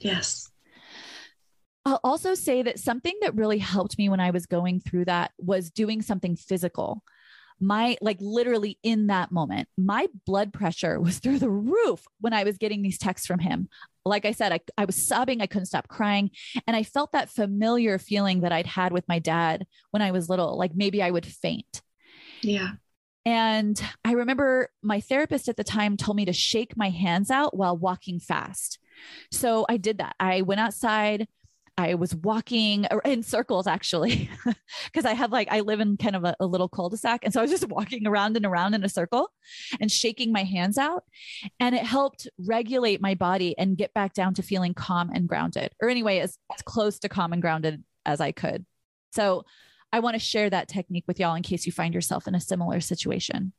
Yes. 0.00 0.50
I'll 1.84 2.00
also 2.02 2.34
say 2.34 2.62
that 2.62 2.78
something 2.78 3.14
that 3.20 3.36
really 3.36 3.58
helped 3.58 3.96
me 3.96 4.08
when 4.08 4.20
I 4.20 4.30
was 4.30 4.46
going 4.46 4.80
through 4.80 5.04
that 5.06 5.30
was 5.38 5.70
doing 5.70 6.02
something 6.02 6.36
physical 6.36 7.02
my 7.60 7.96
like 8.00 8.18
literally 8.20 8.78
in 8.82 9.06
that 9.08 9.32
moment, 9.32 9.68
my 9.76 10.08
blood 10.26 10.52
pressure 10.52 11.00
was 11.00 11.18
through 11.18 11.38
the 11.38 11.50
roof 11.50 12.04
when 12.20 12.32
I 12.32 12.44
was 12.44 12.58
getting 12.58 12.82
these 12.82 12.98
texts 12.98 13.26
from 13.26 13.40
him. 13.40 13.68
Like 14.04 14.24
I 14.24 14.32
said, 14.32 14.52
I, 14.52 14.60
I 14.78 14.84
was 14.84 15.06
sobbing, 15.06 15.40
I 15.40 15.46
couldn't 15.46 15.66
stop 15.66 15.88
crying. 15.88 16.30
And 16.66 16.76
I 16.76 16.84
felt 16.84 17.12
that 17.12 17.30
familiar 17.30 17.98
feeling 17.98 18.42
that 18.42 18.52
I'd 18.52 18.66
had 18.66 18.92
with 18.92 19.08
my 19.08 19.18
dad 19.18 19.66
when 19.90 20.02
I 20.02 20.12
was 20.12 20.28
little, 20.28 20.56
like 20.56 20.72
maybe 20.76 21.02
I 21.02 21.10
would 21.10 21.26
faint. 21.26 21.82
Yeah. 22.42 22.72
And 23.24 23.82
I 24.04 24.12
remember 24.12 24.70
my 24.82 25.00
therapist 25.00 25.48
at 25.48 25.56
the 25.56 25.64
time 25.64 25.96
told 25.96 26.16
me 26.16 26.26
to 26.26 26.32
shake 26.32 26.76
my 26.76 26.90
hands 26.90 27.28
out 27.32 27.56
while 27.56 27.76
walking 27.76 28.20
fast. 28.20 28.78
So 29.32 29.66
I 29.68 29.78
did 29.78 29.98
that. 29.98 30.14
I 30.20 30.42
went 30.42 30.60
outside, 30.60 31.26
I 31.78 31.94
was 31.94 32.14
walking 32.14 32.86
in 33.04 33.22
circles 33.22 33.66
actually, 33.66 34.30
because 34.86 35.04
I 35.04 35.12
have 35.12 35.30
like, 35.30 35.48
I 35.50 35.60
live 35.60 35.80
in 35.80 35.96
kind 35.98 36.16
of 36.16 36.24
a, 36.24 36.34
a 36.40 36.46
little 36.46 36.68
cul 36.68 36.88
de 36.88 36.96
sac. 36.96 37.20
And 37.22 37.32
so 37.32 37.40
I 37.40 37.42
was 37.42 37.50
just 37.50 37.68
walking 37.68 38.06
around 38.06 38.36
and 38.36 38.46
around 38.46 38.74
in 38.74 38.82
a 38.82 38.88
circle 38.88 39.30
and 39.80 39.90
shaking 39.90 40.32
my 40.32 40.42
hands 40.42 40.78
out. 40.78 41.04
And 41.60 41.74
it 41.74 41.84
helped 41.84 42.28
regulate 42.38 43.02
my 43.02 43.14
body 43.14 43.56
and 43.58 43.76
get 43.76 43.92
back 43.92 44.14
down 44.14 44.34
to 44.34 44.42
feeling 44.42 44.72
calm 44.72 45.10
and 45.12 45.28
grounded, 45.28 45.72
or 45.82 45.88
anyway, 45.88 46.20
as, 46.20 46.38
as 46.54 46.62
close 46.62 46.98
to 47.00 47.08
calm 47.08 47.32
and 47.32 47.42
grounded 47.42 47.84
as 48.06 48.20
I 48.20 48.32
could. 48.32 48.64
So 49.12 49.44
I 49.92 50.00
want 50.00 50.14
to 50.14 50.20
share 50.20 50.48
that 50.50 50.68
technique 50.68 51.04
with 51.06 51.20
y'all 51.20 51.34
in 51.34 51.42
case 51.42 51.66
you 51.66 51.72
find 51.72 51.94
yourself 51.94 52.26
in 52.26 52.34
a 52.34 52.40
similar 52.40 52.80
situation. 52.80 53.52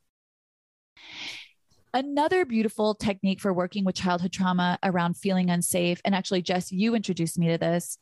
Another 1.93 2.45
beautiful 2.45 2.95
technique 2.95 3.39
for 3.39 3.53
working 3.53 3.85
with 3.85 3.95
childhood 3.95 4.31
trauma 4.31 4.77
around 4.83 5.15
feeling 5.15 5.49
unsafe, 5.49 6.01
and 6.03 6.13
actually, 6.13 6.41
Jess, 6.41 6.71
you 6.71 6.95
introduced 6.95 7.37
me 7.37 7.47
to 7.47 7.57
this, 7.57 7.97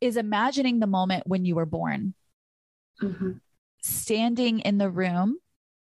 is 0.00 0.16
imagining 0.16 0.80
the 0.80 0.86
moment 0.86 1.26
when 1.26 1.44
you 1.44 1.54
were 1.54 1.66
born. 1.66 2.14
Mm-hmm. 3.02 3.32
Standing 3.82 4.60
in 4.60 4.78
the 4.78 4.90
room 4.90 5.36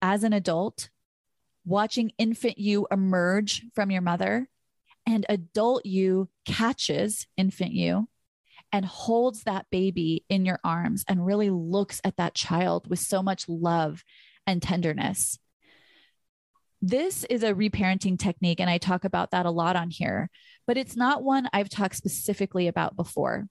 as 0.01 0.23
an 0.23 0.33
adult, 0.33 0.89
watching 1.65 2.11
infant 2.17 2.57
you 2.57 2.87
emerge 2.91 3.63
from 3.73 3.91
your 3.91 4.01
mother, 4.01 4.49
and 5.05 5.25
adult 5.29 5.85
you 5.85 6.29
catches 6.45 7.27
infant 7.37 7.71
you 7.73 8.07
and 8.71 8.85
holds 8.85 9.43
that 9.43 9.65
baby 9.69 10.25
in 10.29 10.45
your 10.45 10.59
arms 10.63 11.03
and 11.07 11.25
really 11.25 11.49
looks 11.49 11.99
at 12.03 12.17
that 12.17 12.35
child 12.35 12.89
with 12.89 12.99
so 12.99 13.21
much 13.21 13.49
love 13.49 14.03
and 14.47 14.61
tenderness. 14.61 15.39
This 16.81 17.23
is 17.25 17.43
a 17.43 17.53
reparenting 17.53 18.17
technique, 18.17 18.59
and 18.59 18.69
I 18.69 18.79
talk 18.79 19.03
about 19.03 19.31
that 19.31 19.45
a 19.45 19.51
lot 19.51 19.75
on 19.75 19.91
here, 19.91 20.31
but 20.65 20.77
it's 20.77 20.95
not 20.95 21.23
one 21.23 21.47
I've 21.53 21.69
talked 21.69 21.95
specifically 21.95 22.67
about 22.67 22.95
before. 22.95 23.47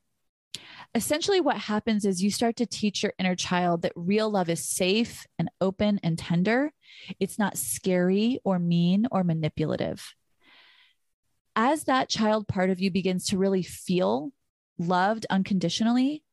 Essentially, 0.97 1.41
what 1.41 1.57
happens 1.57 2.05
is 2.05 2.25
you 2.25 2.33
start 2.33 2.57
to 2.57 2.67
teach 2.67 3.05
your 3.05 3.13
inner 3.21 3.37
child 3.37 3.83
that 3.83 3.93
real 3.95 4.29
love 4.29 4.49
is 4.49 4.69
safe 4.69 5.27
and 5.39 5.49
open 5.61 6.01
and 6.03 6.19
tender. 6.19 6.73
It's 7.21 7.39
not 7.39 7.57
scary 7.57 8.41
or 8.43 8.59
mean 8.59 9.07
or 9.13 9.23
manipulative. 9.23 10.13
As 11.55 11.85
that 11.85 12.09
child 12.09 12.49
part 12.49 12.71
of 12.71 12.81
you 12.81 12.91
begins 12.91 13.27
to 13.27 13.39
really 13.39 13.63
feel 13.63 14.33
loved 14.77 15.25
unconditionally, 15.31 16.25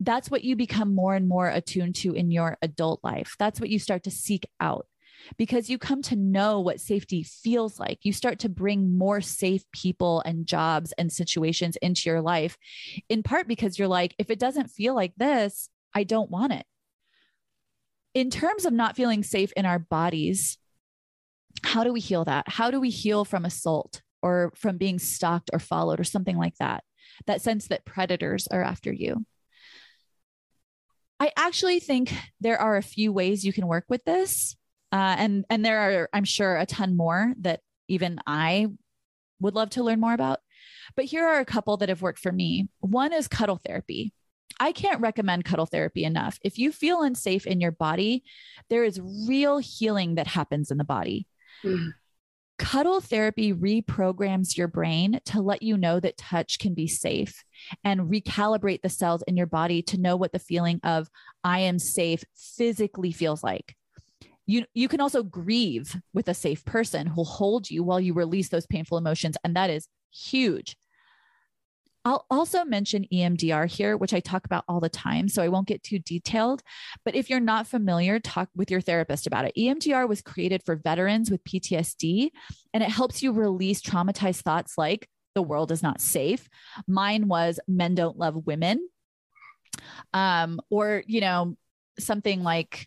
that's 0.00 0.30
what 0.30 0.44
you 0.44 0.54
become 0.54 0.94
more 0.94 1.14
and 1.14 1.26
more 1.26 1.48
attuned 1.48 1.94
to 1.94 2.12
in 2.12 2.30
your 2.30 2.58
adult 2.60 3.02
life. 3.02 3.36
That's 3.38 3.58
what 3.58 3.70
you 3.70 3.78
start 3.78 4.02
to 4.02 4.10
seek 4.10 4.46
out 4.60 4.86
because 5.36 5.70
you 5.70 5.78
come 5.78 6.02
to 6.02 6.16
know 6.16 6.60
what 6.60 6.80
safety 6.80 7.22
feels 7.22 7.78
like. 7.78 7.98
You 8.02 8.12
start 8.12 8.40
to 8.40 8.48
bring 8.48 8.96
more 8.96 9.20
safe 9.20 9.64
people 9.72 10.22
and 10.24 10.46
jobs 10.46 10.92
and 10.98 11.12
situations 11.12 11.76
into 11.76 12.08
your 12.08 12.20
life, 12.20 12.56
in 13.08 13.22
part 13.22 13.48
because 13.48 13.78
you're 13.78 13.88
like, 13.88 14.14
if 14.18 14.30
it 14.30 14.38
doesn't 14.38 14.70
feel 14.70 14.94
like 14.94 15.14
this, 15.16 15.68
I 15.94 16.04
don't 16.04 16.30
want 16.30 16.52
it. 16.52 16.66
In 18.14 18.30
terms 18.30 18.64
of 18.64 18.72
not 18.72 18.96
feeling 18.96 19.22
safe 19.22 19.52
in 19.56 19.66
our 19.66 19.78
bodies, 19.78 20.58
how 21.62 21.84
do 21.84 21.92
we 21.92 22.00
heal 22.00 22.24
that? 22.24 22.48
How 22.48 22.70
do 22.70 22.80
we 22.80 22.90
heal 22.90 23.24
from 23.24 23.44
assault 23.44 24.02
or 24.22 24.52
from 24.56 24.76
being 24.76 24.98
stalked 24.98 25.50
or 25.52 25.58
followed 25.58 26.00
or 26.00 26.04
something 26.04 26.36
like 26.36 26.56
that? 26.58 26.84
That 27.26 27.42
sense 27.42 27.68
that 27.68 27.84
predators 27.84 28.46
are 28.48 28.62
after 28.62 28.92
you. 28.92 29.24
I 31.20 31.32
actually 31.36 31.80
think 31.80 32.12
there 32.40 32.60
are 32.60 32.76
a 32.76 32.82
few 32.82 33.12
ways 33.12 33.44
you 33.44 33.52
can 33.52 33.66
work 33.66 33.84
with 33.88 34.04
this. 34.04 34.56
Uh, 34.94 35.16
and 35.18 35.44
and 35.50 35.64
there 35.64 35.80
are, 35.80 36.08
I'm 36.12 36.22
sure, 36.22 36.56
a 36.56 36.66
ton 36.66 36.96
more 36.96 37.34
that 37.40 37.60
even 37.88 38.20
I 38.28 38.68
would 39.40 39.56
love 39.56 39.70
to 39.70 39.82
learn 39.82 39.98
more 39.98 40.14
about. 40.14 40.38
But 40.94 41.06
here 41.06 41.26
are 41.26 41.40
a 41.40 41.44
couple 41.44 41.76
that 41.78 41.88
have 41.88 42.00
worked 42.00 42.20
for 42.20 42.30
me. 42.30 42.68
One 42.78 43.12
is 43.12 43.26
cuddle 43.26 43.60
therapy. 43.66 44.12
I 44.60 44.70
can't 44.70 45.00
recommend 45.00 45.44
cuddle 45.44 45.66
therapy 45.66 46.04
enough. 46.04 46.38
If 46.42 46.58
you 46.58 46.70
feel 46.70 47.02
unsafe 47.02 47.44
in 47.44 47.60
your 47.60 47.72
body, 47.72 48.22
there 48.70 48.84
is 48.84 49.00
real 49.26 49.58
healing 49.58 50.14
that 50.14 50.28
happens 50.28 50.70
in 50.70 50.78
the 50.78 50.84
body. 50.84 51.26
Mm-hmm. 51.64 51.88
Cuddle 52.60 53.00
therapy 53.00 53.52
reprograms 53.52 54.56
your 54.56 54.68
brain 54.68 55.18
to 55.24 55.42
let 55.42 55.62
you 55.62 55.76
know 55.76 55.98
that 55.98 56.16
touch 56.16 56.60
can 56.60 56.72
be 56.72 56.86
safe 56.86 57.42
and 57.82 58.02
recalibrate 58.02 58.82
the 58.82 58.88
cells 58.88 59.24
in 59.26 59.36
your 59.36 59.48
body 59.48 59.82
to 59.82 60.00
know 60.00 60.14
what 60.14 60.30
the 60.30 60.38
feeling 60.38 60.78
of 60.84 61.08
I 61.42 61.60
am 61.60 61.80
safe 61.80 62.22
physically 62.36 63.10
feels 63.10 63.42
like. 63.42 63.74
You, 64.46 64.64
you 64.74 64.88
can 64.88 65.00
also 65.00 65.22
grieve 65.22 65.96
with 66.12 66.28
a 66.28 66.34
safe 66.34 66.64
person 66.64 67.06
who'll 67.06 67.24
hold 67.24 67.70
you 67.70 67.82
while 67.82 68.00
you 68.00 68.12
release 68.12 68.48
those 68.48 68.66
painful 68.66 68.98
emotions. 68.98 69.36
And 69.42 69.56
that 69.56 69.70
is 69.70 69.88
huge. 70.12 70.76
I'll 72.06 72.26
also 72.30 72.66
mention 72.66 73.06
EMDR 73.10 73.66
here, 73.66 73.96
which 73.96 74.12
I 74.12 74.20
talk 74.20 74.44
about 74.44 74.64
all 74.68 74.78
the 74.78 74.90
time. 74.90 75.26
So 75.26 75.42
I 75.42 75.48
won't 75.48 75.66
get 75.66 75.82
too 75.82 75.98
detailed. 75.98 76.62
But 77.02 77.14
if 77.14 77.30
you're 77.30 77.40
not 77.40 77.66
familiar, 77.66 78.20
talk 78.20 78.50
with 78.54 78.70
your 78.70 78.82
therapist 78.82 79.26
about 79.26 79.46
it. 79.46 79.54
EMDR 79.56 80.06
was 80.06 80.20
created 80.20 80.62
for 80.64 80.76
veterans 80.76 81.30
with 81.30 81.42
PTSD, 81.44 82.28
and 82.74 82.82
it 82.82 82.90
helps 82.90 83.22
you 83.22 83.32
release 83.32 83.80
traumatized 83.80 84.42
thoughts 84.42 84.76
like 84.76 85.08
the 85.34 85.42
world 85.42 85.72
is 85.72 85.82
not 85.82 86.00
safe. 86.00 86.46
Mine 86.86 87.26
was 87.26 87.58
men 87.66 87.94
don't 87.94 88.18
love 88.18 88.46
women. 88.46 88.86
Um, 90.12 90.60
or, 90.70 91.02
you 91.06 91.22
know, 91.22 91.56
something 91.98 92.42
like, 92.42 92.86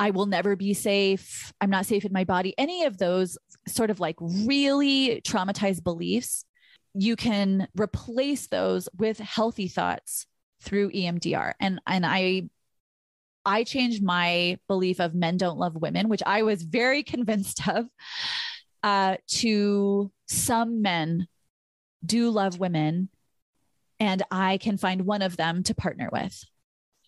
I 0.00 0.10
will 0.10 0.24
never 0.24 0.56
be 0.56 0.72
safe. 0.72 1.52
I'm 1.60 1.68
not 1.68 1.84
safe 1.84 2.06
in 2.06 2.12
my 2.12 2.24
body. 2.24 2.54
Any 2.56 2.84
of 2.84 2.96
those 2.96 3.36
sort 3.68 3.90
of 3.90 4.00
like 4.00 4.16
really 4.20 5.20
traumatized 5.26 5.84
beliefs 5.84 6.46
you 6.94 7.16
can 7.16 7.68
replace 7.78 8.48
those 8.48 8.88
with 8.96 9.18
healthy 9.18 9.68
thoughts 9.68 10.26
through 10.62 10.90
EMDR. 10.90 11.52
And 11.60 11.80
and 11.86 12.04
I 12.04 12.48
I 13.44 13.64
changed 13.64 14.02
my 14.02 14.58
belief 14.68 15.00
of 15.00 15.14
men 15.14 15.36
don't 15.36 15.58
love 15.58 15.76
women, 15.76 16.08
which 16.08 16.22
I 16.24 16.42
was 16.42 16.62
very 16.62 17.02
convinced 17.14 17.66
of, 17.68 17.86
uh, 18.82 19.16
to 19.28 20.10
some 20.26 20.82
men 20.82 21.26
do 22.04 22.30
love 22.30 22.58
women, 22.58 23.10
and 23.98 24.22
I 24.30 24.58
can 24.58 24.78
find 24.78 25.02
one 25.02 25.22
of 25.22 25.36
them 25.36 25.62
to 25.64 25.74
partner 25.74 26.08
with. 26.10 26.42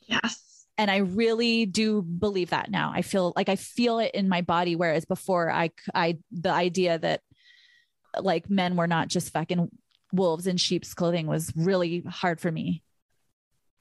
Yes. 0.07 0.42
And 0.83 0.91
I 0.91 0.97
really 0.97 1.65
do 1.65 2.03
believe 2.03 2.51
that 2.51 2.69
now. 2.69 2.91
I 2.93 3.03
feel 3.03 3.33
like 3.37 3.49
I 3.49 3.55
feel 3.55 4.01
it 4.01 4.17
in 4.17 4.29
my 4.29 4.41
body, 4.41 4.75
whereas 4.75 5.05
before 5.05 5.49
I, 5.49 5.71
I, 5.95 6.19
the 6.33 6.51
idea 6.51 6.99
that 6.99 7.21
like 8.19 8.51
men 8.51 8.75
were 8.75 8.89
not 8.89 9.07
just 9.07 9.33
fucking 9.33 9.71
wolves 10.13 10.49
in 10.49 10.57
sheep's 10.57 10.93
clothing 10.93 11.29
was 11.29 11.53
really 11.55 12.01
hard 12.01 12.41
for 12.41 12.51
me. 12.51 12.83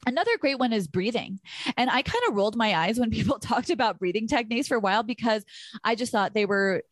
Another 0.06 0.38
great 0.38 0.60
one 0.60 0.72
is 0.72 0.86
breathing. 0.86 1.40
And 1.76 1.90
I 1.90 2.02
kind 2.02 2.22
of 2.28 2.36
rolled 2.36 2.54
my 2.54 2.72
eyes 2.72 3.00
when 3.00 3.10
people 3.18 3.40
talked 3.40 3.70
about 3.70 3.98
breathing 3.98 4.28
techniques 4.28 4.68
for 4.68 4.76
a 4.76 4.80
while 4.80 5.02
because 5.02 5.44
I 5.82 5.96
just 5.96 6.12
thought 6.12 6.34
they 6.34 6.46
were 6.46 6.84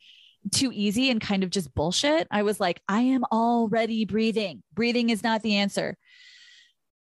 too 0.50 0.72
easy 0.74 1.08
and 1.08 1.20
kind 1.20 1.44
of 1.44 1.50
just 1.50 1.72
bullshit. 1.72 2.26
I 2.32 2.42
was 2.42 2.58
like, 2.58 2.82
I 2.88 3.02
am 3.02 3.22
already 3.30 4.06
breathing. 4.06 4.64
Breathing 4.74 5.10
is 5.10 5.22
not 5.22 5.42
the 5.42 5.54
answer. 5.54 5.96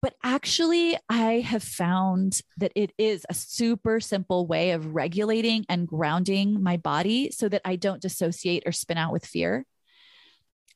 But 0.01 0.15
actually, 0.23 0.97
I 1.09 1.41
have 1.41 1.63
found 1.63 2.41
that 2.57 2.71
it 2.73 2.93
is 2.97 3.25
a 3.29 3.33
super 3.33 3.99
simple 3.99 4.47
way 4.47 4.71
of 4.71 4.95
regulating 4.95 5.65
and 5.67 5.87
grounding 5.87 6.63
my 6.63 6.77
body 6.77 7.31
so 7.31 7.49
that 7.49 7.61
I 7.65 7.75
don't 7.75 8.01
dissociate 8.01 8.63
or 8.65 8.71
spin 8.71 8.97
out 8.97 9.11
with 9.11 9.25
fear 9.25 9.65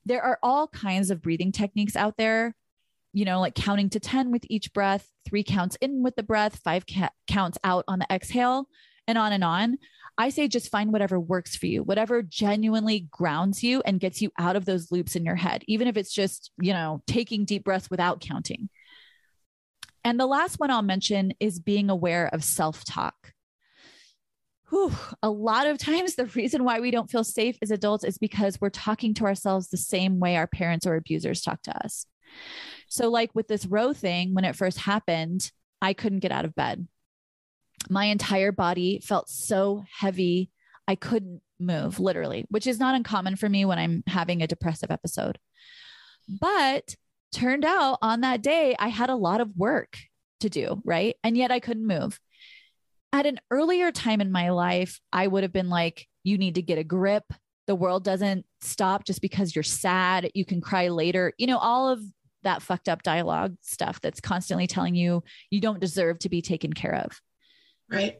there 0.05 0.21
are 0.21 0.39
all 0.43 0.67
kinds 0.67 1.11
of 1.11 1.21
breathing 1.21 1.51
techniques 1.51 1.95
out 1.95 2.17
there, 2.17 2.55
you 3.13 3.26
know, 3.26 3.39
like 3.39 3.55
counting 3.55 3.89
to 3.91 3.99
10 3.99 4.32
with 4.32 4.45
each 4.49 4.74
breath, 4.74 5.07
three 5.26 5.43
counts 5.43 5.78
in 5.78 6.03
with 6.03 6.15
the 6.15 6.24
breath, 6.24 6.59
five 6.63 6.86
ca- 6.88 7.11
counts 7.28 7.57
out 7.63 7.86
on 7.88 7.99
the 7.99 8.07
exhale, 8.11 8.67
and 9.07 9.17
on 9.17 9.34
and 9.34 9.43
on. 9.43 9.78
I 10.17 10.30
say 10.30 10.47
just 10.47 10.69
find 10.69 10.91
whatever 10.91 11.19
works 11.19 11.55
for 11.55 11.65
you, 11.65 11.84
whatever 11.84 12.21
genuinely 12.21 13.07
grounds 13.11 13.63
you 13.63 13.82
and 13.84 13.99
gets 13.99 14.21
you 14.21 14.32
out 14.38 14.55
of 14.55 14.65
those 14.65 14.91
loops 14.91 15.15
in 15.15 15.26
your 15.26 15.36
head, 15.36 15.63
even 15.67 15.88
if 15.88 15.97
it's 15.97 16.13
just, 16.13 16.51
you 16.61 16.74
know, 16.74 17.01
taking 17.07 17.45
deep 17.45 17.63
breaths 17.63 17.89
without 17.89 18.21
counting. 18.21 18.69
And 20.04 20.20
the 20.20 20.26
last 20.26 20.60
one 20.60 20.70
I'll 20.70 20.82
mention 20.82 21.34
is 21.39 21.60
being 21.60 21.89
aware 21.89 22.28
of 22.34 22.43
self 22.43 22.84
talk 22.84 23.34
a 25.22 25.30
lot 25.30 25.68
of 25.68 25.78
times 25.78 26.16
the 26.16 26.26
reason 26.28 26.64
why 26.64 26.80
we 26.80 26.91
don't 26.91 27.10
feel 27.10 27.24
safe 27.24 27.58
as 27.62 27.72
adults 27.72 28.04
is 28.04 28.18
because 28.18 28.60
we're 28.60 28.70
talking 28.70 29.14
to 29.16 29.26
ourselves 29.26 29.70
the 29.70 29.78
same 29.78 30.20
way 30.20 30.36
our 30.36 30.47
parents 30.47 30.86
or 30.86 30.95
abusers 30.95 31.41
talk 31.41 31.62
to 31.64 31.86
us. 31.86 32.06
So, 32.88 33.10
like 33.10 33.32
with 33.34 33.47
this 33.47 33.66
Roe 33.66 33.93
thing, 33.93 34.34
when 34.34 34.45
it 34.45 34.56
first 34.56 34.80
happened, 34.80 35.51
I 35.82 35.93
couldn't 35.93 36.20
get 36.20 36.32
out 36.32 36.45
of 36.45 36.56
bed. 36.56 36.88
My 37.89 38.06
entire 38.06 38.51
body 38.51 39.01
felt 39.04 39.30
so 39.30 39.84
heavy, 39.91 40.49
I 40.88 40.95
couldn't 40.95 41.41
move, 41.60 41.99
literally, 41.99 42.45
which 42.49 42.66
is 42.66 42.80
not 42.80 42.95
uncommon 42.95 43.36
for 43.36 43.49
me 43.49 43.66
when 43.66 43.78
I'm 43.78 44.04
having 44.08 44.41
a 44.41 44.47
depressive 44.47 44.89
episode. 44.89 45.38
But 46.28 46.95
turned 47.34 47.66
out 47.66 47.98
on 48.02 48.22
that 48.22 48.42
day, 48.42 48.76
I 48.80 48.88
had 48.88 49.10
a 49.10 49.16
lot 49.16 49.42
of 49.42 49.56
work 49.58 49.98
to 50.40 50.50
do, 50.50 50.82
right? 50.86 51.16
And 51.24 51.38
yet 51.38 51.52
I 51.52 51.60
couldn't 51.60 51.88
move 51.88 52.20
at 53.14 53.28
an 53.28 53.40
earlier 53.52 53.92
time 53.92 54.20
in 54.20 54.32
my 54.32 54.50
life, 54.50 55.00
I 55.14 55.28
would 55.28 55.44
have 55.44 55.54
been 55.54 55.70
like, 55.70 56.08
you 56.24 56.38
need 56.38 56.56
to 56.56 56.62
get 56.64 56.80
a 56.80 56.84
grip. 56.84 57.24
The 57.68 57.76
world 57.76 58.04
doesn't 58.04 58.46
stop 58.60 59.06
just 59.06 59.22
because 59.22 59.56
you're 59.56 59.64
sad. 59.64 60.32
You 60.34 60.44
can 60.44 60.60
cry 60.60 60.88
later. 60.90 61.32
You 61.38 61.48
know, 61.48 61.60
all 61.60 61.88
of 61.88 62.02
that 62.42 62.64
fucked 62.64 62.90
up 62.90 63.04
dialogue 63.04 63.56
stuff 63.62 64.02
that's 64.02 64.20
constantly 64.20 64.68
telling 64.68 64.96
you 64.96 65.24
you 65.50 65.62
don't 65.62 65.80
deserve 65.80 66.20
to 66.20 66.30
be 66.30 66.42
taken 66.42 66.74
care 66.74 66.96
of. 66.96 67.22
Right. 67.90 68.20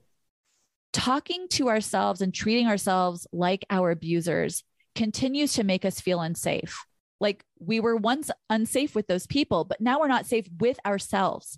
Talking 0.94 1.48
to 1.50 1.70
ourselves 1.70 2.22
and 2.22 2.34
treating 2.34 2.68
ourselves 2.68 3.26
like 3.34 3.66
our 3.72 3.90
abusers 3.90 4.64
continues 4.96 5.54
to 5.54 5.64
make 5.64 5.84
us 5.86 6.00
feel 6.00 6.22
unsafe. 6.22 6.86
Like 7.20 7.44
we 7.60 7.80
were 7.80 7.96
once 7.96 8.30
unsafe 8.50 8.96
with 8.96 9.08
those 9.08 9.28
people, 9.28 9.64
but 9.64 9.82
now 9.82 10.00
we're 10.00 10.08
not 10.08 10.26
safe 10.26 10.48
with 10.60 10.80
ourselves. 10.86 11.58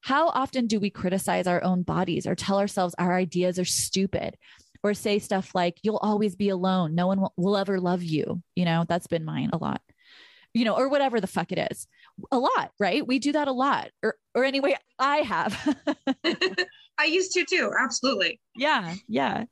How 0.00 0.28
often 0.28 0.66
do 0.66 0.78
we 0.78 0.90
criticize 0.90 1.46
our 1.46 1.62
own 1.64 1.82
bodies 1.82 2.26
or 2.26 2.34
tell 2.34 2.58
ourselves 2.58 2.94
our 2.98 3.16
ideas 3.16 3.58
are 3.58 3.64
stupid 3.64 4.36
or 4.82 4.94
say 4.94 5.18
stuff 5.18 5.54
like, 5.54 5.78
you'll 5.82 5.96
always 5.96 6.36
be 6.36 6.48
alone. 6.48 6.94
No 6.94 7.06
one 7.06 7.20
will, 7.20 7.32
will 7.36 7.56
ever 7.56 7.80
love 7.80 8.02
you. 8.02 8.42
You 8.54 8.64
know, 8.64 8.84
that's 8.88 9.08
been 9.08 9.24
mine 9.24 9.50
a 9.52 9.56
lot, 9.56 9.80
you 10.54 10.64
know, 10.64 10.76
or 10.76 10.88
whatever 10.88 11.20
the 11.20 11.26
fuck 11.26 11.50
it 11.50 11.68
is. 11.72 11.86
A 12.30 12.38
lot, 12.38 12.70
right? 12.78 13.06
We 13.06 13.18
do 13.18 13.32
that 13.32 13.48
a 13.48 13.52
lot. 13.52 13.90
Or, 14.02 14.16
or 14.34 14.44
anyway, 14.44 14.76
I 14.98 15.18
have. 15.18 15.76
I 16.98 17.04
used 17.04 17.32
to 17.32 17.44
too. 17.44 17.72
Absolutely. 17.78 18.40
Yeah. 18.54 18.94
Yeah. 19.08 19.44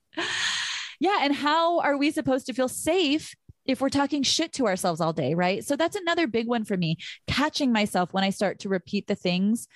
Yeah. 1.01 1.19
And 1.23 1.35
how 1.35 1.81
are 1.81 1.99
we 1.99 2.11
supposed 2.11 2.47
to 2.47 2.55
feel 2.55 2.69
safe 2.69 3.35
if 3.67 3.81
we're 3.81 3.89
talking 3.89 4.23
shit 4.23 4.53
to 4.55 4.67
ourselves 4.67 5.01
all 5.01 5.12
day, 5.12 5.35
right? 5.35 5.65
So 5.65 5.77
that's 5.77 5.97
another 5.97 6.27
big 6.27 6.47
one 6.47 6.65
for 6.65 6.77
me, 6.77 6.97
catching 7.27 7.73
myself 7.73 8.12
when 8.12 8.25
I 8.25 8.31
start 8.31 8.61
to 8.61 8.69
repeat 8.69 9.07
the 9.07 9.15
things 9.15 9.69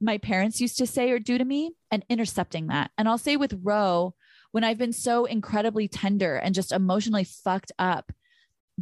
my 0.00 0.18
parents 0.18 0.60
used 0.60 0.78
to 0.78 0.86
say 0.86 1.10
or 1.10 1.18
do 1.18 1.38
to 1.38 1.44
me 1.44 1.72
and 1.90 2.04
intercepting 2.08 2.66
that. 2.68 2.90
And 2.98 3.08
I'll 3.08 3.18
say 3.18 3.36
with 3.36 3.58
Roe, 3.62 4.14
when 4.52 4.64
I've 4.64 4.78
been 4.78 4.92
so 4.92 5.24
incredibly 5.24 5.88
tender 5.88 6.36
and 6.36 6.54
just 6.54 6.72
emotionally 6.72 7.24
fucked 7.24 7.72
up, 7.78 8.12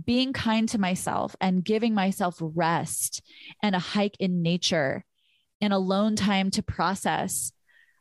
being 0.05 0.33
kind 0.33 0.69
to 0.71 0.79
myself 0.79 1.37
and 1.41 1.65
giving 1.65 1.95
myself 1.95 2.37
rest 2.41 3.23
and 3.63 3.77
a 3.77 3.79
hike 3.79 4.17
in 4.19 4.43
nature 4.43 5.05
and 5.61 5.73
alone 5.73 6.17
time 6.17 6.51
to 6.51 6.63
process 6.63 7.53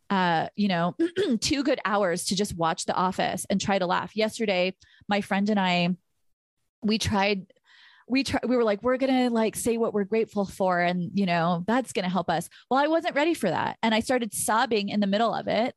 uh, 0.09 0.49
you 0.57 0.67
know, 0.67 0.93
two 1.39 1.63
good 1.63 1.79
hours 1.85 2.25
to 2.25 2.35
just 2.35 2.57
watch 2.57 2.85
The 2.85 2.93
Office 2.93 3.45
and 3.49 3.61
try 3.61 3.79
to 3.79 3.85
laugh. 3.85 4.13
Yesterday, 4.13 4.75
my 5.07 5.21
friend 5.21 5.49
and 5.49 5.57
I, 5.57 5.95
we 6.81 6.97
tried 6.97 7.45
we 8.11 8.25
try, 8.25 8.41
we 8.45 8.57
were 8.57 8.63
like, 8.63 8.83
we're 8.83 8.97
going 8.97 9.29
to 9.29 9.33
like 9.33 9.55
say 9.55 9.77
what 9.77 9.93
we're 9.93 10.03
grateful 10.03 10.45
for. 10.45 10.81
And, 10.81 11.11
you 11.13 11.25
know, 11.25 11.63
that's 11.65 11.93
going 11.93 12.03
to 12.03 12.11
help 12.11 12.29
us. 12.29 12.49
Well, 12.69 12.79
I 12.79 12.87
wasn't 12.87 13.15
ready 13.15 13.33
for 13.33 13.49
that. 13.49 13.77
And 13.81 13.95
I 13.95 14.01
started 14.01 14.33
sobbing 14.33 14.89
in 14.89 14.99
the 14.99 15.07
middle 15.07 15.33
of 15.33 15.47
it 15.47 15.73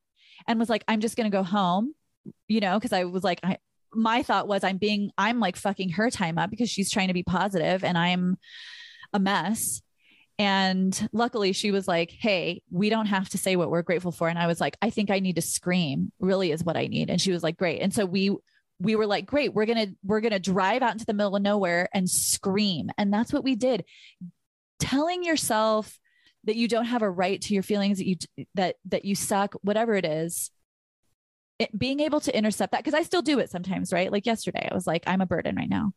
and 0.48 0.58
was 0.58 0.68
like, 0.68 0.82
I'm 0.88 1.00
just 1.00 1.16
going 1.16 1.30
to 1.30 1.36
go 1.36 1.44
home, 1.44 1.94
you 2.48 2.58
know, 2.58 2.78
cause 2.80 2.92
I 2.92 3.04
was 3.04 3.22
like, 3.22 3.38
I, 3.44 3.58
my 3.92 4.24
thought 4.24 4.48
was 4.48 4.64
I'm 4.64 4.78
being, 4.78 5.12
I'm 5.16 5.38
like 5.38 5.54
fucking 5.54 5.90
her 5.90 6.10
time 6.10 6.36
up 6.36 6.50
because 6.50 6.68
she's 6.68 6.90
trying 6.90 7.08
to 7.08 7.14
be 7.14 7.22
positive 7.22 7.84
and 7.84 7.96
I'm 7.96 8.36
a 9.12 9.20
mess. 9.20 9.80
And 10.36 11.08
luckily 11.12 11.52
she 11.52 11.70
was 11.70 11.86
like, 11.86 12.10
Hey, 12.10 12.62
we 12.68 12.90
don't 12.90 13.06
have 13.06 13.28
to 13.28 13.38
say 13.38 13.54
what 13.54 13.70
we're 13.70 13.82
grateful 13.82 14.10
for. 14.10 14.28
And 14.28 14.40
I 14.40 14.48
was 14.48 14.60
like, 14.60 14.76
I 14.82 14.90
think 14.90 15.12
I 15.12 15.20
need 15.20 15.36
to 15.36 15.42
scream 15.42 16.10
really 16.18 16.50
is 16.50 16.64
what 16.64 16.76
I 16.76 16.88
need. 16.88 17.10
And 17.10 17.20
she 17.20 17.30
was 17.30 17.44
like, 17.44 17.56
great. 17.56 17.80
And 17.80 17.94
so 17.94 18.04
we 18.04 18.36
we 18.80 18.96
were 18.96 19.06
like, 19.06 19.26
great, 19.26 19.54
we're 19.54 19.66
to, 19.66 19.94
we're 20.02 20.20
to 20.20 20.38
drive 20.38 20.82
out 20.82 20.92
into 20.92 21.06
the 21.06 21.14
middle 21.14 21.36
of 21.36 21.42
nowhere 21.42 21.88
and 21.94 22.08
scream. 22.08 22.90
And 22.98 23.12
that's 23.12 23.32
what 23.32 23.44
we 23.44 23.54
did. 23.54 23.84
Telling 24.80 25.24
yourself 25.24 25.98
that 26.44 26.56
you 26.56 26.68
don't 26.68 26.84
have 26.86 27.02
a 27.02 27.10
right 27.10 27.40
to 27.42 27.54
your 27.54 27.62
feelings, 27.62 27.98
that 27.98 28.06
you, 28.06 28.16
that, 28.54 28.76
that 28.86 29.04
you 29.04 29.14
suck, 29.14 29.54
whatever 29.62 29.94
it 29.94 30.04
is, 30.04 30.50
it, 31.58 31.76
being 31.78 32.00
able 32.00 32.20
to 32.20 32.36
intercept 32.36 32.72
that. 32.72 32.84
Cause 32.84 32.94
I 32.94 33.02
still 33.02 33.22
do 33.22 33.38
it 33.38 33.50
sometimes, 33.50 33.92
right? 33.92 34.10
Like 34.10 34.26
yesterday, 34.26 34.68
I 34.70 34.74
was 34.74 34.86
like, 34.86 35.04
I'm 35.06 35.20
a 35.20 35.26
burden 35.26 35.56
right 35.56 35.70
now. 35.70 35.92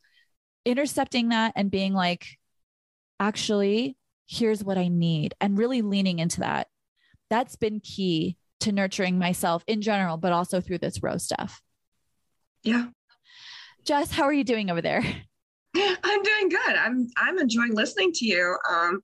Intercepting 0.66 1.30
that 1.30 1.54
and 1.56 1.72
being 1.72 1.94
like, 1.94 2.26
actually, 3.20 3.98
here's 4.28 4.64
what 4.64 4.78
I 4.78 4.90
need, 4.90 5.34
and 5.40 5.58
really 5.58 5.82
leaning 5.82 6.20
into 6.20 6.42
that. 6.42 6.68
That's 7.30 7.56
been 7.56 7.80
key 7.80 8.38
to 8.60 8.72
nurturing 8.72 9.18
myself 9.18 9.64
in 9.68 9.82
general, 9.82 10.18
but 10.18 10.34
also 10.34 10.62
through 10.62 10.80
this 10.80 11.02
Roe 11.02 11.18
stuff. 11.18 11.62
Yeah. 12.64 12.88
Jess, 13.86 14.12
how 14.12 14.24
are 14.24 14.34
you 14.34 14.44
doing 14.44 14.70
over 14.70 14.82
there? 14.82 15.04
I'm 15.76 16.24
doing 16.24 16.50
good. 16.50 16.76
I'm 16.76 17.08
I'm 17.18 17.40
enjoying 17.40 17.74
listening 17.74 18.12
to 18.14 18.26
you. 18.26 18.58
Um, 18.70 19.02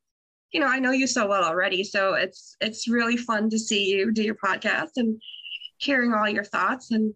you 0.51 0.59
know, 0.59 0.67
I 0.67 0.79
know 0.79 0.91
you 0.91 1.07
so 1.07 1.27
well 1.27 1.43
already, 1.43 1.83
so 1.83 2.13
it's 2.13 2.55
it's 2.61 2.87
really 2.87 3.17
fun 3.17 3.49
to 3.49 3.59
see 3.59 3.85
you 3.85 4.11
do 4.11 4.23
your 4.23 4.35
podcast 4.35 4.91
and 4.97 5.21
hearing 5.77 6.13
all 6.13 6.27
your 6.29 6.43
thoughts 6.43 6.91
and 6.91 7.13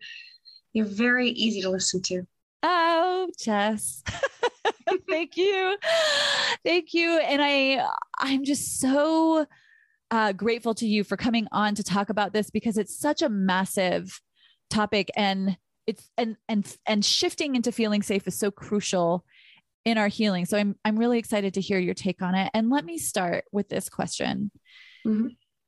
you're 0.74 0.86
very 0.86 1.30
easy 1.30 1.62
to 1.62 1.70
listen 1.70 2.02
to. 2.04 2.24
Oh, 2.64 3.30
Jess. 3.40 4.04
Thank 5.10 5.38
you. 5.38 5.78
Thank 6.64 6.94
you. 6.94 7.20
And 7.20 7.42
I 7.42 7.86
I'm 8.20 8.44
just 8.44 8.80
so 8.80 9.46
uh, 10.12 10.34
grateful 10.34 10.74
to 10.76 10.88
you 10.88 11.04
for 11.04 11.18
coming 11.18 11.48
on 11.52 11.76
to 11.76 11.84
talk 11.84 12.10
about 12.10 12.34
this 12.34 12.50
because 12.50 12.78
it's 12.78 12.98
such 12.98 13.22
a 13.22 13.30
massive 13.30 14.22
topic 14.70 15.10
and 15.16 15.58
it's 15.88 16.10
and 16.18 16.36
and 16.48 16.78
and 16.86 17.04
shifting 17.04 17.56
into 17.56 17.72
feeling 17.72 18.04
safe 18.04 18.28
is 18.28 18.38
so 18.38 18.52
crucial 18.52 19.26
in 19.86 19.98
our 19.98 20.10
healing. 20.10 20.46
So 20.46 20.58
I'm 20.58 20.76
I'm 20.84 20.98
really 20.98 21.18
excited 21.18 21.54
to 21.56 21.62
hear 21.62 21.80
your 21.80 21.94
take 21.94 22.22
on 22.22 22.36
it. 22.36 22.52
And 22.54 22.70
let 22.70 22.86
me 22.86 22.98
start 22.98 23.46
with 23.52 23.70
this 23.70 23.90
question. 23.90 24.52
Mm-hmm. 25.06 25.28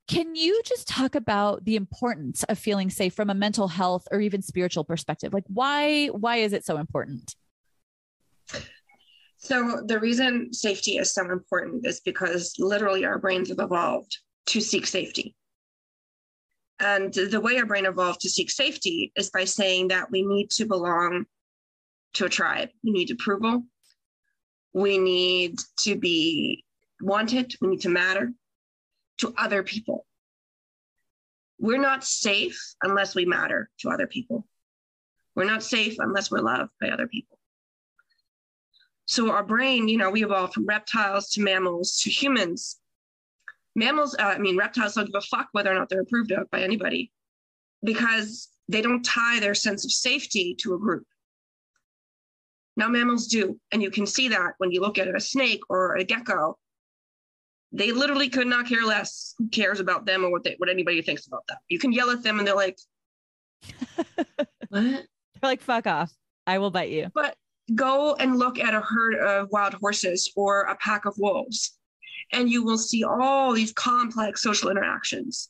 Can 0.09 0.35
you 0.35 0.61
just 0.65 0.87
talk 0.87 1.15
about 1.15 1.63
the 1.65 1.75
importance 1.75 2.43
of 2.43 2.57
feeling 2.59 2.89
safe 2.89 3.13
from 3.13 3.29
a 3.29 3.35
mental 3.35 3.67
health 3.67 4.07
or 4.11 4.19
even 4.19 4.41
spiritual 4.41 4.83
perspective? 4.83 5.33
Like 5.33 5.45
why 5.47 6.07
why 6.07 6.37
is 6.37 6.51
it 6.51 6.65
so 6.65 6.77
important? 6.77 7.35
So 9.37 9.83
the 9.85 9.99
reason 9.99 10.53
safety 10.53 10.97
is 10.97 11.13
so 11.13 11.31
important 11.31 11.87
is 11.87 12.01
because 12.01 12.55
literally 12.59 13.05
our 13.05 13.19
brains 13.19 13.47
have 13.49 13.59
evolved 13.59 14.17
to 14.47 14.59
seek 14.59 14.85
safety. 14.85 15.33
And 16.79 17.13
the 17.13 17.41
way 17.41 17.57
our 17.57 17.65
brain 17.65 17.85
evolved 17.85 18.21
to 18.21 18.29
seek 18.29 18.49
safety 18.49 19.11
is 19.15 19.29
by 19.29 19.45
saying 19.45 19.89
that 19.89 20.11
we 20.11 20.21
need 20.21 20.49
to 20.51 20.65
belong 20.65 21.25
to 22.13 22.25
a 22.25 22.29
tribe. 22.29 22.69
We 22.83 22.91
need 22.91 23.11
approval. 23.11 23.63
We 24.73 24.97
need 24.97 25.59
to 25.79 25.95
be 25.95 26.63
wanted. 27.01 27.55
We 27.61 27.69
need 27.69 27.81
to 27.81 27.89
matter 27.89 28.31
to 29.19 29.33
other 29.37 29.63
people. 29.63 30.05
We're 31.59 31.81
not 31.81 32.05
safe 32.05 32.75
unless 32.81 33.15
we 33.15 33.25
matter 33.25 33.69
to 33.79 33.89
other 33.89 34.07
people. 34.07 34.47
We're 35.35 35.43
not 35.43 35.63
safe 35.63 35.95
unless 35.99 36.31
we're 36.31 36.39
loved 36.39 36.71
by 36.79 36.89
other 36.89 37.07
people. 37.07 37.37
So 39.05 39.31
our 39.31 39.43
brain, 39.43 39.89
you 39.89 39.97
know, 39.97 40.11
we 40.11 40.23
evolved 40.23 40.53
from 40.53 40.65
reptiles 40.65 41.31
to 41.31 41.41
mammals 41.41 41.99
to 42.03 42.09
humans 42.09 42.79
mammals, 43.79 44.15
uh, 44.19 44.23
I 44.23 44.37
mean, 44.37 44.57
reptiles 44.57 44.93
don't 44.93 45.05
give 45.05 45.15
a 45.15 45.21
fuck 45.21 45.47
whether 45.53 45.71
or 45.71 45.75
not 45.75 45.89
they're 45.89 46.01
approved 46.01 46.31
of 46.31 46.49
by 46.51 46.61
anybody 46.61 47.11
because 47.83 48.49
they 48.67 48.81
don't 48.81 49.03
tie 49.03 49.39
their 49.39 49.55
sense 49.55 49.85
of 49.85 49.91
safety 49.91 50.55
to 50.59 50.75
a 50.75 50.79
group. 50.79 51.05
Now, 52.75 52.87
mammals 52.87 53.27
do. 53.27 53.59
And 53.71 53.81
you 53.81 53.89
can 53.89 54.05
see 54.05 54.27
that 54.27 54.53
when 54.57 54.71
you 54.71 54.81
look 54.81 54.99
at 54.99 55.13
a 55.13 55.19
snake 55.19 55.61
or 55.69 55.95
a 55.95 56.03
gecko. 56.03 56.57
They 57.71 57.91
literally 57.91 58.29
could 58.29 58.47
not 58.47 58.67
care 58.67 58.83
less 58.83 59.35
who 59.37 59.47
cares 59.47 59.79
about 59.79 60.05
them 60.05 60.25
or 60.25 60.31
what, 60.31 60.43
they, 60.43 60.55
what 60.57 60.69
anybody 60.69 61.03
thinks 61.03 61.27
about 61.27 61.45
them. 61.47 61.57
You 61.67 61.77
can 61.77 61.91
yell 61.91 62.09
at 62.09 62.23
them 62.23 62.39
and 62.39 62.47
they're 62.47 62.55
like, 62.55 62.79
what? 64.69 64.71
They're 64.71 65.03
like, 65.43 65.61
fuck 65.61 65.85
off. 65.85 66.11
I 66.47 66.57
will 66.57 66.71
bite 66.71 66.89
you. 66.89 67.11
But 67.13 67.35
go 67.75 68.15
and 68.15 68.39
look 68.39 68.59
at 68.59 68.73
a 68.73 68.81
herd 68.81 69.15
of 69.15 69.49
wild 69.51 69.75
horses 69.75 70.31
or 70.35 70.61
a 70.61 70.75
pack 70.77 71.05
of 71.05 71.13
wolves 71.19 71.78
and 72.31 72.49
you 72.49 72.63
will 72.63 72.77
see 72.77 73.03
all 73.03 73.53
these 73.53 73.71
complex 73.73 74.43
social 74.43 74.69
interactions 74.69 75.49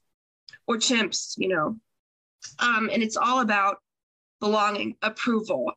or 0.68 0.78
chimps, 0.78 1.34
you 1.38 1.50
know. 1.50 1.78
Um, 2.60 2.90
and 2.92 3.04
it's 3.04 3.18
all 3.18 3.42
about 3.42 3.78
belonging, 4.40 4.96
approval, 5.02 5.74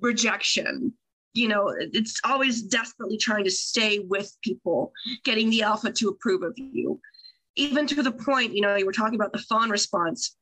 rejection. 0.00 0.92
You 1.32 1.48
know, 1.48 1.74
it's 1.78 2.20
always 2.24 2.62
desperately 2.62 3.16
trying 3.16 3.44
to 3.44 3.50
stay 3.50 4.00
with 4.00 4.36
people, 4.42 4.92
getting 5.24 5.50
the 5.50 5.62
alpha 5.62 5.92
to 5.92 6.08
approve 6.08 6.42
of 6.42 6.54
you. 6.56 7.00
Even 7.56 7.86
to 7.86 8.02
the 8.02 8.10
point, 8.10 8.54
you 8.54 8.62
know, 8.62 8.74
you 8.76 8.86
were 8.86 8.92
talking 8.92 9.14
about 9.14 9.32
the 9.32 9.38
fawn 9.38 9.70
response. 9.70 10.36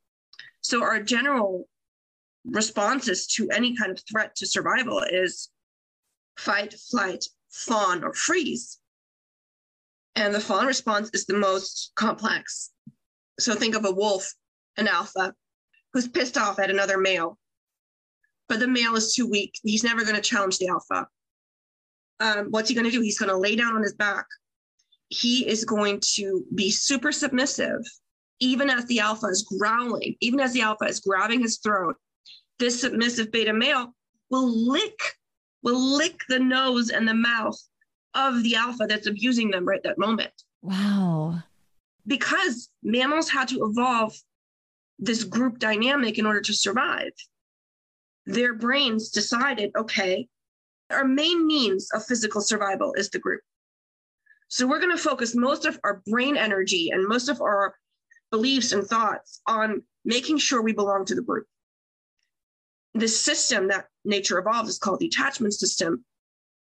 So, 0.60 0.82
our 0.82 1.02
general 1.02 1.68
responses 2.44 3.26
to 3.26 3.50
any 3.50 3.76
kind 3.76 3.90
of 3.90 4.00
threat 4.10 4.34
to 4.36 4.46
survival 4.46 5.00
is 5.00 5.50
fight, 6.36 6.74
flight, 6.90 7.24
fawn, 7.50 8.04
or 8.04 8.14
freeze. 8.14 8.78
And 10.16 10.34
the 10.34 10.40
fawn 10.40 10.66
response 10.66 11.10
is 11.12 11.26
the 11.26 11.36
most 11.36 11.92
complex. 11.94 12.70
So 13.38 13.54
think 13.54 13.76
of 13.76 13.84
a 13.84 13.92
wolf, 13.92 14.32
an 14.76 14.88
alpha, 14.88 15.34
who's 15.92 16.08
pissed 16.08 16.36
off 16.36 16.58
at 16.58 16.70
another 16.70 16.98
male. 16.98 17.38
But 18.48 18.60
the 18.60 18.68
male 18.68 18.96
is 18.96 19.14
too 19.14 19.28
weak. 19.28 19.52
He's 19.62 19.84
never 19.84 20.02
going 20.02 20.16
to 20.16 20.22
challenge 20.22 20.58
the 20.58 20.68
alpha. 20.68 21.06
Um, 22.20 22.48
what's 22.50 22.68
he 22.68 22.74
going 22.74 22.86
to 22.86 22.90
do? 22.90 23.00
He's 23.00 23.18
going 23.18 23.30
to 23.30 23.36
lay 23.36 23.54
down 23.54 23.76
on 23.76 23.82
his 23.82 23.94
back. 23.94 24.26
He 25.08 25.46
is 25.48 25.64
going 25.64 26.00
to 26.14 26.44
be 26.54 26.70
super 26.70 27.12
submissive, 27.12 27.80
even 28.40 28.70
as 28.70 28.84
the 28.86 29.00
alpha 29.00 29.26
is 29.26 29.42
growling, 29.58 30.16
even 30.20 30.40
as 30.40 30.52
the 30.52 30.62
alpha 30.62 30.84
is 30.84 31.00
grabbing 31.00 31.40
his 31.40 31.58
throat. 31.58 31.96
This 32.58 32.80
submissive 32.80 33.30
beta 33.30 33.52
male 33.52 33.94
will 34.30 34.48
lick, 34.68 34.98
will 35.62 35.80
lick 35.80 36.20
the 36.28 36.40
nose 36.40 36.90
and 36.90 37.06
the 37.06 37.14
mouth 37.14 37.58
of 38.14 38.42
the 38.42 38.56
alpha 38.56 38.86
that's 38.88 39.06
abusing 39.06 39.50
them 39.50 39.64
right 39.64 39.82
that 39.82 39.98
moment. 39.98 40.32
Wow. 40.62 41.38
Because 42.06 42.70
mammals 42.82 43.28
had 43.28 43.48
to 43.48 43.64
evolve 43.64 44.14
this 44.98 45.24
group 45.24 45.58
dynamic 45.58 46.18
in 46.18 46.26
order 46.26 46.40
to 46.40 46.52
survive. 46.52 47.12
Their 48.26 48.54
brains 48.54 49.10
decided 49.10 49.70
okay, 49.76 50.28
our 50.90 51.04
main 51.04 51.46
means 51.46 51.88
of 51.92 52.04
physical 52.04 52.40
survival 52.40 52.94
is 52.94 53.10
the 53.10 53.18
group. 53.18 53.40
So 54.48 54.66
we're 54.66 54.80
going 54.80 54.96
to 54.96 55.02
focus 55.02 55.34
most 55.34 55.66
of 55.66 55.78
our 55.84 56.02
brain 56.06 56.36
energy 56.36 56.90
and 56.90 57.06
most 57.06 57.28
of 57.28 57.40
our 57.40 57.74
beliefs 58.30 58.72
and 58.72 58.84
thoughts 58.84 59.40
on 59.46 59.82
making 60.04 60.38
sure 60.38 60.62
we 60.62 60.72
belong 60.72 61.04
to 61.06 61.14
the 61.14 61.22
group. 61.22 61.46
This 62.94 63.20
system 63.20 63.68
that 63.68 63.86
nature 64.04 64.38
evolved 64.38 64.68
is 64.68 64.78
called 64.78 65.00
the 65.00 65.06
attachment 65.06 65.52
system 65.52 66.04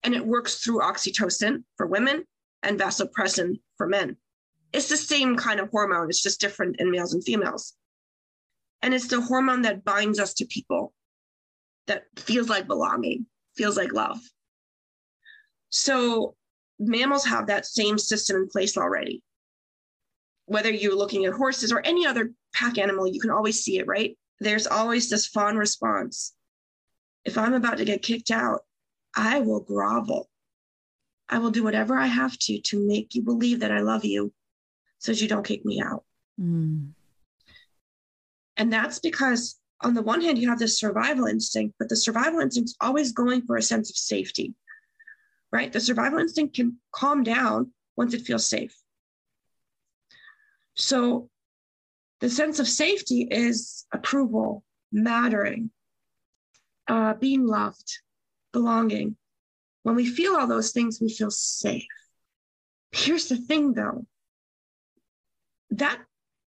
and 0.05 0.15
it 0.15 0.25
works 0.25 0.57
through 0.57 0.81
oxytocin 0.81 1.65
for 1.77 1.87
women 1.87 2.25
and 2.63 2.79
vasopressin 2.79 3.59
for 3.77 3.89
men. 3.89 4.17
It's 4.73 4.89
the 4.89 4.97
same 4.97 5.37
kind 5.37 5.61
of 5.61 5.71
hormone, 5.71 6.09
it's 6.09 6.23
just 6.23 6.41
different 6.41 6.77
in 6.79 6.91
males 6.91 7.15
and 7.15 7.25
females. 7.25 7.75
And 8.83 8.93
it's 8.93 9.09
the 9.09 9.21
hormone 9.21 9.63
that 9.63 9.85
binds 9.85 10.21
us 10.21 10.35
to 10.35 10.47
people, 10.47 10.93
that 11.87 12.05
feels 12.17 12.49
like 12.49 12.67
belonging, 12.67 13.27
feels 13.57 13.77
like 13.77 13.93
love. 13.93 14.21
So 15.71 16.35
mammals 16.79 17.25
have 17.25 17.47
that 17.47 17.67
same 17.67 17.99
system 17.99 18.37
in 18.37 18.49
place 18.49 18.77
already. 18.77 19.23
Whether 20.47 20.71
you're 20.71 20.97
looking 20.97 21.25
at 21.25 21.33
horses 21.33 21.73
or 21.73 21.81
any 21.85 22.07
other 22.07 22.33
pack 22.53 22.77
animal, 22.77 23.07
you 23.07 23.21
can 23.21 23.31
always 23.31 23.65
see 23.65 23.79
it, 23.79 23.87
right? 23.87 24.17
There's 24.41 24.67
always 24.67 25.09
this 25.09 25.27
fawn 25.27 25.57
response. 25.57 26.35
If 27.25 27.39
I'm 27.39 27.55
about 27.55 27.79
to 27.79 27.87
get 27.87 28.03
kicked 28.03 28.31
out, 28.31 28.61
I 29.17 29.41
will 29.41 29.61
grovel. 29.61 30.29
I 31.29 31.39
will 31.39 31.51
do 31.51 31.65
whatever 31.65 31.97
I 31.97 32.07
have 32.07 32.39
to 32.39 32.61
to 32.61 32.87
make 32.87 33.15
you 33.15 33.23
believe 33.23 33.61
that 33.61 33.73
I 33.73 33.81
love 33.81 34.05
you 34.05 34.33
so 34.99 35.13
that 35.13 35.21
you 35.21 35.29
don't 35.29 35.47
kick 35.47 35.65
me 35.65 35.81
out. 35.81 36.05
Mm. 36.41 36.91
And 38.57 38.73
that's 38.73 38.99
because, 38.99 39.59
on 39.81 39.95
the 39.95 40.03
one 40.03 40.21
hand, 40.21 40.39
you 40.39 40.49
have 40.49 40.59
this 40.59 40.79
survival 40.79 41.27
instinct, 41.27 41.75
but 41.79 41.89
the 41.89 41.97
survival 41.97 42.41
instinct 42.41 42.71
is 42.71 42.77
always 42.81 43.13
going 43.13 43.43
for 43.43 43.57
a 43.57 43.63
sense 43.63 43.91
of 43.91 43.97
safety, 43.97 44.55
right? 45.51 45.73
The 45.73 45.81
survival 45.81 46.19
instinct 46.19 46.55
can 46.55 46.79
calm 46.93 47.23
down 47.23 47.73
once 47.97 48.15
it 48.15 48.23
feels 48.23 48.47
safe. 48.47 48.77
So, 50.77 51.31
the 52.21 52.31
sense 52.31 52.59
of 52.59 52.69
safety 52.69 53.29
is 53.31 53.87
approval, 53.93 54.65
mattering, 54.93 55.71
uh, 56.89 57.15
being 57.15 57.47
loved, 57.47 57.99
belonging. 58.55 59.17
When 59.83 59.97
we 59.97 60.07
feel 60.07 60.35
all 60.35 60.47
those 60.47 60.73
things, 60.73 60.99
we 60.99 61.11
feel 61.11 61.31
safe. 61.31 61.85
Here's 62.93 63.29
the 63.29 63.37
thing 63.37 63.75
though 63.75 64.07
that 65.71 65.99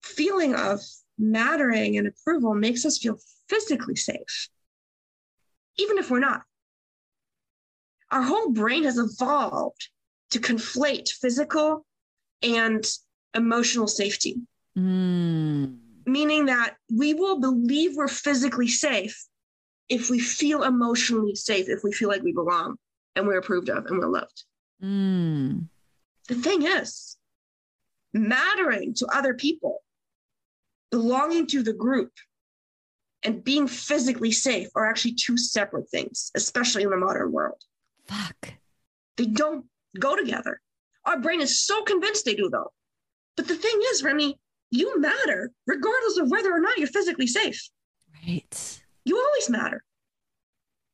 feeling 0.02 0.54
of 0.54 0.80
mattering 1.18 1.98
and 1.98 2.08
approval 2.08 2.54
makes 2.54 2.84
us 2.84 2.98
feel 2.98 3.18
physically 3.48 3.94
safe, 3.94 4.48
even 5.76 5.98
if 5.98 6.10
we're 6.10 6.18
not. 6.18 6.42
Our 8.10 8.22
whole 8.22 8.50
brain 8.52 8.84
has 8.84 8.96
evolved 8.96 9.88
to 10.30 10.40
conflate 10.40 11.10
physical 11.10 11.84
and 12.42 12.84
emotional 13.34 13.86
safety. 13.86 14.36
Mm. 14.76 15.78
Meaning 16.06 16.46
that 16.46 16.76
we 16.90 17.12
will 17.12 17.38
believe 17.38 17.96
we're 17.96 18.08
physically 18.08 18.68
safe 18.68 19.27
if 19.88 20.10
we 20.10 20.18
feel 20.18 20.62
emotionally 20.62 21.34
safe, 21.34 21.68
if 21.68 21.82
we 21.82 21.92
feel 21.92 22.08
like 22.08 22.22
we 22.22 22.32
belong 22.32 22.76
and 23.16 23.26
we're 23.26 23.38
approved 23.38 23.68
of 23.68 23.86
and 23.86 23.98
we're 23.98 24.08
loved. 24.08 24.44
Mm. 24.82 25.66
The 26.28 26.34
thing 26.34 26.62
is, 26.62 27.16
mattering 28.12 28.94
to 28.94 29.06
other 29.06 29.34
people, 29.34 29.82
belonging 30.90 31.46
to 31.48 31.62
the 31.62 31.72
group, 31.72 32.12
and 33.24 33.42
being 33.42 33.66
physically 33.66 34.30
safe 34.30 34.68
are 34.76 34.88
actually 34.88 35.14
two 35.14 35.36
separate 35.36 35.90
things, 35.90 36.30
especially 36.36 36.84
in 36.84 36.90
the 36.90 36.96
modern 36.96 37.32
world. 37.32 37.60
Fuck. 38.06 38.54
They 39.16 39.26
don't 39.26 39.66
go 39.98 40.16
together. 40.16 40.60
Our 41.04 41.18
brain 41.18 41.40
is 41.40 41.60
so 41.60 41.82
convinced 41.82 42.24
they 42.24 42.36
do, 42.36 42.48
though. 42.48 42.72
But 43.36 43.48
the 43.48 43.56
thing 43.56 43.80
is, 43.90 44.02
Remy, 44.04 44.38
you 44.70 45.00
matter 45.00 45.50
regardless 45.66 46.18
of 46.18 46.30
whether 46.30 46.52
or 46.52 46.60
not 46.60 46.78
you're 46.78 46.86
physically 46.86 47.26
safe. 47.26 47.68
Right. 48.26 48.82
You 49.08 49.18
always 49.18 49.48
matter. 49.48 49.82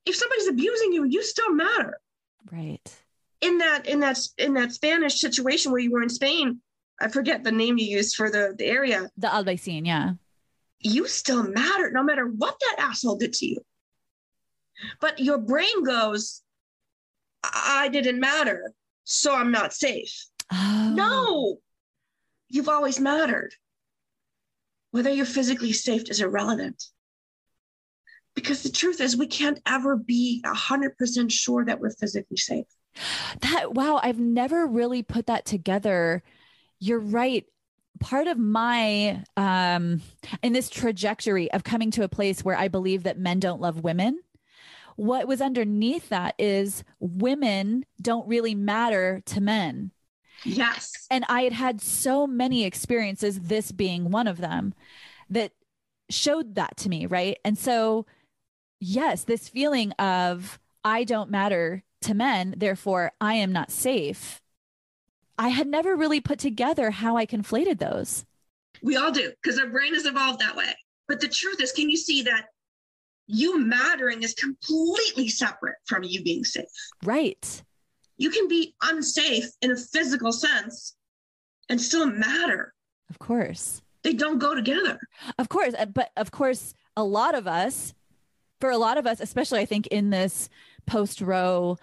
If 0.06 0.14
somebody's 0.14 0.46
abusing 0.46 0.92
you, 0.92 1.04
you 1.04 1.20
still 1.24 1.52
matter. 1.52 1.98
Right. 2.52 2.96
In 3.40 3.58
that 3.58 3.86
in 3.86 3.98
that 4.00 4.18
in 4.38 4.54
that 4.54 4.72
Spanish 4.72 5.20
situation 5.20 5.72
where 5.72 5.80
you 5.80 5.90
were 5.90 6.02
in 6.02 6.08
Spain, 6.08 6.60
I 7.00 7.08
forget 7.08 7.42
the 7.42 7.50
name 7.50 7.76
you 7.76 7.86
used 7.86 8.14
for 8.14 8.30
the, 8.30 8.54
the 8.56 8.66
area. 8.66 9.10
The 9.16 9.26
Albaicin, 9.26 9.84
yeah. 9.84 10.12
You 10.78 11.08
still 11.08 11.42
matter 11.42 11.90
no 11.90 12.04
matter 12.04 12.26
what 12.26 12.56
that 12.60 12.86
asshole 12.86 13.16
did 13.16 13.32
to 13.34 13.46
you. 13.46 13.58
But 15.00 15.18
your 15.18 15.38
brain 15.38 15.82
goes, 15.82 16.42
I 17.42 17.88
didn't 17.90 18.20
matter, 18.20 18.72
so 19.02 19.34
I'm 19.34 19.50
not 19.50 19.72
safe. 19.72 20.26
Oh. 20.52 20.92
No, 20.94 21.58
you've 22.48 22.68
always 22.68 23.00
mattered. 23.00 23.54
Whether 24.92 25.10
you're 25.10 25.26
physically 25.26 25.72
safe 25.72 26.08
is 26.08 26.20
irrelevant. 26.20 26.84
Because 28.34 28.62
the 28.62 28.70
truth 28.70 29.00
is, 29.00 29.16
we 29.16 29.26
can't 29.26 29.60
ever 29.66 29.96
be 29.96 30.42
100% 30.44 31.30
sure 31.30 31.64
that 31.64 31.80
we're 31.80 31.90
physically 31.90 32.36
safe. 32.36 32.66
That, 33.40 33.74
wow, 33.74 34.00
I've 34.02 34.18
never 34.18 34.66
really 34.66 35.02
put 35.02 35.26
that 35.26 35.44
together. 35.44 36.22
You're 36.80 37.00
right. 37.00 37.44
Part 38.00 38.26
of 38.26 38.38
my, 38.38 39.22
um, 39.36 40.02
in 40.42 40.52
this 40.52 40.68
trajectory 40.68 41.50
of 41.52 41.64
coming 41.64 41.90
to 41.92 42.02
a 42.02 42.08
place 42.08 42.44
where 42.44 42.56
I 42.56 42.68
believe 42.68 43.04
that 43.04 43.18
men 43.18 43.38
don't 43.38 43.60
love 43.60 43.84
women, 43.84 44.18
what 44.96 45.26
was 45.26 45.40
underneath 45.40 46.08
that 46.08 46.34
is 46.38 46.84
women 47.00 47.84
don't 48.00 48.28
really 48.28 48.54
matter 48.54 49.22
to 49.26 49.40
men. 49.40 49.90
Yes. 50.44 51.06
And 51.10 51.24
I 51.28 51.42
had 51.42 51.52
had 51.52 51.80
so 51.80 52.26
many 52.26 52.64
experiences, 52.64 53.40
this 53.40 53.72
being 53.72 54.10
one 54.10 54.26
of 54.26 54.38
them, 54.38 54.74
that 55.30 55.52
showed 56.10 56.54
that 56.56 56.76
to 56.78 56.88
me. 56.88 57.06
Right. 57.06 57.38
And 57.44 57.58
so, 57.58 58.06
yes, 58.84 59.24
this 59.24 59.48
feeling 59.48 59.92
of 59.92 60.58
I 60.84 61.04
don't 61.04 61.30
matter 61.30 61.82
to 62.02 62.14
men, 62.14 62.54
therefore 62.56 63.12
I 63.20 63.34
am 63.34 63.52
not 63.52 63.70
safe. 63.70 64.42
I 65.38 65.48
had 65.48 65.66
never 65.66 65.96
really 65.96 66.20
put 66.20 66.38
together 66.38 66.90
how 66.90 67.16
I 67.16 67.26
conflated 67.26 67.78
those. 67.78 68.24
We 68.82 68.96
all 68.96 69.10
do 69.10 69.32
because 69.42 69.58
our 69.58 69.66
brain 69.68 69.94
has 69.94 70.04
evolved 70.06 70.40
that 70.40 70.54
way. 70.54 70.74
But 71.08 71.20
the 71.20 71.28
truth 71.28 71.60
is, 71.60 71.72
can 71.72 71.88
you 71.90 71.96
see 71.96 72.22
that 72.22 72.46
you 73.26 73.58
mattering 73.58 74.22
is 74.22 74.34
completely 74.34 75.28
separate 75.28 75.76
from 75.86 76.02
you 76.04 76.22
being 76.22 76.44
safe? 76.44 76.66
Right. 77.02 77.62
You 78.18 78.30
can 78.30 78.46
be 78.46 78.74
unsafe 78.82 79.46
in 79.62 79.70
a 79.72 79.76
physical 79.76 80.30
sense 80.32 80.94
and 81.68 81.80
still 81.80 82.06
matter. 82.06 82.74
Of 83.10 83.18
course. 83.18 83.82
They 84.02 84.12
don't 84.12 84.38
go 84.38 84.54
together. 84.54 84.98
Of 85.38 85.48
course. 85.48 85.74
uh, 85.78 85.86
But 85.86 86.10
of 86.16 86.30
course, 86.30 86.74
a 86.96 87.02
lot 87.02 87.34
of 87.34 87.48
us, 87.48 87.94
for 88.60 88.70
a 88.70 88.78
lot 88.78 88.98
of 88.98 89.06
us, 89.06 89.20
especially 89.20 89.60
I 89.60 89.66
think 89.66 89.86
in 89.88 90.10
this 90.10 90.48
post 90.86 91.20
Roe 91.20 91.76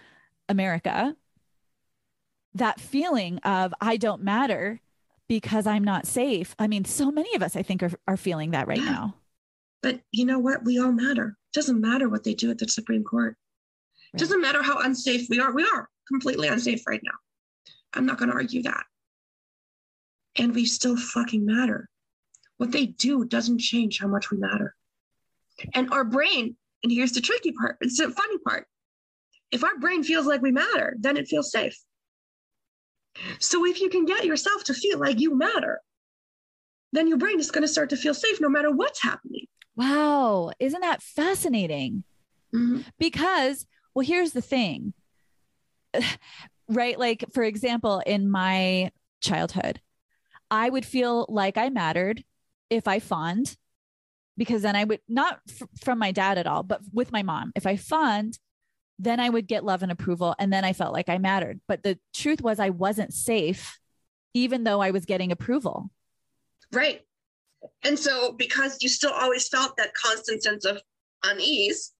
America, 0.49 1.15
that 2.55 2.79
feeling 2.79 3.37
of 3.39 3.73
I 3.79 3.97
don't 3.97 4.23
matter 4.23 4.79
because 5.27 5.65
I'm 5.65 5.83
not 5.83 6.05
safe. 6.05 6.55
I 6.59 6.67
mean, 6.67 6.83
so 6.85 7.11
many 7.11 7.33
of 7.35 7.41
us, 7.43 7.55
I 7.55 7.63
think, 7.63 7.83
are, 7.83 7.91
are 8.07 8.17
feeling 8.17 8.51
that 8.51 8.67
right 8.67 8.77
Yeah. 8.77 8.83
now. 8.91 9.15
But 9.81 10.01
you 10.11 10.25
know 10.25 10.39
what? 10.39 10.63
We 10.65 10.79
all 10.79 10.91
matter. 10.91 11.37
It 11.53 11.53
doesn't 11.55 11.79
matter 11.79 12.09
what 12.09 12.23
they 12.23 12.33
do 12.33 12.51
at 12.51 12.57
the 12.57 12.67
Supreme 12.67 13.03
Court. 13.03 13.35
It 14.13 14.17
doesn't 14.17 14.41
matter 14.41 14.61
how 14.61 14.79
unsafe 14.79 15.27
we 15.29 15.39
are. 15.39 15.53
We 15.53 15.63
are 15.73 15.89
completely 16.07 16.49
unsafe 16.49 16.83
right 16.85 16.99
now. 17.03 17.13
I'm 17.93 18.05
not 18.05 18.17
going 18.17 18.29
to 18.29 18.35
argue 18.35 18.61
that. 18.63 18.83
And 20.35 20.53
we 20.53 20.65
still 20.65 20.97
fucking 20.97 21.45
matter. 21.45 21.89
What 22.57 22.71
they 22.71 22.85
do 22.87 23.25
doesn't 23.25 23.59
change 23.59 23.99
how 23.99 24.07
much 24.07 24.29
we 24.29 24.37
matter. 24.37 24.75
And 25.73 25.91
our 25.91 26.03
brain, 26.03 26.57
and 26.83 26.91
here's 26.91 27.11
the 27.11 27.21
tricky 27.21 27.51
part, 27.51 27.77
it's 27.81 27.97
the 27.97 28.09
funny 28.09 28.37
part. 28.39 28.67
If 29.51 29.63
our 29.63 29.77
brain 29.79 30.03
feels 30.03 30.25
like 30.25 30.41
we 30.41 30.51
matter, 30.51 30.95
then 30.99 31.17
it 31.17 31.27
feels 31.27 31.51
safe. 31.51 31.77
So 33.39 33.65
if 33.65 33.81
you 33.81 33.89
can 33.89 34.05
get 34.05 34.25
yourself 34.25 34.63
to 34.65 34.73
feel 34.73 34.97
like 34.97 35.19
you 35.19 35.35
matter, 35.37 35.81
then 36.93 37.07
your 37.07 37.17
brain 37.17 37.39
is 37.39 37.51
going 37.51 37.63
to 37.63 37.67
start 37.67 37.89
to 37.89 37.97
feel 37.97 38.13
safe 38.13 38.39
no 38.41 38.49
matter 38.49 38.71
what's 38.71 39.01
happening. 39.01 39.45
Wow. 39.75 40.51
Isn't 40.59 40.81
that 40.81 41.01
fascinating? 41.01 42.03
Mhm. 42.53 42.83
because 42.99 43.65
well 43.93 44.05
here's 44.05 44.33
the 44.33 44.41
thing 44.41 44.93
right 46.67 46.99
like 46.99 47.23
for 47.33 47.43
example 47.43 48.03
in 48.05 48.29
my 48.29 48.91
childhood 49.21 49.79
i 50.49 50.69
would 50.69 50.85
feel 50.85 51.25
like 51.29 51.57
i 51.57 51.69
mattered 51.69 52.25
if 52.69 52.89
i 52.89 52.99
fawned 52.99 53.55
because 54.37 54.61
then 54.61 54.75
i 54.75 54.83
would 54.83 54.99
not 55.07 55.39
f- 55.49 55.67
from 55.83 55.99
my 55.99 56.11
dad 56.11 56.37
at 56.37 56.47
all 56.47 56.63
but 56.63 56.81
with 56.93 57.11
my 57.11 57.23
mom 57.23 57.51
if 57.55 57.65
i 57.65 57.75
fund, 57.75 58.37
then 58.99 59.19
i 59.19 59.29
would 59.29 59.47
get 59.47 59.63
love 59.63 59.83
and 59.83 59.91
approval 59.91 60.35
and 60.39 60.51
then 60.51 60.63
i 60.63 60.73
felt 60.73 60.93
like 60.93 61.09
i 61.09 61.17
mattered 61.17 61.59
but 61.67 61.83
the 61.83 61.97
truth 62.13 62.41
was 62.41 62.59
i 62.59 62.69
wasn't 62.69 63.13
safe 63.13 63.79
even 64.33 64.63
though 64.63 64.81
i 64.81 64.91
was 64.91 65.05
getting 65.05 65.31
approval 65.31 65.89
Right. 66.71 67.01
And 67.83 67.97
so, 67.97 68.31
because 68.33 68.77
you 68.81 68.89
still 68.89 69.11
always 69.11 69.47
felt 69.47 69.77
that 69.77 69.93
constant 69.93 70.43
sense 70.43 70.65
of 70.65 70.81
unease, 71.23 71.93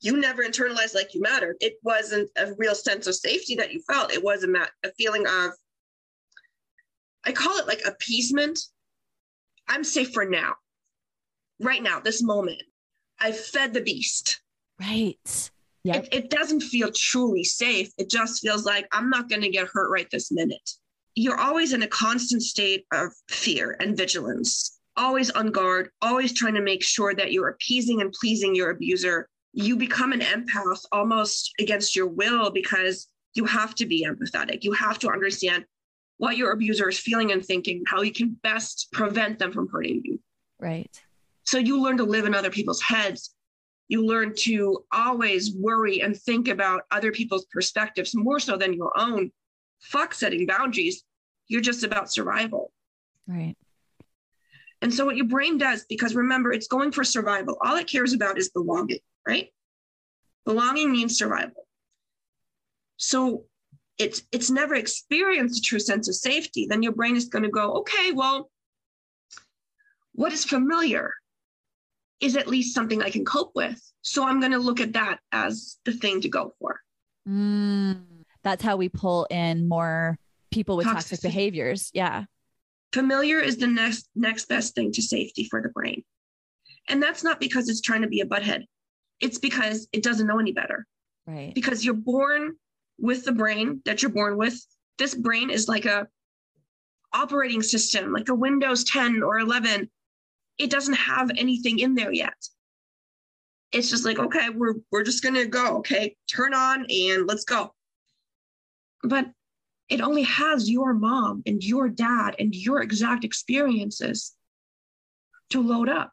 you 0.00 0.16
never 0.16 0.42
internalized 0.42 0.94
like 0.94 1.14
you 1.14 1.20
mattered. 1.20 1.56
It 1.60 1.74
wasn't 1.82 2.30
a 2.36 2.54
real 2.56 2.74
sense 2.74 3.06
of 3.06 3.14
safety 3.14 3.54
that 3.56 3.72
you 3.72 3.80
felt. 3.90 4.12
It 4.12 4.22
was 4.22 4.42
a, 4.42 4.48
ma- 4.48 4.66
a 4.84 4.92
feeling 4.96 5.26
of, 5.26 5.52
I 7.24 7.32
call 7.32 7.58
it 7.58 7.66
like 7.66 7.82
appeasement. 7.86 8.58
I'm 9.68 9.84
safe 9.84 10.12
for 10.12 10.24
now, 10.24 10.54
right 11.60 11.82
now, 11.82 12.00
this 12.00 12.22
moment. 12.22 12.62
I 13.20 13.32
fed 13.32 13.74
the 13.74 13.80
beast. 13.80 14.40
right 14.80 15.50
yep 15.84 16.04
It, 16.04 16.14
it 16.14 16.30
doesn't 16.30 16.60
feel 16.60 16.90
truly 16.92 17.44
safe. 17.44 17.90
It 17.98 18.10
just 18.10 18.40
feels 18.40 18.64
like 18.64 18.86
I'm 18.92 19.10
not 19.10 19.28
going 19.28 19.42
to 19.42 19.48
get 19.48 19.68
hurt 19.72 19.90
right 19.90 20.08
this 20.10 20.30
minute. 20.30 20.70
You're 21.14 21.40
always 21.40 21.72
in 21.72 21.82
a 21.82 21.88
constant 21.88 22.42
state 22.42 22.86
of 22.92 23.12
fear 23.28 23.76
and 23.80 23.96
vigilance, 23.96 24.78
always 24.96 25.30
on 25.30 25.50
guard, 25.50 25.90
always 26.00 26.32
trying 26.32 26.54
to 26.54 26.60
make 26.60 26.84
sure 26.84 27.12
that 27.14 27.32
you're 27.32 27.48
appeasing 27.48 28.00
and 28.00 28.12
pleasing 28.12 28.54
your 28.54 28.70
abuser. 28.70 29.28
You 29.52 29.76
become 29.76 30.12
an 30.12 30.20
empath 30.20 30.84
almost 30.92 31.52
against 31.58 31.96
your 31.96 32.06
will 32.06 32.50
because 32.50 33.08
you 33.34 33.44
have 33.46 33.74
to 33.76 33.86
be 33.86 34.06
empathetic. 34.06 34.62
You 34.62 34.72
have 34.72 34.98
to 35.00 35.10
understand 35.10 35.64
what 36.18 36.36
your 36.36 36.52
abuser 36.52 36.88
is 36.88 36.98
feeling 36.98 37.32
and 37.32 37.44
thinking, 37.44 37.82
how 37.86 38.02
you 38.02 38.12
can 38.12 38.36
best 38.42 38.88
prevent 38.92 39.38
them 39.38 39.52
from 39.52 39.68
hurting 39.68 40.02
you. 40.04 40.20
right 40.60 41.02
So 41.48 41.56
you 41.56 41.80
learn 41.80 41.96
to 41.96 42.04
live 42.04 42.26
in 42.26 42.34
other 42.34 42.50
people's 42.50 42.82
heads. 42.82 43.34
You 43.88 44.04
learn 44.04 44.34
to 44.40 44.84
always 44.92 45.54
worry 45.54 46.02
and 46.02 46.14
think 46.14 46.46
about 46.46 46.82
other 46.90 47.10
people's 47.10 47.46
perspectives 47.46 48.14
more 48.14 48.38
so 48.38 48.58
than 48.58 48.74
your 48.74 48.92
own. 48.98 49.32
Fuck 49.80 50.12
setting 50.12 50.44
boundaries. 50.44 51.04
You're 51.46 51.62
just 51.62 51.84
about 51.84 52.12
survival. 52.12 52.70
right 53.26 53.56
And 54.82 54.92
so 54.92 55.06
what 55.06 55.16
your 55.16 55.24
brain 55.24 55.56
does, 55.56 55.86
because 55.88 56.14
remember, 56.14 56.52
it's 56.52 56.68
going 56.68 56.92
for 56.92 57.02
survival. 57.02 57.56
All 57.62 57.76
it 57.76 57.88
cares 57.88 58.12
about 58.12 58.36
is 58.36 58.50
belonging, 58.50 59.00
right? 59.26 59.48
Belonging 60.44 60.92
means 60.92 61.16
survival. 61.16 61.66
So 62.98 63.46
it's 63.96 64.20
it's 64.32 64.50
never 64.50 64.74
experienced 64.74 65.60
a 65.60 65.62
true 65.62 65.80
sense 65.80 66.10
of 66.10 66.14
safety. 66.14 66.66
Then 66.68 66.82
your 66.82 66.92
brain 66.92 67.16
is 67.16 67.24
going 67.24 67.44
to 67.44 67.56
go, 67.60 67.72
okay, 67.78 68.12
well, 68.12 68.50
what 70.12 70.34
is 70.34 70.44
familiar 70.44 71.14
is 72.20 72.36
at 72.36 72.48
least 72.48 72.74
something 72.74 73.02
I 73.02 73.10
can 73.10 73.24
cope 73.24 73.52
with. 73.54 73.80
So 74.02 74.24
I'm 74.24 74.40
going 74.40 74.52
to 74.52 74.58
look 74.58 74.80
at 74.80 74.92
that 74.94 75.18
as 75.32 75.78
the 75.84 75.92
thing 75.92 76.20
to 76.22 76.28
go 76.28 76.54
for. 76.58 76.80
Mm, 77.28 78.04
that's 78.42 78.62
how 78.62 78.76
we 78.76 78.88
pull 78.88 79.26
in 79.30 79.68
more 79.68 80.18
people 80.50 80.76
with 80.76 80.86
toxic 80.86 81.20
behaviors. 81.20 81.90
Yeah. 81.92 82.24
Familiar 82.92 83.38
is 83.38 83.58
the 83.58 83.66
next 83.66 84.08
next 84.14 84.46
best 84.46 84.74
thing 84.74 84.92
to 84.92 85.02
safety 85.02 85.44
for 85.44 85.60
the 85.60 85.68
brain. 85.68 86.02
And 86.88 87.02
that's 87.02 87.22
not 87.22 87.38
because 87.38 87.68
it's 87.68 87.82
trying 87.82 88.02
to 88.02 88.08
be 88.08 88.20
a 88.20 88.26
butthead. 88.26 88.64
It's 89.20 89.38
because 89.38 89.88
it 89.92 90.02
doesn't 90.02 90.26
know 90.26 90.38
any 90.38 90.52
better. 90.52 90.86
Right. 91.26 91.54
Because 91.54 91.84
you're 91.84 91.94
born 91.94 92.56
with 92.98 93.24
the 93.24 93.32
brain 93.32 93.82
that 93.84 94.02
you're 94.02 94.10
born 94.10 94.38
with. 94.38 94.58
This 94.96 95.14
brain 95.14 95.50
is 95.50 95.68
like 95.68 95.84
a 95.84 96.08
operating 97.12 97.62
system, 97.62 98.12
like 98.12 98.28
a 98.28 98.34
Windows 98.34 98.84
10 98.84 99.22
or 99.22 99.38
11. 99.38 99.90
It 100.58 100.70
doesn't 100.70 100.94
have 100.94 101.30
anything 101.36 101.78
in 101.78 101.94
there 101.94 102.12
yet. 102.12 102.34
It's 103.72 103.90
just 103.90 104.04
like, 104.04 104.18
okay, 104.18 104.48
we're 104.50 104.74
we're 104.90 105.04
just 105.04 105.22
gonna 105.22 105.46
go. 105.46 105.78
Okay, 105.78 106.16
turn 106.28 106.54
on 106.54 106.86
and 106.90 107.26
let's 107.26 107.44
go. 107.44 107.74
But 109.02 109.26
it 109.88 110.00
only 110.00 110.24
has 110.24 110.70
your 110.70 110.92
mom 110.92 111.42
and 111.46 111.62
your 111.62 111.88
dad 111.88 112.36
and 112.38 112.54
your 112.54 112.82
exact 112.82 113.24
experiences 113.24 114.34
to 115.50 115.62
load 115.62 115.88
up. 115.88 116.12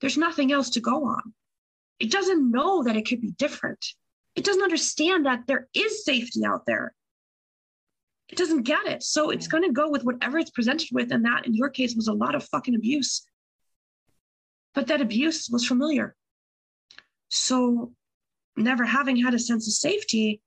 There's 0.00 0.18
nothing 0.18 0.52
else 0.52 0.70
to 0.70 0.80
go 0.80 1.04
on. 1.04 1.34
It 1.98 2.10
doesn't 2.10 2.50
know 2.50 2.82
that 2.82 2.96
it 2.96 3.06
could 3.06 3.20
be 3.20 3.32
different. 3.32 3.84
It 4.34 4.44
doesn't 4.44 4.62
understand 4.62 5.26
that 5.26 5.46
there 5.46 5.68
is 5.74 6.04
safety 6.04 6.44
out 6.44 6.64
there. 6.66 6.94
It 8.28 8.38
doesn't 8.38 8.62
get 8.62 8.86
it. 8.86 9.02
So 9.02 9.30
it's 9.30 9.46
going 9.46 9.62
to 9.64 9.72
go 9.72 9.90
with 9.90 10.04
whatever 10.04 10.38
it's 10.38 10.50
presented 10.50 10.88
with. 10.90 11.12
And 11.12 11.24
that, 11.24 11.46
in 11.46 11.54
your 11.54 11.68
case, 11.68 11.94
was 11.94 12.08
a 12.08 12.12
lot 12.12 12.34
of 12.34 12.44
fucking 12.44 12.74
abuse. 12.74 13.26
But 14.74 14.86
that 14.86 15.00
abuse 15.00 15.48
was 15.50 15.66
familiar. 15.66 16.14
So, 17.30 17.92
never 18.56 18.84
having 18.84 19.16
had 19.16 19.34
a 19.34 19.38
sense 19.38 19.66
of 19.66 19.74
safety, 19.74 20.40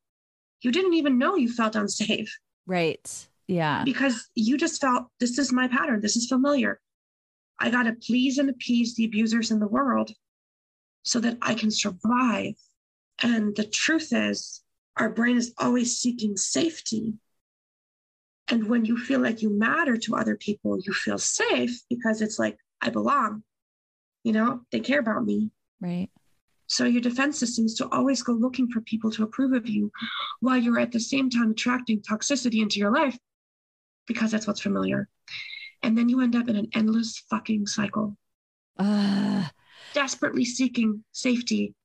you 0.61 0.71
didn't 0.71 0.93
even 0.93 1.17
know 1.17 1.35
you 1.35 1.51
felt 1.51 1.75
unsafe. 1.75 2.35
Right. 2.65 3.27
Yeah. 3.47 3.83
Because 3.83 4.29
you 4.35 4.57
just 4.57 4.81
felt 4.81 5.07
this 5.19 5.37
is 5.37 5.51
my 5.51 5.67
pattern. 5.67 6.01
This 6.01 6.15
is 6.15 6.27
familiar. 6.27 6.79
I 7.59 7.69
got 7.69 7.83
to 7.83 7.93
please 7.93 8.37
and 8.37 8.49
appease 8.49 8.95
the 8.95 9.05
abusers 9.05 9.51
in 9.51 9.59
the 9.59 9.67
world 9.67 10.11
so 11.03 11.19
that 11.19 11.37
I 11.41 11.53
can 11.53 11.71
survive. 11.71 12.55
And 13.21 13.55
the 13.55 13.63
truth 13.63 14.09
is, 14.11 14.61
our 14.97 15.09
brain 15.09 15.37
is 15.37 15.53
always 15.57 15.97
seeking 15.97 16.35
safety. 16.35 17.13
And 18.47 18.67
when 18.67 18.85
you 18.85 18.97
feel 18.97 19.19
like 19.19 19.41
you 19.41 19.49
matter 19.49 19.97
to 19.97 20.15
other 20.15 20.35
people, 20.35 20.79
you 20.79 20.93
feel 20.93 21.17
safe 21.17 21.81
because 21.89 22.21
it's 22.21 22.39
like, 22.39 22.57
I 22.81 22.89
belong. 22.89 23.43
You 24.25 24.31
know, 24.31 24.61
they 24.71 24.79
care 24.79 24.99
about 24.99 25.23
me. 25.23 25.51
Right. 25.79 26.09
So 26.65 26.85
your 26.85 27.01
defense 27.01 27.37
system 27.37 27.65
is 27.65 27.75
to 27.75 27.87
always 27.89 28.23
go 28.23 28.33
looking 28.33 28.67
for 28.71 28.81
people 28.81 29.11
to 29.11 29.23
approve 29.23 29.53
of 29.53 29.69
you 29.69 29.91
while 30.39 30.57
you're 30.57 30.79
at 30.79 30.91
the 30.91 30.99
same 30.99 31.29
time 31.29 31.51
attracting 31.51 32.01
toxicity 32.01 32.59
into 32.63 32.79
your 32.79 32.91
life 32.91 33.15
because 34.07 34.31
that's 34.31 34.47
what's 34.47 34.61
familiar. 34.61 35.07
And 35.83 35.95
then 35.95 36.09
you 36.09 36.21
end 36.21 36.35
up 36.35 36.49
in 36.49 36.55
an 36.55 36.69
endless 36.73 37.23
fucking 37.29 37.67
cycle. 37.67 38.17
Uh, 38.79 39.45
desperately 39.93 40.43
seeking 40.43 41.03
safety 41.11 41.75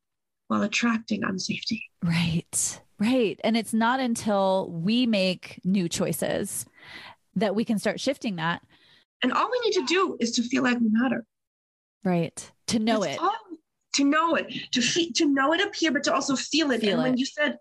while 0.49 0.63
attracting 0.63 1.21
unsafety. 1.21 1.83
Right. 2.03 2.81
Right. 2.99 3.39
And 3.45 3.55
it's 3.55 3.75
not 3.75 4.01
until 4.01 4.71
we 4.71 5.05
make 5.05 5.61
new 5.63 5.91
choices 5.91 6.65
that 7.35 7.55
we 7.55 7.67
can 7.67 7.79
start 7.79 8.01
shifting 8.01 8.37
that. 8.37 8.63
And 9.23 9.31
all 9.31 9.51
we 9.51 9.61
need 9.61 9.75
to 9.75 9.85
do 9.85 10.17
is 10.21 10.33
to 10.33 10.43
feel 10.43 10.63
like 10.63 10.81
we 10.81 10.89
matter. 10.91 11.27
Right. 12.05 12.51
To 12.69 12.79
know 12.79 13.03
it. 13.03 13.19
All, 13.21 13.35
to 13.95 14.05
know 14.05 14.37
it, 14.37 14.53
to 14.73 14.81
feel, 14.81 15.09
to 15.17 15.27
know 15.27 15.53
it 15.53 15.61
up 15.61 15.75
here, 15.75 15.91
but 15.91 16.05
to 16.05 16.15
also 16.15 16.37
feel 16.37 16.71
it. 16.71 16.81
Feel 16.81 16.93
and 16.93 17.03
when 17.03 17.17
you 17.17 17.27
said, 17.27 17.59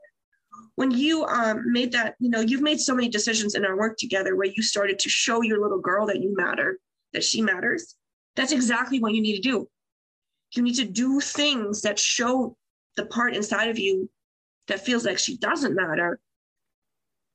when 0.76 0.92
you 0.92 1.26
um, 1.26 1.72
made 1.72 1.92
that, 1.92 2.16
you 2.20 2.30
know, 2.30 2.40
you've 2.40 2.62
made 2.62 2.80
so 2.80 2.96
many 2.96 3.10
decisions 3.10 3.56
in 3.56 3.66
our 3.66 3.76
work 3.76 3.98
together 3.98 4.36
where 4.36 4.48
you 4.48 4.62
started 4.62 5.00
to 5.00 5.10
show 5.10 5.42
your 5.42 5.62
little 5.62 5.80
girl 5.80 6.06
that 6.06 6.22
you 6.22 6.34
matter, 6.38 6.80
that 7.14 7.24
she 7.24 7.42
matters. 7.42 7.96
That's 8.36 8.52
exactly 8.52 9.00
what 9.00 9.14
you 9.14 9.22
need 9.22 9.36
to 9.38 9.42
do. 9.42 9.68
You 10.56 10.64
need 10.64 10.76
to 10.76 10.86
do 10.86 11.20
things 11.20 11.82
that 11.82 12.00
show 12.00 12.56
the 12.96 13.06
part 13.06 13.36
inside 13.36 13.70
of 13.70 13.80
you 13.80 14.10
that 14.68 14.86
feels 14.86 15.06
like 15.06 15.18
she 15.18 15.38
doesn't 15.38 15.76
matter, 15.76 16.20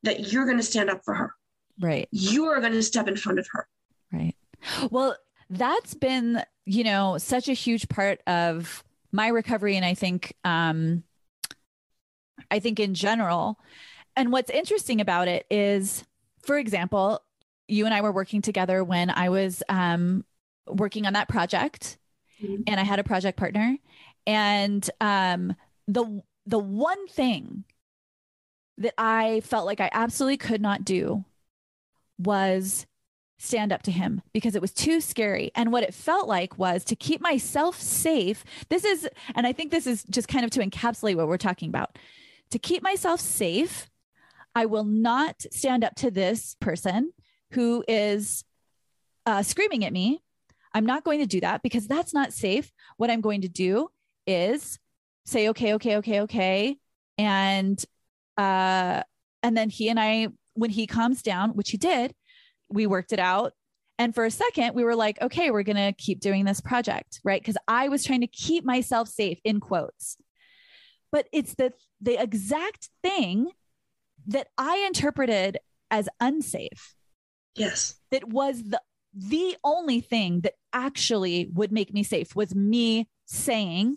that 0.05 0.33
you're 0.33 0.47
going 0.47 0.57
to 0.57 0.63
stand 0.63 0.89
up 0.89 1.03
for 1.05 1.15
her. 1.15 1.35
Right. 1.81 2.09
You 2.13 2.47
are 2.47 2.61
going 2.61 2.73
to 2.73 2.83
step 2.83 3.09
in 3.09 3.17
front 3.17 3.41
of 3.41 3.49
her. 3.53 3.69
Right. 4.13 4.37
Well, 4.91 5.17
that's 5.51 5.95
been, 5.95 6.43
you 6.67 6.85
know, 6.85 7.19
such 7.19 7.49
a 7.49 7.53
huge 7.53 7.89
part 7.89 8.21
of 8.27 8.83
my 9.13 9.29
recovery. 9.29 9.77
And 9.77 9.85
I 9.85 9.95
think, 9.95 10.35
um, 10.45 11.05
I 12.51 12.59
think 12.59 12.81
in 12.81 12.95
general. 12.95 13.59
And 14.17 14.33
what's 14.33 14.51
interesting 14.51 15.01
about 15.01 15.29
it 15.29 15.47
is, 15.51 16.05
for 16.43 16.59
example, 16.59 17.23
you 17.69 17.85
and 17.85 17.95
I 17.95 18.01
were 18.01 18.13
working 18.13 18.43
together 18.43 18.85
when 18.85 19.11
I 19.11 19.29
was 19.29 19.63
um, 19.69 20.25
working 20.67 21.07
on 21.07 21.15
that 21.15 21.29
project, 21.29 21.99
mm-hmm. 22.43 22.63
and 22.67 22.79
I 22.79 22.85
had 22.85 22.99
a 22.99 23.05
project 23.05 23.39
partner. 23.39 23.77
And 24.27 24.89
um, 25.01 25.55
the 25.89 26.23
the 26.47 26.59
one 26.59 27.09
thing 27.09 27.65
that 28.79 28.95
I 28.99 29.41
felt 29.41 29.67
like 29.67 29.81
I 29.81 29.91
absolutely 29.93 30.37
could 30.37 30.61
not 30.61 30.85
do 30.85 31.25
was 32.19 32.87
stand 33.39 33.73
up 33.73 33.83
to 33.83 33.91
him 33.91 34.23
because 34.33 34.55
it 34.55 34.63
was 34.63 34.73
too 34.73 35.01
scary. 35.01 35.51
And 35.55 35.73
what 35.73 35.83
it 35.83 35.95
felt 35.95 36.29
like 36.29 36.59
was 36.59 36.85
to 36.85 36.97
keep 36.97 37.21
myself 37.21 37.81
safe. 37.81 38.45
This 38.69 38.85
is, 38.85 39.09
and 39.35 39.47
I 39.47 39.53
think 39.53 39.71
this 39.71 39.87
is 39.87 40.05
just 40.05 40.29
kind 40.29 40.45
of 40.45 40.51
to 40.53 40.61
encapsulate 40.61 41.17
what 41.17 41.29
we're 41.29 41.37
talking 41.37 41.69
about. 41.69 41.99
To 42.51 42.59
keep 42.59 42.83
myself 42.83 43.21
safe, 43.21 43.89
I 44.55 44.67
will 44.67 44.85
not 44.85 45.43
stand 45.51 45.83
up 45.85 45.97
to 45.97 46.11
this 46.11 46.57
person 46.61 47.13
who 47.53 47.85
is 47.89 48.45
uh, 49.27 49.43
screaming 49.43 49.85
at 49.85 49.93
me. 49.93 50.23
I'm 50.73 50.87
not 50.87 51.05
going 51.05 51.21
to 51.21 51.27
do 51.27 51.41
that 51.41 51.63
because 51.63 51.87
that's 51.87 52.15
not 52.15 52.33
safe. 52.33 52.73
What 52.97 53.11
I'm 53.11 53.21
going 53.21 53.43
to 53.43 53.49
do 53.49 53.89
is 54.27 54.79
say, 55.25 55.49
okay, 55.51 55.75
okay, 55.75 55.97
okay, 55.97 56.21
okay. 56.23 56.79
And, 57.19 57.83
uh, 58.37 59.03
and 59.43 59.57
then 59.57 59.71
he 59.71 59.89
and 59.89 59.99
I, 59.99 60.29
when 60.55 60.71
he 60.71 60.87
calms 60.87 61.23
down, 61.23 61.51
which 61.51 61.71
he 61.71 61.77
did, 61.77 62.15
we 62.69 62.87
worked 62.87 63.13
it 63.13 63.19
out. 63.19 63.53
And 63.99 64.15
for 64.15 64.25
a 64.25 64.31
second, 64.31 64.75
we 64.75 64.83
were 64.83 64.97
like, 64.97 65.21
okay, 65.23 65.51
we're 65.51 65.63
going 65.63 65.77
to 65.77 65.93
keep 65.93 66.21
doing 66.21 66.45
this 66.45 66.61
project, 66.61 67.21
right? 67.23 67.41
Because 67.41 67.57
I 67.69 67.89
was 67.89 68.05
trying 68.05 68.23
to 68.23 68.27
keep 68.27 68.65
myself 68.65 69.09
safe 69.09 69.39
in 69.45 69.61
quotes. 69.61 70.17
But 71.13 71.29
it's 71.33 71.55
the 71.55 71.73
the 72.01 72.21
exact 72.21 72.89
thing 73.03 73.51
that 74.27 74.49
I 74.59 74.85
interpreted 74.87 75.59
as 75.91 76.09
unsafe. 76.21 76.95
Yes. 77.55 77.95
That 78.11 78.29
was 78.29 78.65
the 78.65 78.81
the 79.15 79.57
only 79.63 80.01
thing 80.01 80.41
that 80.41 80.55
actually 80.73 81.49
would 81.55 81.71
make 81.71 81.95
me 81.95 82.03
safe 82.03 82.35
was 82.35 82.53
me 82.53 83.09
saying, 83.27 83.97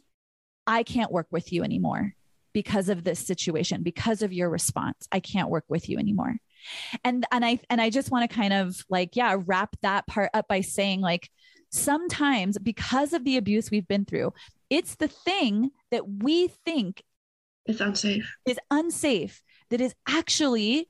I 0.68 0.84
can't 0.84 1.12
work 1.12 1.28
with 1.32 1.52
you 1.52 1.64
anymore 1.64 2.14
because 2.54 2.88
of 2.88 3.04
this 3.04 3.20
situation, 3.20 3.82
because 3.82 4.22
of 4.22 4.32
your 4.32 4.50
response. 4.50 5.08
I 5.12 5.20
can't 5.20 5.50
work 5.50 5.66
with 5.68 5.90
you 5.90 5.98
anymore 5.98 6.38
and 7.04 7.26
and 7.32 7.46
i 7.46 7.60
and 7.70 7.82
i 7.82 7.90
just 7.90 8.12
want 8.12 8.30
to 8.30 8.36
kind 8.36 8.54
of 8.54 8.84
like 8.90 9.16
yeah 9.16 9.38
wrap 9.46 9.76
that 9.82 10.06
part 10.08 10.30
up 10.34 10.48
by 10.48 10.62
saying 10.62 11.02
like 11.02 11.30
sometimes 11.70 12.58
because 12.58 13.14
of 13.14 13.24
the 13.24 13.38
abuse 13.38 13.70
we've 13.70 13.88
been 13.88 14.06
through 14.06 14.32
it's 14.70 14.96
the 14.96 15.08
thing 15.08 15.72
that 15.92 16.08
we 16.08 16.48
think 16.66 17.04
is 17.66 17.82
unsafe. 17.82 18.36
is 18.46 18.60
unsafe 18.72 19.42
that 19.70 19.82
is 19.82 19.94
actually 20.08 20.90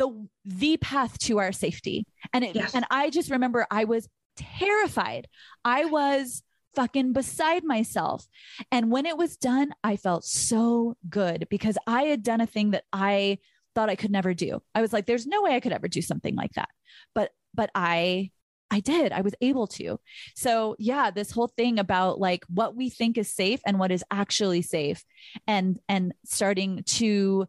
the 0.00 0.26
the 0.44 0.76
path 0.78 1.18
to 1.18 1.38
our 1.38 1.52
safety. 1.52 2.06
And 2.32 2.44
it 2.44 2.56
yes. 2.56 2.74
and 2.74 2.84
i 2.90 3.10
just 3.10 3.30
remember 3.30 3.66
i 3.70 3.84
was 3.84 4.08
terrified. 4.36 5.28
I 5.64 5.84
was 5.84 6.42
fucking 6.74 7.12
beside 7.12 7.64
myself. 7.64 8.26
And 8.70 8.90
when 8.90 9.06
it 9.06 9.16
was 9.16 9.36
done 9.36 9.70
i 9.84 9.96
felt 9.96 10.24
so 10.24 10.96
good 11.08 11.46
because 11.50 11.76
i 11.86 12.04
had 12.04 12.22
done 12.22 12.40
a 12.40 12.46
thing 12.46 12.70
that 12.70 12.84
i 12.92 13.38
thought 13.80 13.88
I 13.88 13.96
could 13.96 14.10
never 14.10 14.34
do. 14.34 14.60
I 14.74 14.82
was 14.82 14.92
like, 14.92 15.06
there's 15.06 15.26
no 15.26 15.40
way 15.40 15.54
I 15.54 15.60
could 15.60 15.72
ever 15.72 15.88
do 15.88 16.02
something 16.02 16.34
like 16.34 16.52
that. 16.52 16.68
But, 17.14 17.30
but 17.54 17.70
I, 17.74 18.30
I 18.70 18.80
did. 18.80 19.10
I 19.10 19.22
was 19.22 19.34
able 19.40 19.66
to. 19.68 19.98
So, 20.36 20.76
yeah, 20.78 21.10
this 21.10 21.30
whole 21.30 21.48
thing 21.48 21.78
about 21.78 22.20
like 22.20 22.44
what 22.48 22.76
we 22.76 22.90
think 22.90 23.16
is 23.16 23.32
safe 23.32 23.60
and 23.66 23.78
what 23.78 23.90
is 23.90 24.04
actually 24.10 24.60
safe 24.60 25.02
and 25.46 25.78
and 25.88 26.12
starting 26.26 26.82
to 26.84 27.48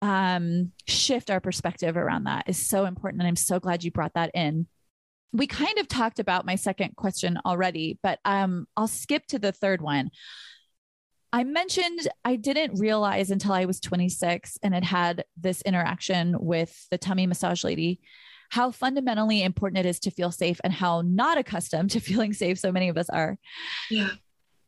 um 0.00 0.72
shift 0.86 1.30
our 1.30 1.40
perspective 1.40 1.96
around 1.96 2.24
that 2.24 2.48
is 2.48 2.56
so 2.56 2.84
important 2.86 3.20
and 3.20 3.28
I'm 3.28 3.36
so 3.36 3.60
glad 3.60 3.84
you 3.84 3.90
brought 3.90 4.14
that 4.14 4.30
in. 4.34 4.68
We 5.32 5.46
kind 5.48 5.78
of 5.78 5.88
talked 5.88 6.18
about 6.18 6.46
my 6.46 6.54
second 6.54 6.94
question 6.96 7.38
already, 7.44 7.98
but 8.00 8.20
um 8.24 8.66
I'll 8.76 8.88
skip 8.88 9.26
to 9.26 9.40
the 9.40 9.52
third 9.52 9.82
one. 9.82 10.10
I 11.32 11.44
mentioned 11.44 12.08
I 12.24 12.36
didn't 12.36 12.78
realize 12.78 13.30
until 13.30 13.52
I 13.52 13.64
was 13.64 13.80
26 13.80 14.58
and 14.62 14.74
had 14.74 14.84
had 14.84 15.24
this 15.36 15.62
interaction 15.62 16.36
with 16.38 16.86
the 16.90 16.98
tummy 16.98 17.26
massage 17.26 17.64
lady 17.64 18.00
how 18.50 18.70
fundamentally 18.70 19.42
important 19.42 19.78
it 19.78 19.88
is 19.88 19.98
to 19.98 20.10
feel 20.10 20.30
safe 20.30 20.60
and 20.62 20.74
how 20.74 21.00
not 21.00 21.38
accustomed 21.38 21.90
to 21.90 22.00
feeling 22.08 22.34
safe 22.34 22.58
so 22.58 22.70
many 22.70 22.90
of 22.90 22.98
us 22.98 23.08
are. 23.08 23.38
Yeah. 23.90 24.10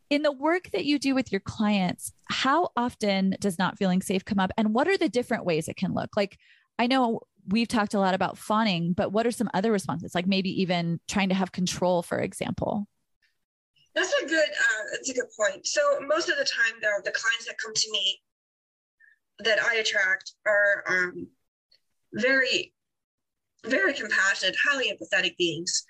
In 0.08 0.22
the 0.22 0.32
work 0.32 0.70
that 0.72 0.86
you 0.86 0.98
do 0.98 1.14
with 1.14 1.30
your 1.30 1.42
clients, 1.42 2.12
how 2.30 2.70
often 2.78 3.36
does 3.40 3.58
not 3.58 3.76
feeling 3.76 4.00
safe 4.00 4.24
come 4.24 4.38
up 4.38 4.52
and 4.56 4.72
what 4.72 4.88
are 4.88 4.96
the 4.96 5.10
different 5.10 5.44
ways 5.44 5.68
it 5.68 5.76
can 5.76 5.92
look? 5.92 6.16
Like 6.16 6.38
I 6.78 6.86
know 6.86 7.20
we've 7.46 7.68
talked 7.68 7.92
a 7.92 8.00
lot 8.00 8.14
about 8.14 8.38
fawning, 8.38 8.94
but 8.94 9.12
what 9.12 9.26
are 9.26 9.30
some 9.30 9.50
other 9.52 9.70
responses? 9.70 10.14
Like 10.14 10.26
maybe 10.26 10.62
even 10.62 10.98
trying 11.06 11.28
to 11.28 11.34
have 11.34 11.52
control, 11.52 12.02
for 12.02 12.18
example. 12.20 12.88
That's 13.94 14.12
a 14.22 14.26
good. 14.26 14.48
That's 14.94 15.10
a 15.10 15.14
good 15.14 15.30
point. 15.36 15.66
So 15.66 15.80
most 16.06 16.28
of 16.28 16.36
the 16.38 16.44
time, 16.44 16.74
though, 16.80 17.00
the 17.04 17.10
clients 17.10 17.46
that 17.46 17.58
come 17.58 17.74
to 17.74 17.90
me 17.90 18.20
that 19.40 19.60
I 19.60 19.76
attract 19.76 20.34
are 20.46 20.84
um, 20.86 21.26
very, 22.12 22.72
very 23.66 23.92
compassionate, 23.92 24.54
highly 24.64 24.92
empathetic 24.92 25.36
beings 25.36 25.84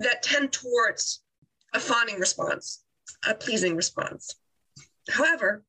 that 0.00 0.22
tend 0.22 0.52
towards 0.52 1.22
a 1.72 1.80
fawning 1.80 2.20
response, 2.20 2.82
a 3.26 3.34
pleasing 3.34 3.76
response. 3.76 4.34
However, 5.08 5.64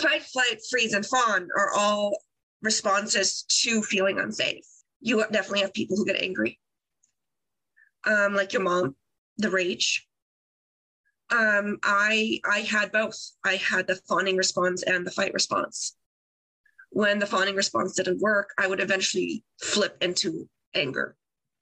fight, 0.00 0.24
flight, 0.24 0.58
freeze, 0.68 0.94
and 0.94 1.06
fawn 1.06 1.48
are 1.56 1.70
all 1.76 2.18
responses 2.60 3.44
to 3.62 3.82
feeling 3.82 4.18
unsafe. 4.18 4.64
You 5.00 5.24
definitely 5.30 5.60
have 5.60 5.72
people 5.74 5.96
who 5.96 6.06
get 6.06 6.20
angry, 6.20 6.58
um, 8.04 8.34
like 8.34 8.52
your 8.52 8.62
mom, 8.62 8.96
the 9.36 9.50
rage. 9.50 10.07
Um, 11.30 11.78
I 11.82 12.40
I 12.50 12.60
had 12.60 12.90
both. 12.92 13.16
I 13.44 13.56
had 13.56 13.86
the 13.86 13.96
fawning 14.08 14.36
response 14.36 14.82
and 14.82 15.06
the 15.06 15.10
fight 15.10 15.34
response. 15.34 15.94
When 16.90 17.18
the 17.18 17.26
fawning 17.26 17.54
response 17.54 17.94
didn't 17.94 18.20
work, 18.20 18.50
I 18.58 18.66
would 18.66 18.80
eventually 18.80 19.44
flip 19.62 19.98
into 20.00 20.48
anger, 20.74 21.16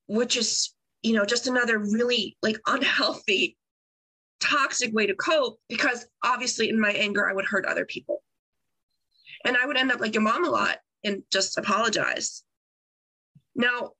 which 0.07 0.37
is 0.37 0.73
you 1.03 1.15
know 1.15 1.25
just 1.25 1.49
another 1.49 1.79
really 1.79 2.37
like 2.43 2.59
unhealthy, 2.67 3.57
toxic 4.41 4.95
way 4.95 5.07
to 5.07 5.15
cope. 5.15 5.59
Because 5.69 6.07
obviously, 6.23 6.69
in 6.69 6.81
my 6.81 6.93
anger, 6.93 7.29
I 7.29 7.33
would 7.33 7.47
hurt 7.47 7.67
other 7.67 7.85
people, 7.85 8.23
and 9.45 9.57
I 9.57 9.67
would 9.67 9.77
end 9.77 9.91
up 9.91 10.01
like 10.01 10.15
your 10.15 10.23
mom 10.23 10.45
a 10.45 10.51
lot 10.51 10.79
and 11.03 11.23
just 11.33 11.59
apologize. 11.59 12.45
Now, 13.57 13.93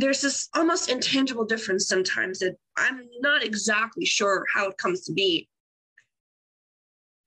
there's 0.00 0.20
this 0.20 0.48
almost 0.54 0.88
intangible 0.88 1.44
difference 1.44 1.88
sometimes 1.88 2.38
that 2.38 2.56
I'm 2.76 3.08
not 3.20 3.44
exactly 3.44 4.04
sure 4.04 4.44
how 4.52 4.68
it 4.68 4.78
comes 4.78 5.02
to 5.04 5.12
be. 5.12 5.48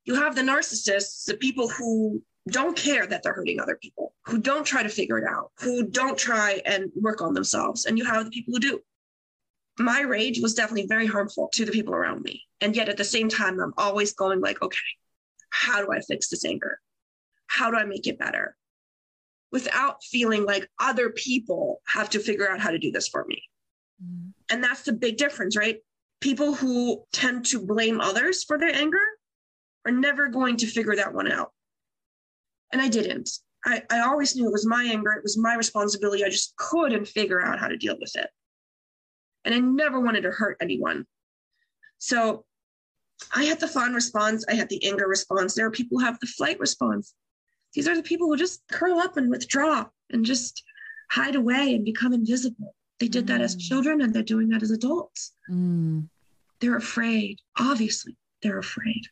You 0.05 0.15
have 0.15 0.35
the 0.35 0.41
narcissists, 0.41 1.25
the 1.25 1.35
people 1.35 1.67
who 1.67 2.23
don't 2.49 2.75
care 2.75 3.05
that 3.05 3.23
they're 3.23 3.33
hurting 3.33 3.59
other 3.59 3.77
people, 3.81 4.15
who 4.25 4.39
don't 4.39 4.65
try 4.65 4.83
to 4.83 4.89
figure 4.89 5.17
it 5.17 5.25
out, 5.29 5.51
who 5.59 5.87
don't 5.87 6.17
try 6.17 6.61
and 6.65 6.91
work 6.95 7.21
on 7.21 7.33
themselves. 7.33 7.85
And 7.85 7.97
you 7.97 8.05
have 8.05 8.25
the 8.25 8.31
people 8.31 8.53
who 8.53 8.59
do. 8.59 8.81
My 9.77 10.01
rage 10.01 10.41
was 10.41 10.53
definitely 10.53 10.87
very 10.87 11.07
harmful 11.07 11.49
to 11.53 11.65
the 11.65 11.71
people 11.71 11.93
around 11.93 12.21
me. 12.23 12.41
And 12.61 12.75
yet 12.75 12.89
at 12.89 12.97
the 12.97 13.03
same 13.03 13.29
time, 13.29 13.59
I'm 13.59 13.73
always 13.77 14.13
going 14.13 14.41
like, 14.41 14.61
okay, 14.61 14.79
how 15.49 15.83
do 15.83 15.91
I 15.91 15.99
fix 15.99 16.29
this 16.29 16.45
anger? 16.45 16.79
How 17.47 17.69
do 17.69 17.77
I 17.77 17.83
make 17.83 18.07
it 18.07 18.17
better? 18.17 18.55
Without 19.51 20.03
feeling 20.03 20.45
like 20.45 20.69
other 20.79 21.09
people 21.09 21.81
have 21.87 22.09
to 22.11 22.19
figure 22.19 22.49
out 22.49 22.61
how 22.61 22.71
to 22.71 22.79
do 22.79 22.91
this 22.91 23.07
for 23.07 23.25
me. 23.27 23.43
Mm. 24.03 24.31
And 24.49 24.63
that's 24.63 24.83
the 24.83 24.93
big 24.93 25.17
difference, 25.17 25.57
right? 25.57 25.79
People 26.21 26.53
who 26.53 27.03
tend 27.11 27.45
to 27.47 27.65
blame 27.65 27.99
others 27.99 28.43
for 28.43 28.57
their 28.57 28.73
anger 28.73 29.03
are 29.85 29.91
never 29.91 30.29
going 30.29 30.57
to 30.57 30.67
figure 30.67 30.95
that 30.95 31.13
one 31.13 31.31
out. 31.31 31.51
And 32.71 32.81
I 32.81 32.87
didn't. 32.87 33.29
I, 33.65 33.83
I 33.89 33.99
always 34.01 34.35
knew 34.35 34.47
it 34.47 34.51
was 34.51 34.65
my 34.65 34.83
anger, 34.83 35.11
it 35.11 35.23
was 35.23 35.37
my 35.37 35.55
responsibility. 35.55 36.23
I 36.23 36.29
just 36.29 36.55
couldn't 36.55 37.07
figure 37.07 37.41
out 37.41 37.59
how 37.59 37.67
to 37.67 37.77
deal 37.77 37.97
with 37.99 38.15
it. 38.15 38.29
And 39.45 39.53
I 39.53 39.59
never 39.59 39.99
wanted 39.99 40.21
to 40.21 40.31
hurt 40.31 40.57
anyone. 40.61 41.05
So 41.97 42.45
I 43.35 43.43
had 43.43 43.59
the 43.59 43.67
fawn 43.67 43.93
response, 43.93 44.45
I 44.49 44.55
had 44.55 44.69
the 44.69 44.83
anger 44.85 45.07
response. 45.07 45.53
There 45.53 45.65
are 45.65 45.71
people 45.71 45.99
who 45.99 46.05
have 46.05 46.19
the 46.19 46.27
flight 46.27 46.59
response. 46.59 47.13
These 47.73 47.87
are 47.87 47.95
the 47.95 48.03
people 48.03 48.27
who 48.27 48.37
just 48.37 48.61
curl 48.69 48.99
up 48.99 49.17
and 49.17 49.29
withdraw 49.29 49.85
and 50.11 50.25
just 50.25 50.63
hide 51.09 51.35
away 51.35 51.75
and 51.75 51.85
become 51.85 52.13
invisible. 52.13 52.75
They 52.99 53.07
did 53.07 53.25
mm. 53.25 53.27
that 53.27 53.41
as 53.41 53.55
mm. 53.55 53.59
children 53.59 54.01
and 54.01 54.13
they're 54.13 54.23
doing 54.23 54.49
that 54.49 54.63
as 54.63 54.71
adults. 54.71 55.33
Mm. 55.49 56.07
They're 56.59 56.77
afraid. 56.77 57.39
Obviously, 57.59 58.15
they're 58.41 58.59
afraid. 58.59 59.07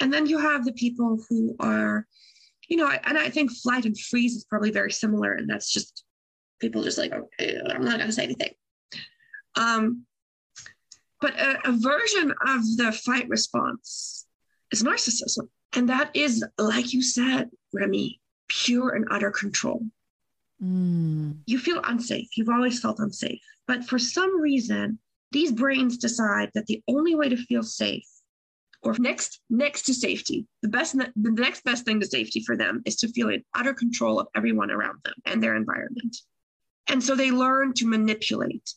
And 0.00 0.12
then 0.12 0.26
you 0.26 0.38
have 0.38 0.64
the 0.64 0.72
people 0.72 1.18
who 1.28 1.56
are, 1.60 2.06
you 2.68 2.76
know, 2.76 2.88
and 2.88 3.18
I 3.18 3.30
think 3.30 3.50
flight 3.50 3.84
and 3.84 3.98
freeze 3.98 4.34
is 4.34 4.44
probably 4.44 4.70
very 4.70 4.92
similar. 4.92 5.32
And 5.32 5.48
that's 5.48 5.72
just 5.72 6.04
people 6.60 6.82
just 6.82 6.98
like, 6.98 7.12
okay, 7.12 7.58
I'm 7.70 7.84
not 7.84 7.96
going 7.96 8.08
to 8.08 8.12
say 8.12 8.24
anything. 8.24 8.50
Um, 9.56 10.04
but 11.20 11.38
a, 11.38 11.68
a 11.68 11.72
version 11.72 12.30
of 12.46 12.76
the 12.76 12.92
fight 12.92 13.28
response 13.28 14.26
is 14.70 14.82
narcissism. 14.82 15.48
And 15.76 15.88
that 15.90 16.10
is, 16.14 16.44
like 16.58 16.92
you 16.92 17.02
said, 17.02 17.50
Remy, 17.74 18.18
pure 18.48 18.94
and 18.94 19.06
utter 19.10 19.30
control. 19.30 19.82
Mm. 20.62 21.36
You 21.46 21.58
feel 21.58 21.82
unsafe. 21.84 22.28
You've 22.36 22.48
always 22.48 22.80
felt 22.80 22.98
unsafe. 22.98 23.40
But 23.68 23.84
for 23.84 23.98
some 23.98 24.40
reason, 24.40 24.98
these 25.32 25.52
brains 25.52 25.98
decide 25.98 26.50
that 26.54 26.66
the 26.66 26.82
only 26.88 27.14
way 27.14 27.28
to 27.28 27.36
feel 27.36 27.62
safe 27.62 28.06
or 28.82 28.94
next 28.98 29.40
next 29.50 29.82
to 29.82 29.94
safety 29.94 30.46
the 30.62 30.68
best 30.68 30.96
the 30.96 31.10
next 31.16 31.64
best 31.64 31.84
thing 31.84 31.98
to 31.98 32.06
safety 32.06 32.40
for 32.40 32.56
them 32.56 32.82
is 32.84 32.96
to 32.96 33.08
feel 33.08 33.28
in 33.30 33.42
utter 33.54 33.74
control 33.74 34.20
of 34.20 34.28
everyone 34.34 34.70
around 34.70 34.98
them 35.04 35.14
and 35.24 35.42
their 35.42 35.56
environment 35.56 36.16
and 36.88 37.02
so 37.02 37.14
they 37.14 37.30
learn 37.30 37.72
to 37.72 37.86
manipulate 37.86 38.74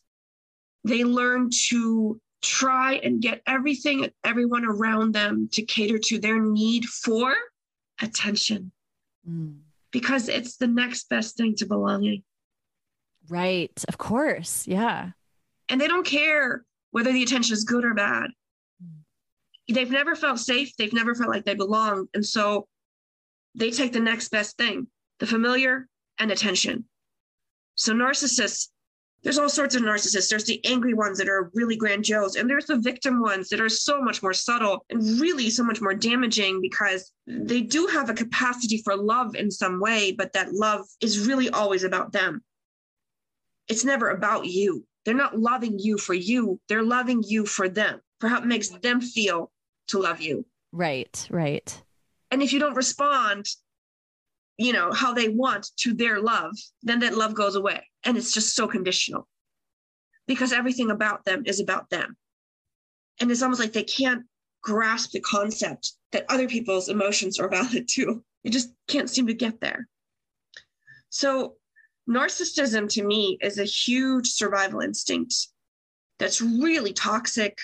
they 0.86 1.04
learn 1.04 1.50
to 1.70 2.20
try 2.42 2.96
and 2.96 3.22
get 3.22 3.42
everything 3.46 4.04
and 4.04 4.14
everyone 4.24 4.66
around 4.66 5.14
them 5.14 5.50
to 5.54 5.62
cater 5.64 5.98
to 5.98 6.20
their 6.20 6.40
need 6.40 6.86
for 6.86 7.34
attention 8.02 8.72
mm. 9.28 9.58
because 9.92 10.30
it's 10.30 10.58
the 10.58 10.68
next 10.68 11.10
best 11.10 11.36
thing 11.36 11.56
to 11.56 11.66
belonging. 11.66 12.24
Right. 13.28 13.84
Of 13.88 13.98
course. 13.98 14.68
Yeah. 14.68 15.12
And 15.68 15.80
they 15.80 15.88
don't 15.88 16.06
care 16.06 16.64
whether 16.92 17.12
the 17.12 17.24
attention 17.24 17.54
is 17.54 17.64
good 17.64 17.86
or 17.86 17.94
bad. 17.94 18.32
Mm. 18.84 19.74
They've 19.76 19.92
never 19.92 20.16
felt 20.16 20.40
safe. 20.40 20.76
They've 20.78 20.94
never 20.94 21.14
felt 21.14 21.30
like 21.30 21.46
they 21.46 21.56
belong. 21.56 22.08
And 22.14 22.26
so 22.26 22.68
they 23.56 23.72
take 23.72 23.94
the 23.94 24.00
next 24.00 24.30
best 24.30 24.58
thing 24.58 24.88
the 25.20 25.28
familiar 25.28 25.88
and 26.18 26.32
attention. 26.32 26.86
So 27.76 27.94
narcissists 27.94 28.70
there's 29.22 29.38
all 29.38 29.50
sorts 29.50 29.76
of 29.76 29.82
narcissists. 29.82 30.30
There's 30.30 30.46
the 30.46 30.64
angry 30.66 30.94
ones 30.94 31.18
that 31.18 31.28
are 31.28 31.52
really 31.54 31.76
grandiose, 31.76 32.36
and 32.36 32.50
there's 32.50 32.66
the 32.66 32.80
victim 32.80 33.22
ones 33.22 33.50
that 33.50 33.60
are 33.60 33.70
so 33.70 34.02
much 34.02 34.24
more 34.24 34.34
subtle 34.34 34.86
and 34.90 35.20
really 35.20 35.50
so 35.50 35.64
much 35.64 35.82
more 35.82 35.94
damaging 35.94 36.62
because 36.62 37.12
they 37.28 37.62
do 37.62 37.88
have 37.88 38.10
a 38.10 38.14
capacity 38.14 38.82
for 38.84 38.96
love 38.96 39.36
in 39.36 39.52
some 39.52 39.80
way, 39.80 40.12
but 40.12 40.34
that 40.34 40.54
love 40.54 40.86
is 41.02 41.28
really 41.28 41.50
always 41.50 41.84
about 41.84 42.12
them. 42.12 42.42
It's 43.68 43.86
never 43.86 44.10
about 44.10 44.46
you. 44.46 44.86
They're 45.06 45.14
not 45.14 45.38
loving 45.38 45.80
you 45.80 45.98
for 45.98 46.14
you, 46.14 46.60
they're 46.68 46.84
loving 46.84 47.24
you 47.26 47.46
for 47.46 47.68
them, 47.68 48.02
for 48.20 48.28
how 48.28 48.40
it 48.40 48.46
makes 48.46 48.70
them 48.70 49.02
feel 49.02 49.52
to 49.88 50.00
love 50.00 50.22
you. 50.22 50.46
Right, 50.72 51.28
right. 51.30 51.82
And 52.32 52.44
if 52.44 52.54
you 52.54 52.60
don't 52.60 52.76
respond, 52.76 53.48
you 54.60 54.74
know, 54.74 54.92
how 54.92 55.14
they 55.14 55.30
want 55.30 55.72
to 55.78 55.94
their 55.94 56.20
love, 56.20 56.52
then 56.84 57.00
that 57.00 57.18
love 57.18 57.34
goes 57.34 57.56
away. 57.56 57.82
And 58.04 58.18
it's 58.18 58.34
just 58.34 58.56
so 58.56 58.68
conditional 58.68 59.26
because 60.28 60.52
everything 60.52 60.92
about 60.92 61.24
them 61.24 61.44
is 61.46 61.62
about 61.62 61.90
them. 61.90 62.18
And 63.22 63.32
it's 63.32 63.42
almost 63.42 63.62
like 63.62 63.72
they 63.72 63.84
can't 63.84 64.26
grasp 64.62 65.12
the 65.12 65.22
concept 65.22 65.94
that 66.12 66.26
other 66.28 66.50
people's 66.50 66.90
emotions 66.90 67.40
are 67.40 67.48
valid 67.48 67.88
too. 67.90 68.22
They 68.44 68.50
just 68.50 68.74
can't 68.90 69.10
seem 69.10 69.28
to 69.28 69.34
get 69.34 69.62
there. 69.62 69.88
So, 71.10 71.56
narcissism 72.10 72.90
to 72.90 73.04
me 73.04 73.38
is 73.42 73.60
a 73.60 73.64
huge 73.64 74.28
survival 74.28 74.82
instinct 74.82 75.36
that's 76.18 76.42
really 76.42 76.92
toxic 76.92 77.58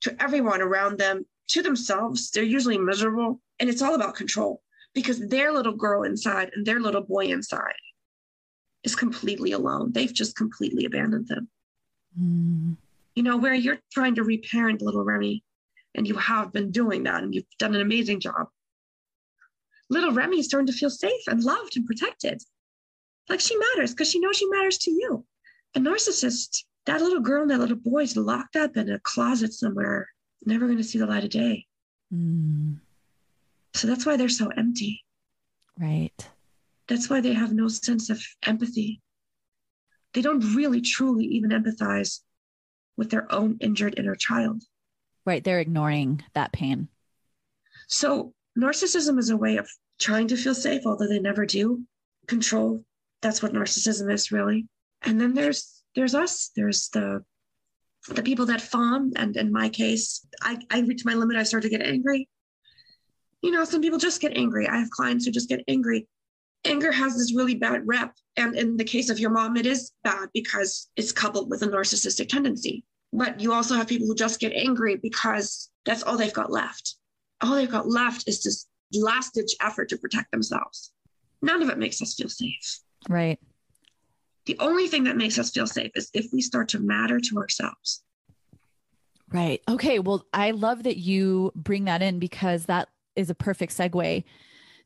to 0.00 0.16
everyone 0.22 0.62
around 0.62 0.98
them, 0.98 1.26
to 1.48 1.62
themselves. 1.62 2.30
They're 2.30 2.42
usually 2.44 2.78
miserable, 2.78 3.40
and 3.60 3.68
it's 3.68 3.82
all 3.82 3.94
about 3.94 4.14
control 4.14 4.62
because 4.94 5.26
their 5.28 5.52
little 5.52 5.74
girl 5.74 6.04
inside 6.04 6.50
and 6.54 6.64
their 6.64 6.80
little 6.80 7.02
boy 7.02 7.26
inside 7.26 7.74
is 8.84 8.94
completely 8.94 9.52
alone. 9.52 9.92
They've 9.92 10.12
just 10.12 10.36
completely 10.36 10.84
abandoned 10.84 11.28
them. 11.28 11.48
Mm. 12.20 12.76
You 13.14 13.22
know, 13.22 13.36
where 13.36 13.54
you're 13.54 13.78
trying 13.92 14.14
to 14.16 14.24
reparent 14.24 14.82
little 14.82 15.04
Remy, 15.04 15.42
and 15.94 16.06
you 16.06 16.16
have 16.16 16.52
been 16.52 16.70
doing 16.70 17.04
that, 17.04 17.22
and 17.22 17.34
you've 17.34 17.44
done 17.58 17.74
an 17.74 17.80
amazing 17.80 18.20
job. 18.20 18.48
Little 19.90 20.12
Remy 20.12 20.40
is 20.40 20.46
starting 20.46 20.66
to 20.66 20.72
feel 20.72 20.90
safe 20.90 21.22
and 21.26 21.42
loved 21.42 21.76
and 21.76 21.86
protected. 21.86 22.42
Like 23.28 23.40
she 23.40 23.56
matters 23.56 23.92
because 23.92 24.10
she 24.10 24.18
knows 24.18 24.36
she 24.36 24.48
matters 24.48 24.78
to 24.78 24.90
you. 24.90 25.24
A 25.74 25.80
narcissist, 25.80 26.64
that 26.86 27.00
little 27.00 27.20
girl 27.20 27.42
and 27.42 27.50
that 27.50 27.60
little 27.60 27.76
boy 27.76 28.02
is 28.02 28.16
locked 28.16 28.56
up 28.56 28.76
in 28.76 28.90
a 28.90 28.98
closet 29.00 29.52
somewhere, 29.52 30.08
never 30.44 30.66
going 30.66 30.78
to 30.78 30.84
see 30.84 30.98
the 30.98 31.06
light 31.06 31.24
of 31.24 31.30
day. 31.30 31.66
Mm. 32.12 32.78
So 33.74 33.88
that's 33.88 34.06
why 34.06 34.16
they're 34.16 34.28
so 34.28 34.48
empty. 34.56 35.04
Right. 35.78 36.28
That's 36.86 37.10
why 37.10 37.20
they 37.20 37.34
have 37.34 37.52
no 37.52 37.68
sense 37.68 38.08
of 38.08 38.22
empathy. 38.44 39.00
They 40.12 40.22
don't 40.22 40.54
really, 40.54 40.80
truly 40.80 41.24
even 41.24 41.50
empathize 41.50 42.20
with 42.96 43.10
their 43.10 43.30
own 43.32 43.56
injured 43.60 43.98
inner 43.98 44.14
child. 44.14 44.62
Right. 45.26 45.42
They're 45.42 45.58
ignoring 45.58 46.22
that 46.34 46.52
pain. 46.52 46.88
So, 47.88 48.32
narcissism 48.56 49.18
is 49.18 49.30
a 49.30 49.36
way 49.36 49.56
of 49.56 49.68
trying 49.98 50.28
to 50.28 50.36
feel 50.36 50.54
safe, 50.54 50.82
although 50.86 51.08
they 51.08 51.18
never 51.18 51.44
do. 51.44 51.82
Control. 52.28 52.84
That's 53.22 53.42
what 53.42 53.52
narcissism 53.52 54.12
is, 54.12 54.30
really. 54.30 54.68
And 55.02 55.20
then 55.20 55.34
there's 55.34 55.82
there's 55.96 56.14
us. 56.14 56.50
There's 56.54 56.88
the 56.90 57.24
the 58.08 58.22
people 58.22 58.46
that 58.46 58.60
fawn. 58.60 59.12
And 59.16 59.36
in 59.36 59.50
my 59.50 59.68
case, 59.68 60.24
I, 60.40 60.58
I 60.70 60.80
reach 60.80 61.04
my 61.04 61.14
limit. 61.14 61.36
I 61.36 61.42
start 61.42 61.64
to 61.64 61.68
get 61.70 61.82
angry 61.82 62.28
you 63.44 63.50
know, 63.50 63.62
some 63.64 63.82
people 63.82 63.98
just 63.98 64.22
get 64.22 64.36
angry. 64.38 64.66
I 64.66 64.78
have 64.78 64.88
clients 64.88 65.26
who 65.26 65.30
just 65.30 65.50
get 65.50 65.62
angry. 65.68 66.08
Anger 66.64 66.90
has 66.90 67.18
this 67.18 67.34
really 67.34 67.54
bad 67.54 67.82
rep. 67.84 68.14
And 68.38 68.56
in 68.56 68.78
the 68.78 68.84
case 68.84 69.10
of 69.10 69.18
your 69.18 69.28
mom, 69.28 69.58
it 69.58 69.66
is 69.66 69.92
bad 70.02 70.30
because 70.32 70.88
it's 70.96 71.12
coupled 71.12 71.50
with 71.50 71.60
a 71.60 71.66
narcissistic 71.66 72.28
tendency. 72.28 72.84
But 73.12 73.38
you 73.38 73.52
also 73.52 73.74
have 73.74 73.86
people 73.86 74.06
who 74.06 74.14
just 74.14 74.40
get 74.40 74.54
angry 74.54 74.96
because 74.96 75.70
that's 75.84 76.02
all 76.02 76.16
they've 76.16 76.32
got 76.32 76.50
left. 76.50 76.96
All 77.42 77.54
they've 77.54 77.70
got 77.70 77.86
left 77.86 78.26
is 78.26 78.42
this 78.42 78.66
last 78.94 79.34
ditch 79.34 79.54
effort 79.60 79.90
to 79.90 79.98
protect 79.98 80.32
themselves. 80.32 80.94
None 81.42 81.62
of 81.62 81.68
it 81.68 81.76
makes 81.76 82.00
us 82.00 82.14
feel 82.14 82.30
safe. 82.30 82.80
Right. 83.10 83.38
The 84.46 84.56
only 84.58 84.88
thing 84.88 85.04
that 85.04 85.18
makes 85.18 85.38
us 85.38 85.50
feel 85.50 85.66
safe 85.66 85.92
is 85.94 86.08
if 86.14 86.32
we 86.32 86.40
start 86.40 86.70
to 86.70 86.78
matter 86.78 87.20
to 87.20 87.36
ourselves. 87.36 88.02
Right. 89.30 89.60
Okay. 89.68 89.98
Well, 89.98 90.24
I 90.32 90.52
love 90.52 90.84
that 90.84 90.96
you 90.96 91.52
bring 91.54 91.84
that 91.84 92.00
in 92.00 92.18
because 92.18 92.64
that 92.66 92.88
is 93.16 93.30
a 93.30 93.34
perfect 93.34 93.76
segue 93.76 94.24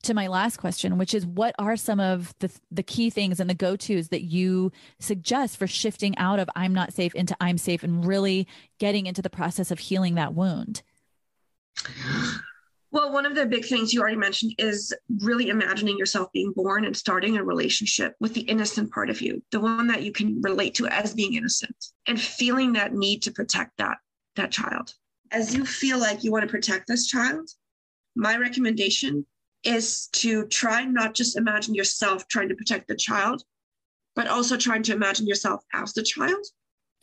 to 0.03 0.14
my 0.14 0.29
last 0.29 0.59
question, 0.59 0.97
which 0.97 1.14
is 1.14 1.26
what 1.26 1.55
are 1.59 1.76
some 1.76 2.01
of 2.01 2.35
the 2.39 2.51
the 2.70 2.83
key 2.83 3.11
things 3.11 3.41
and 3.41 3.51
the 3.51 3.55
go-tos 3.55 4.09
that 4.09 4.22
you 4.22 4.70
suggest 5.01 5.57
for 5.57 5.66
shifting 5.66 6.16
out 6.18 6.39
of 6.39 6.49
I'm 6.55 6.72
not 6.72 6.93
safe 6.93 7.14
into 7.14 7.37
I'm 7.41 7.59
safe 7.59 7.83
and 7.83 8.05
really 8.05 8.47
getting 8.79 9.07
into 9.07 9.22
the 9.22 9.31
process 9.31 9.70
of 9.70 9.79
healing 9.79 10.14
that 10.14 10.35
wound? 10.35 10.83
Well, 12.91 13.12
one 13.12 13.26
of 13.26 13.35
the 13.35 13.45
big 13.45 13.66
things 13.66 13.93
you 13.93 14.01
already 14.01 14.16
mentioned 14.16 14.55
is 14.57 14.95
really 15.20 15.51
imagining 15.51 15.99
yourself 15.99 16.33
being 16.33 16.53
born 16.53 16.87
and 16.87 16.97
starting 16.97 17.37
a 17.37 17.45
relationship 17.45 18.14
with 18.18 18.33
the 18.33 18.41
innocent 18.43 18.91
part 18.91 19.11
of 19.11 19.20
you, 19.20 19.43
the 19.51 19.61
one 19.61 19.87
that 19.89 20.03
you 20.03 20.11
can 20.11 20.41
relate 20.41 20.74
to 20.76 20.87
as 20.87 21.12
being 21.12 21.35
innocent, 21.35 21.76
and 22.07 22.18
feeling 22.18 22.72
that 22.72 22.95
need 22.95 23.22
to 23.22 23.33
protect 23.33 23.76
that 23.79 23.99
that 24.37 24.53
child. 24.53 24.95
As 25.33 25.55
you 25.55 25.66
feel 25.66 25.99
like 25.99 26.24
you 26.24 26.33
want 26.33 26.45
to 26.45 26.51
protect 26.51 26.87
this 26.87 27.07
child, 27.07 27.51
my 28.19 28.37
recommendation 28.37 29.25
is 29.62 30.09
to 30.09 30.47
try 30.49 30.85
not 30.85 31.14
just 31.14 31.37
imagine 31.37 31.75
yourself 31.75 32.27
trying 32.27 32.49
to 32.49 32.55
protect 32.55 32.89
the 32.89 32.97
child, 32.97 33.45
but 34.16 34.27
also 34.27 34.57
trying 34.57 34.83
to 34.83 34.93
imagine 34.93 35.27
yourself 35.27 35.64
as 35.73 35.93
the 35.93 36.03
child. 36.03 36.45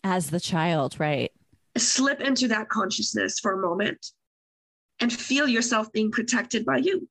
As 0.04 0.30
the 0.30 0.42
child, 0.42 1.00
right. 1.00 1.32
Slip 1.78 2.20
into 2.20 2.50
that 2.50 2.68
consciousness 2.68 3.40
for 3.40 3.54
a 3.54 3.62
moment 3.62 4.12
and 5.00 5.12
feel 5.12 5.48
yourself 5.48 5.92
being 5.94 6.12
protected 6.12 6.66
by 6.66 6.78
you. 6.78 7.08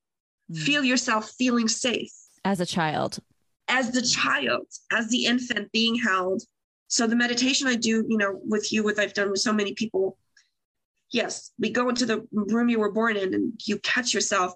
Mm. 0.52 0.58
Feel 0.58 0.84
yourself 0.84 1.30
feeling 1.38 1.66
safe. 1.66 2.12
As 2.44 2.60
a 2.60 2.66
child. 2.66 3.18
As 3.68 3.90
the 3.90 4.02
child, 4.02 4.66
as 4.92 5.08
the 5.08 5.24
infant 5.24 5.72
being 5.72 5.94
held. 5.94 6.42
So 6.88 7.06
the 7.06 7.16
meditation 7.16 7.66
I 7.68 7.74
do, 7.74 8.04
you 8.06 8.18
know, 8.18 8.38
with 8.44 8.70
you, 8.70 8.84
with 8.84 8.98
I've 8.98 9.14
done 9.14 9.30
with 9.30 9.40
so 9.40 9.52
many 9.52 9.72
people. 9.72 10.18
Yes, 11.14 11.52
we 11.60 11.70
go 11.70 11.88
into 11.88 12.06
the 12.06 12.26
room 12.32 12.68
you 12.68 12.80
were 12.80 12.90
born 12.90 13.16
in 13.16 13.34
and 13.34 13.52
you 13.64 13.78
catch 13.78 14.12
yourself. 14.12 14.52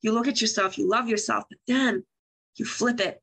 You 0.00 0.10
look 0.10 0.26
at 0.26 0.40
yourself, 0.40 0.76
you 0.76 0.90
love 0.90 1.08
yourself, 1.08 1.44
but 1.48 1.60
then 1.68 2.04
you 2.56 2.64
flip 2.64 2.98
it 2.98 3.22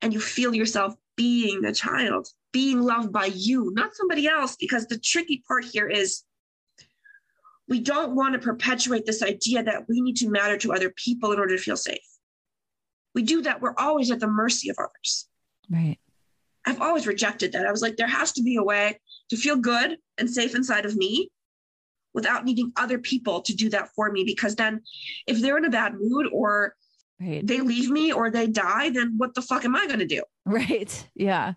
and 0.00 0.14
you 0.14 0.18
feel 0.18 0.54
yourself 0.54 0.94
being 1.18 1.66
a 1.66 1.74
child, 1.74 2.26
being 2.50 2.80
loved 2.80 3.12
by 3.12 3.26
you, 3.26 3.72
not 3.74 3.94
somebody 3.94 4.26
else. 4.26 4.56
Because 4.56 4.86
the 4.86 4.98
tricky 4.98 5.44
part 5.46 5.66
here 5.66 5.86
is 5.86 6.22
we 7.68 7.78
don't 7.78 8.16
want 8.16 8.32
to 8.32 8.38
perpetuate 8.38 9.04
this 9.04 9.22
idea 9.22 9.62
that 9.64 9.86
we 9.86 10.00
need 10.00 10.16
to 10.16 10.30
matter 10.30 10.56
to 10.56 10.72
other 10.72 10.88
people 10.96 11.32
in 11.32 11.38
order 11.38 11.58
to 11.58 11.62
feel 11.62 11.76
safe. 11.76 11.98
We 13.14 13.22
do 13.22 13.42
that, 13.42 13.60
we're 13.60 13.74
always 13.76 14.10
at 14.10 14.20
the 14.20 14.28
mercy 14.28 14.70
of 14.70 14.76
others. 14.78 15.28
Right. 15.68 15.98
I've 16.64 16.80
always 16.80 17.06
rejected 17.06 17.52
that. 17.52 17.66
I 17.66 17.70
was 17.70 17.82
like, 17.82 17.98
there 17.98 18.06
has 18.06 18.32
to 18.32 18.42
be 18.42 18.56
a 18.56 18.62
way 18.62 18.98
to 19.28 19.36
feel 19.36 19.56
good 19.56 19.98
and 20.16 20.30
safe 20.30 20.54
inside 20.54 20.86
of 20.86 20.96
me 20.96 21.30
without 22.18 22.44
needing 22.44 22.72
other 22.76 22.98
people 22.98 23.40
to 23.42 23.54
do 23.54 23.70
that 23.70 23.90
for 23.94 24.10
me. 24.10 24.24
Because 24.24 24.56
then, 24.56 24.80
if 25.28 25.40
they're 25.40 25.56
in 25.56 25.64
a 25.64 25.70
bad 25.70 25.94
mood 25.94 26.26
or 26.32 26.74
right. 27.20 27.46
they 27.46 27.60
leave 27.60 27.90
me 27.90 28.12
or 28.12 28.28
they 28.28 28.48
die, 28.48 28.90
then 28.90 29.14
what 29.18 29.36
the 29.36 29.42
fuck 29.42 29.64
am 29.64 29.76
I 29.76 29.86
going 29.86 30.00
to 30.00 30.14
do? 30.16 30.22
Right. 30.44 30.92
Yeah. 31.14 31.52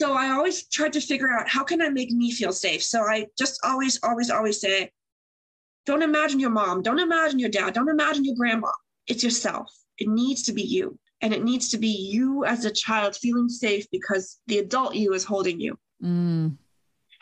So 0.00 0.14
I 0.14 0.30
always 0.30 0.66
tried 0.66 0.94
to 0.94 1.00
figure 1.00 1.30
out 1.30 1.48
how 1.48 1.62
can 1.62 1.80
I 1.80 1.90
make 1.90 2.10
me 2.10 2.32
feel 2.32 2.50
safe. 2.50 2.82
So 2.82 3.02
I 3.02 3.26
just 3.38 3.60
always, 3.62 4.00
always, 4.02 4.30
always 4.30 4.58
say, 4.58 4.90
don't 5.86 6.02
imagine 6.02 6.40
your 6.40 6.50
mom. 6.50 6.82
Don't 6.82 6.98
imagine 6.98 7.38
your 7.38 7.50
dad. 7.50 7.74
Don't 7.74 7.90
imagine 7.90 8.24
your 8.24 8.34
grandma. 8.34 8.72
It's 9.06 9.22
yourself. 9.22 9.70
It 9.98 10.08
needs 10.08 10.42
to 10.44 10.52
be 10.52 10.62
you. 10.62 10.98
And 11.20 11.32
it 11.32 11.44
needs 11.44 11.68
to 11.68 11.78
be 11.78 11.88
you 11.88 12.44
as 12.44 12.64
a 12.64 12.72
child 12.72 13.14
feeling 13.14 13.50
safe 13.50 13.86
because 13.92 14.40
the 14.46 14.58
adult 14.58 14.96
you 14.96 15.12
is 15.12 15.24
holding 15.24 15.60
you. 15.60 15.78
Mm. 16.02 16.56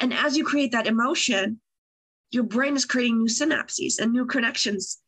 And 0.00 0.14
as 0.14 0.36
you 0.36 0.44
create 0.44 0.72
that 0.72 0.86
emotion, 0.86 1.60
your 2.30 2.44
brain 2.44 2.76
is 2.76 2.84
creating 2.84 3.18
new 3.18 3.28
synapses 3.28 3.98
and 3.98 4.12
new 4.12 4.26
connections 4.26 4.98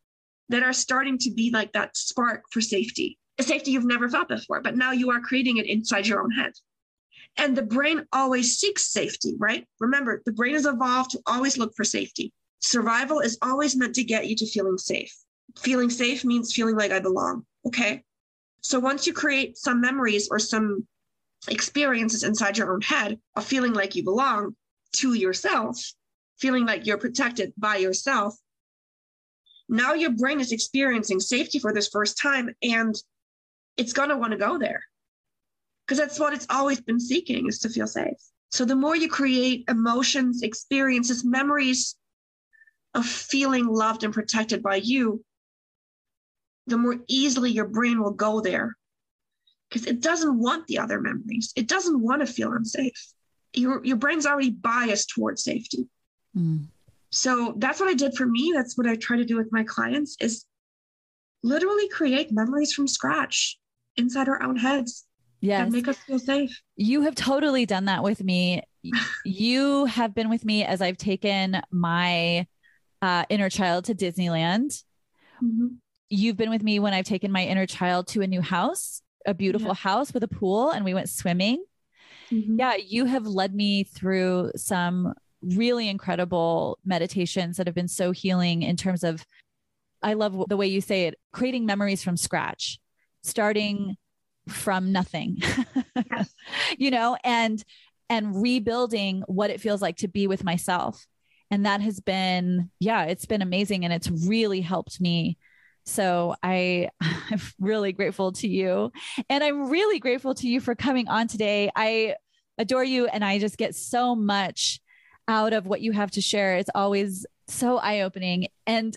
that 0.49 0.63
are 0.63 0.73
starting 0.73 1.19
to 1.19 1.31
be 1.31 1.51
like 1.51 1.73
that 1.73 1.97
spark 1.97 2.45
for 2.51 2.61
safety, 2.61 3.19
a 3.39 3.43
safety 3.43 3.71
you've 3.71 3.85
never 3.85 4.09
felt 4.09 4.29
before, 4.29 4.61
but 4.61 4.77
now 4.77 4.93
you 4.93 5.11
are 5.11 5.21
creating 5.21 5.57
it 5.57 5.67
inside 5.67 6.07
your 6.07 6.23
own 6.23 6.31
head. 6.31 6.53
And 7.39 7.57
the 7.57 7.63
brain 7.63 8.05
always 8.13 8.59
seeks 8.59 8.93
safety, 8.93 9.35
right? 9.39 9.67
Remember, 9.81 10.23
the 10.27 10.33
brain 10.33 10.55
is 10.55 10.67
evolved 10.67 11.13
to 11.13 11.21
always 11.27 11.57
look 11.57 11.75
for 11.75 11.85
safety. 11.85 12.33
Survival 12.61 13.21
is 13.21 13.39
always 13.41 13.75
meant 13.75 13.95
to 13.95 14.05
get 14.05 14.27
you 14.29 14.37
to 14.37 14.47
feeling 14.47 14.77
safe. 14.77 15.15
Feeling 15.59 15.91
safe 15.91 16.25
means 16.25 16.53
feeling 16.53 16.77
like 16.77 16.93
I 16.93 17.01
belong. 17.01 17.47
Okay. 17.67 18.03
So 18.61 18.79
once 18.79 19.07
you 19.07 19.13
create 19.13 19.57
some 19.57 19.81
memories 19.81 20.29
or 20.31 20.39
some 20.39 20.87
experiences 21.49 22.23
inside 22.23 22.59
your 22.59 22.73
own 22.73 22.81
head 22.81 23.19
of 23.35 23.45
feeling 23.45 23.73
like 23.73 23.97
you 23.97 24.05
belong 24.05 24.55
to 24.97 25.15
yourself, 25.15 25.83
feeling 26.43 26.67
like 26.67 26.85
you're 26.85 26.99
protected 26.99 27.53
by 27.57 27.77
yourself, 27.77 28.37
now 29.69 29.95
your 29.95 30.11
brain 30.11 30.41
is 30.41 30.51
experiencing 30.51 31.21
safety 31.21 31.61
for 31.61 31.73
this 31.73 31.89
first 31.89 32.19
time 32.19 32.51
and 32.63 32.97
it's 33.77 33.93
going 33.93 34.09
to 34.09 34.17
want 34.17 34.33
to 34.33 34.39
go 34.39 34.59
there 34.59 34.83
because 35.87 35.99
that's 35.99 36.19
what 36.19 36.35
it's 36.35 36.47
always 36.51 36.81
been 36.81 36.99
seeking 36.99 37.47
is 37.47 37.61
to 37.61 37.69
feel 37.69 37.87
safe. 37.87 38.19
So 38.51 38.65
the 38.65 38.77
more 38.77 38.97
you 38.97 39.09
create 39.09 39.65
emotions, 39.69 40.43
experiences, 40.43 41.25
memories 41.25 41.97
of 42.93 43.07
feeling 43.07 43.67
loved 43.67 44.03
and 44.05 44.13
protected 44.13 44.63
by 44.63 44.77
you, 44.77 45.25
the 46.67 46.77
more 46.77 46.97
easily 47.09 47.53
your 47.53 47.69
brain 47.69 48.03
will 48.03 48.13
go 48.13 48.41
there 48.41 48.77
because 49.71 49.87
it 49.87 50.01
doesn't 50.01 50.39
want 50.39 50.67
the 50.67 50.79
other 50.79 51.01
memories. 51.01 51.53
It 51.57 51.69
doesn't 51.69 52.03
want 52.03 52.21
to 52.21 52.33
feel 52.33 52.53
unsafe. 52.53 53.13
Your, 53.55 53.83
your 53.85 53.97
brain's 53.97 54.27
already 54.27 54.51
biased 54.51 55.11
towards 55.11 55.45
safety. 55.45 55.89
Mm. 56.37 56.67
So 57.11 57.55
that's 57.59 57.79
what 57.79 57.89
I 57.89 57.95
did 57.95 58.15
for 58.15 58.27
me. 58.27 58.53
That's 58.55 58.77
what 58.79 58.87
I 58.87 58.97
try 58.97 59.17
to 59.17 59.25
do 59.25 59.37
with 59.37 59.53
my 59.53 59.65
clients 59.65 60.17
is 60.21 60.47
literally 61.43 61.89
create 61.89 62.33
memories 62.33 62.73
from 62.73 62.89
scratch 62.89 63.59
inside 63.97 64.29
our 64.29 64.43
own 64.43 64.57
heads. 64.57 65.07
Yes. 65.41 65.63
And 65.63 65.73
make 65.73 65.89
us 65.89 65.99
feel 65.99 66.19
safe. 66.19 66.63
You 66.77 67.03
have 67.03 67.15
totally 67.15 67.67
done 67.67 67.87
that 67.87 68.03
with 68.03 68.23
me. 68.23 68.63
you 69.25 69.87
have 69.87 70.15
been 70.15 70.31
with 70.31 70.45
me 70.45 70.65
as 70.65 70.81
I've 70.81 70.97
taken 70.97 71.61
my 71.71 72.47
uh, 73.03 73.25
inner 73.29 73.51
child 73.51 73.87
to 73.87 73.95
Disneyland. 73.95 74.83
Mm-hmm. 75.43 75.67
You've 76.09 76.37
been 76.37 76.51
with 76.51 76.63
me 76.63 76.79
when 76.79 76.95
I've 76.95 77.05
taken 77.05 77.33
my 77.33 77.45
inner 77.45 77.67
child 77.67 78.07
to 78.09 78.23
a 78.23 78.27
new 78.27 78.41
house, 78.41 79.03
a 79.27 79.35
beautiful 79.35 79.69
yeah. 79.69 79.75
house 79.75 80.15
with 80.15 80.23
a 80.23 80.29
pool, 80.29 80.71
and 80.71 80.85
we 80.85 80.95
went 80.95 81.09
swimming. 81.09 81.65
Mm-hmm. 82.31 82.59
Yeah, 82.59 82.77
you 82.77 83.05
have 83.07 83.27
led 83.27 83.55
me 83.55 83.83
through 83.85 84.53
some 84.57 85.15
really 85.43 85.89
incredible 85.89 86.79
meditations 86.85 87.57
that 87.57 87.67
have 87.67 87.75
been 87.75 87.89
so 87.89 88.13
healing 88.13 88.63
in 88.63 88.77
terms 88.77 89.05
of, 89.05 89.27
I 90.03 90.15
love 90.15 90.49
the 90.49 90.57
way 90.57 90.67
you 90.67 90.81
say 90.81 91.05
it, 91.05 91.19
creating 91.33 91.67
memories 91.67 92.03
from 92.03 92.17
scratch, 92.17 92.79
starting 93.23 93.97
from 94.49 94.93
nothing, 94.93 95.39
yes. 96.11 96.35
you 96.79 96.91
know, 96.91 97.17
and 97.23 97.63
and 98.09 98.43
rebuilding 98.43 99.23
what 99.27 99.51
it 99.51 99.61
feels 99.61 99.81
like 99.81 99.97
to 99.97 100.09
be 100.09 100.27
with 100.27 100.45
myself 100.45 101.07
and 101.51 101.65
that 101.65 101.81
has 101.81 101.99
been 101.99 102.69
yeah 102.79 103.05
it's 103.05 103.25
been 103.25 103.41
amazing 103.41 103.85
and 103.85 103.95
it's 103.95 104.11
really 104.27 104.61
helped 104.61 105.01
me 105.01 105.39
so 105.85 106.35
I, 106.43 106.91
I'm 107.01 107.41
really 107.61 107.93
grateful 107.93 108.33
to 108.33 108.49
you. 108.49 108.93
And 109.29 109.43
I'm 109.43 109.71
really 109.71 109.99
grateful 109.99 110.35
to 110.37 110.49
you 110.49 110.61
for 110.61 110.75
coming 110.75 111.09
on 111.09 111.29
today. 111.29 111.71
I 111.75 112.15
adore 112.59 112.85
you 112.85 113.07
and 113.07 113.25
I 113.25 113.39
just 113.39 113.57
get 113.57 113.75
so 113.75 114.15
much 114.15 114.81
out 115.29 115.53
of 115.53 115.67
what 115.67 115.81
you 115.81 115.93
have 115.93 116.11
to 116.13 116.21
share. 116.21 116.57
It's 116.57 116.71
always 116.75 117.27
so 117.47 117.79
eye 117.79 118.01
opening. 118.01 118.49
And 118.67 118.97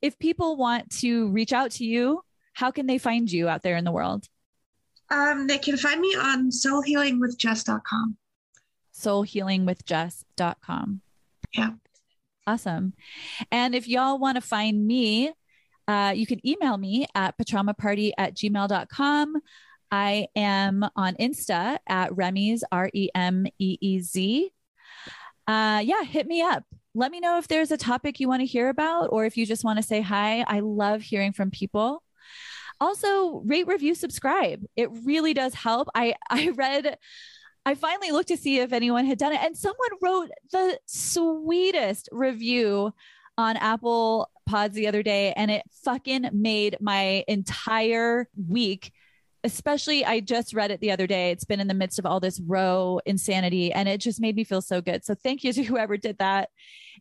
if 0.00 0.18
people 0.18 0.56
want 0.56 0.90
to 0.98 1.28
reach 1.30 1.52
out 1.52 1.72
to 1.72 1.84
you, 1.84 2.22
how 2.54 2.70
can 2.70 2.86
they 2.86 2.98
find 2.98 3.30
you 3.30 3.48
out 3.48 3.62
there 3.62 3.76
in 3.76 3.84
the 3.84 3.92
world? 3.92 4.26
Um, 5.10 5.46
they 5.46 5.58
can 5.58 5.76
find 5.76 6.00
me 6.00 6.16
on 6.16 6.50
soulhealingwithjess.com. 6.50 8.16
Soulhealingwithjess.com. 8.94 11.00
Yeah. 11.52 11.70
Awesome. 12.46 12.94
And 13.50 13.74
if 13.74 13.88
y'all 13.88 14.18
want 14.18 14.36
to 14.36 14.40
find 14.40 14.86
me, 14.86 15.32
uh, 15.86 16.12
you 16.14 16.26
can 16.26 16.46
email 16.46 16.76
me 16.76 17.06
at 17.14 17.36
patraumaparty 17.38 18.12
at 18.16 18.34
gmail.com. 18.34 19.36
I 19.90 20.28
am 20.34 20.86
on 20.96 21.14
Insta 21.16 21.78
at 21.86 22.16
Remy's, 22.16 22.64
R 22.72 22.90
E 22.94 23.10
M 23.14 23.46
E 23.58 23.76
E 23.80 24.00
Z. 24.00 24.50
Uh, 25.46 25.82
yeah, 25.84 26.02
hit 26.02 26.26
me 26.26 26.42
up. 26.42 26.64
Let 26.94 27.10
me 27.10 27.20
know 27.20 27.38
if 27.38 27.48
there's 27.48 27.70
a 27.70 27.76
topic 27.76 28.20
you 28.20 28.28
want 28.28 28.40
to 28.40 28.46
hear 28.46 28.68
about 28.68 29.08
or 29.10 29.24
if 29.24 29.36
you 29.36 29.46
just 29.46 29.64
want 29.64 29.78
to 29.78 29.82
say 29.82 30.00
hi. 30.00 30.44
I 30.46 30.60
love 30.60 31.02
hearing 31.02 31.32
from 31.32 31.50
people. 31.50 32.02
Also, 32.80 33.42
rate, 33.46 33.66
review, 33.66 33.94
subscribe. 33.94 34.62
It 34.76 34.90
really 35.04 35.34
does 35.34 35.54
help. 35.54 35.88
I 35.94 36.14
I 36.30 36.50
read 36.50 36.98
I 37.64 37.74
finally 37.76 38.10
looked 38.10 38.28
to 38.28 38.36
see 38.36 38.58
if 38.58 38.72
anyone 38.72 39.06
had 39.06 39.18
done 39.18 39.32
it, 39.32 39.40
and 39.40 39.56
someone 39.56 39.90
wrote 40.02 40.30
the 40.50 40.80
sweetest 40.86 42.08
review 42.10 42.92
on 43.38 43.56
Apple 43.56 44.28
pods 44.46 44.74
the 44.74 44.88
other 44.88 45.02
day 45.02 45.32
and 45.36 45.50
it 45.50 45.62
fucking 45.84 46.28
made 46.32 46.76
my 46.80 47.24
entire 47.28 48.28
week 48.48 48.92
especially 49.44 50.04
I 50.04 50.20
just 50.20 50.54
read 50.54 50.70
it 50.70 50.80
the 50.80 50.92
other 50.92 51.06
day. 51.06 51.30
It's 51.30 51.44
been 51.44 51.60
in 51.60 51.68
the 51.68 51.74
midst 51.74 51.98
of 51.98 52.06
all 52.06 52.20
this 52.20 52.40
Roe 52.40 53.00
insanity 53.06 53.72
and 53.72 53.88
it 53.88 53.98
just 53.98 54.20
made 54.20 54.36
me 54.36 54.44
feel 54.44 54.62
so 54.62 54.80
good. 54.80 55.04
So 55.04 55.14
thank 55.14 55.44
you 55.44 55.52
to 55.52 55.62
whoever 55.64 55.96
did 55.96 56.18
that. 56.18 56.50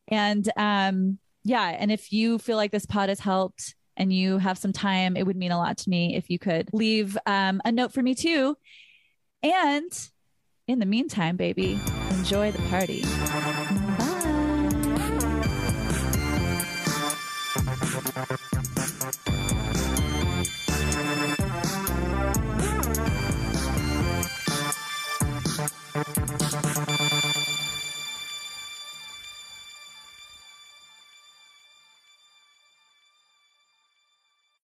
And 0.08 0.50
um 0.58 1.20
yeah, 1.44 1.70
and 1.70 1.92
if 1.92 2.14
you 2.14 2.38
feel 2.38 2.58
like 2.58 2.72
this 2.72 2.86
pod 2.86 3.10
has 3.10 3.20
helped 3.20 3.76
and 3.98 4.14
you 4.14 4.38
have 4.38 4.58
some 4.58 4.74
time, 4.74 5.18
it 5.18 5.26
would 5.26 5.36
mean 5.36 5.52
a 5.52 5.58
lot 5.58 5.78
to 5.80 5.90
me 5.90 6.16
if 6.16 6.30
you 6.30 6.38
could 6.40 6.70
leave 6.72 7.18
um, 7.26 7.62
a 7.66 7.72
note 7.72 7.94
for 7.94 8.02
me 8.02 8.14
too. 8.14 8.56
And 9.42 9.92
in 10.68 10.80
the 10.80 10.86
meantime, 10.86 11.38
baby, 11.38 11.80
enjoy 12.12 12.52
the 12.52 12.62
party. 12.70 13.02
Bye. 18.28 18.38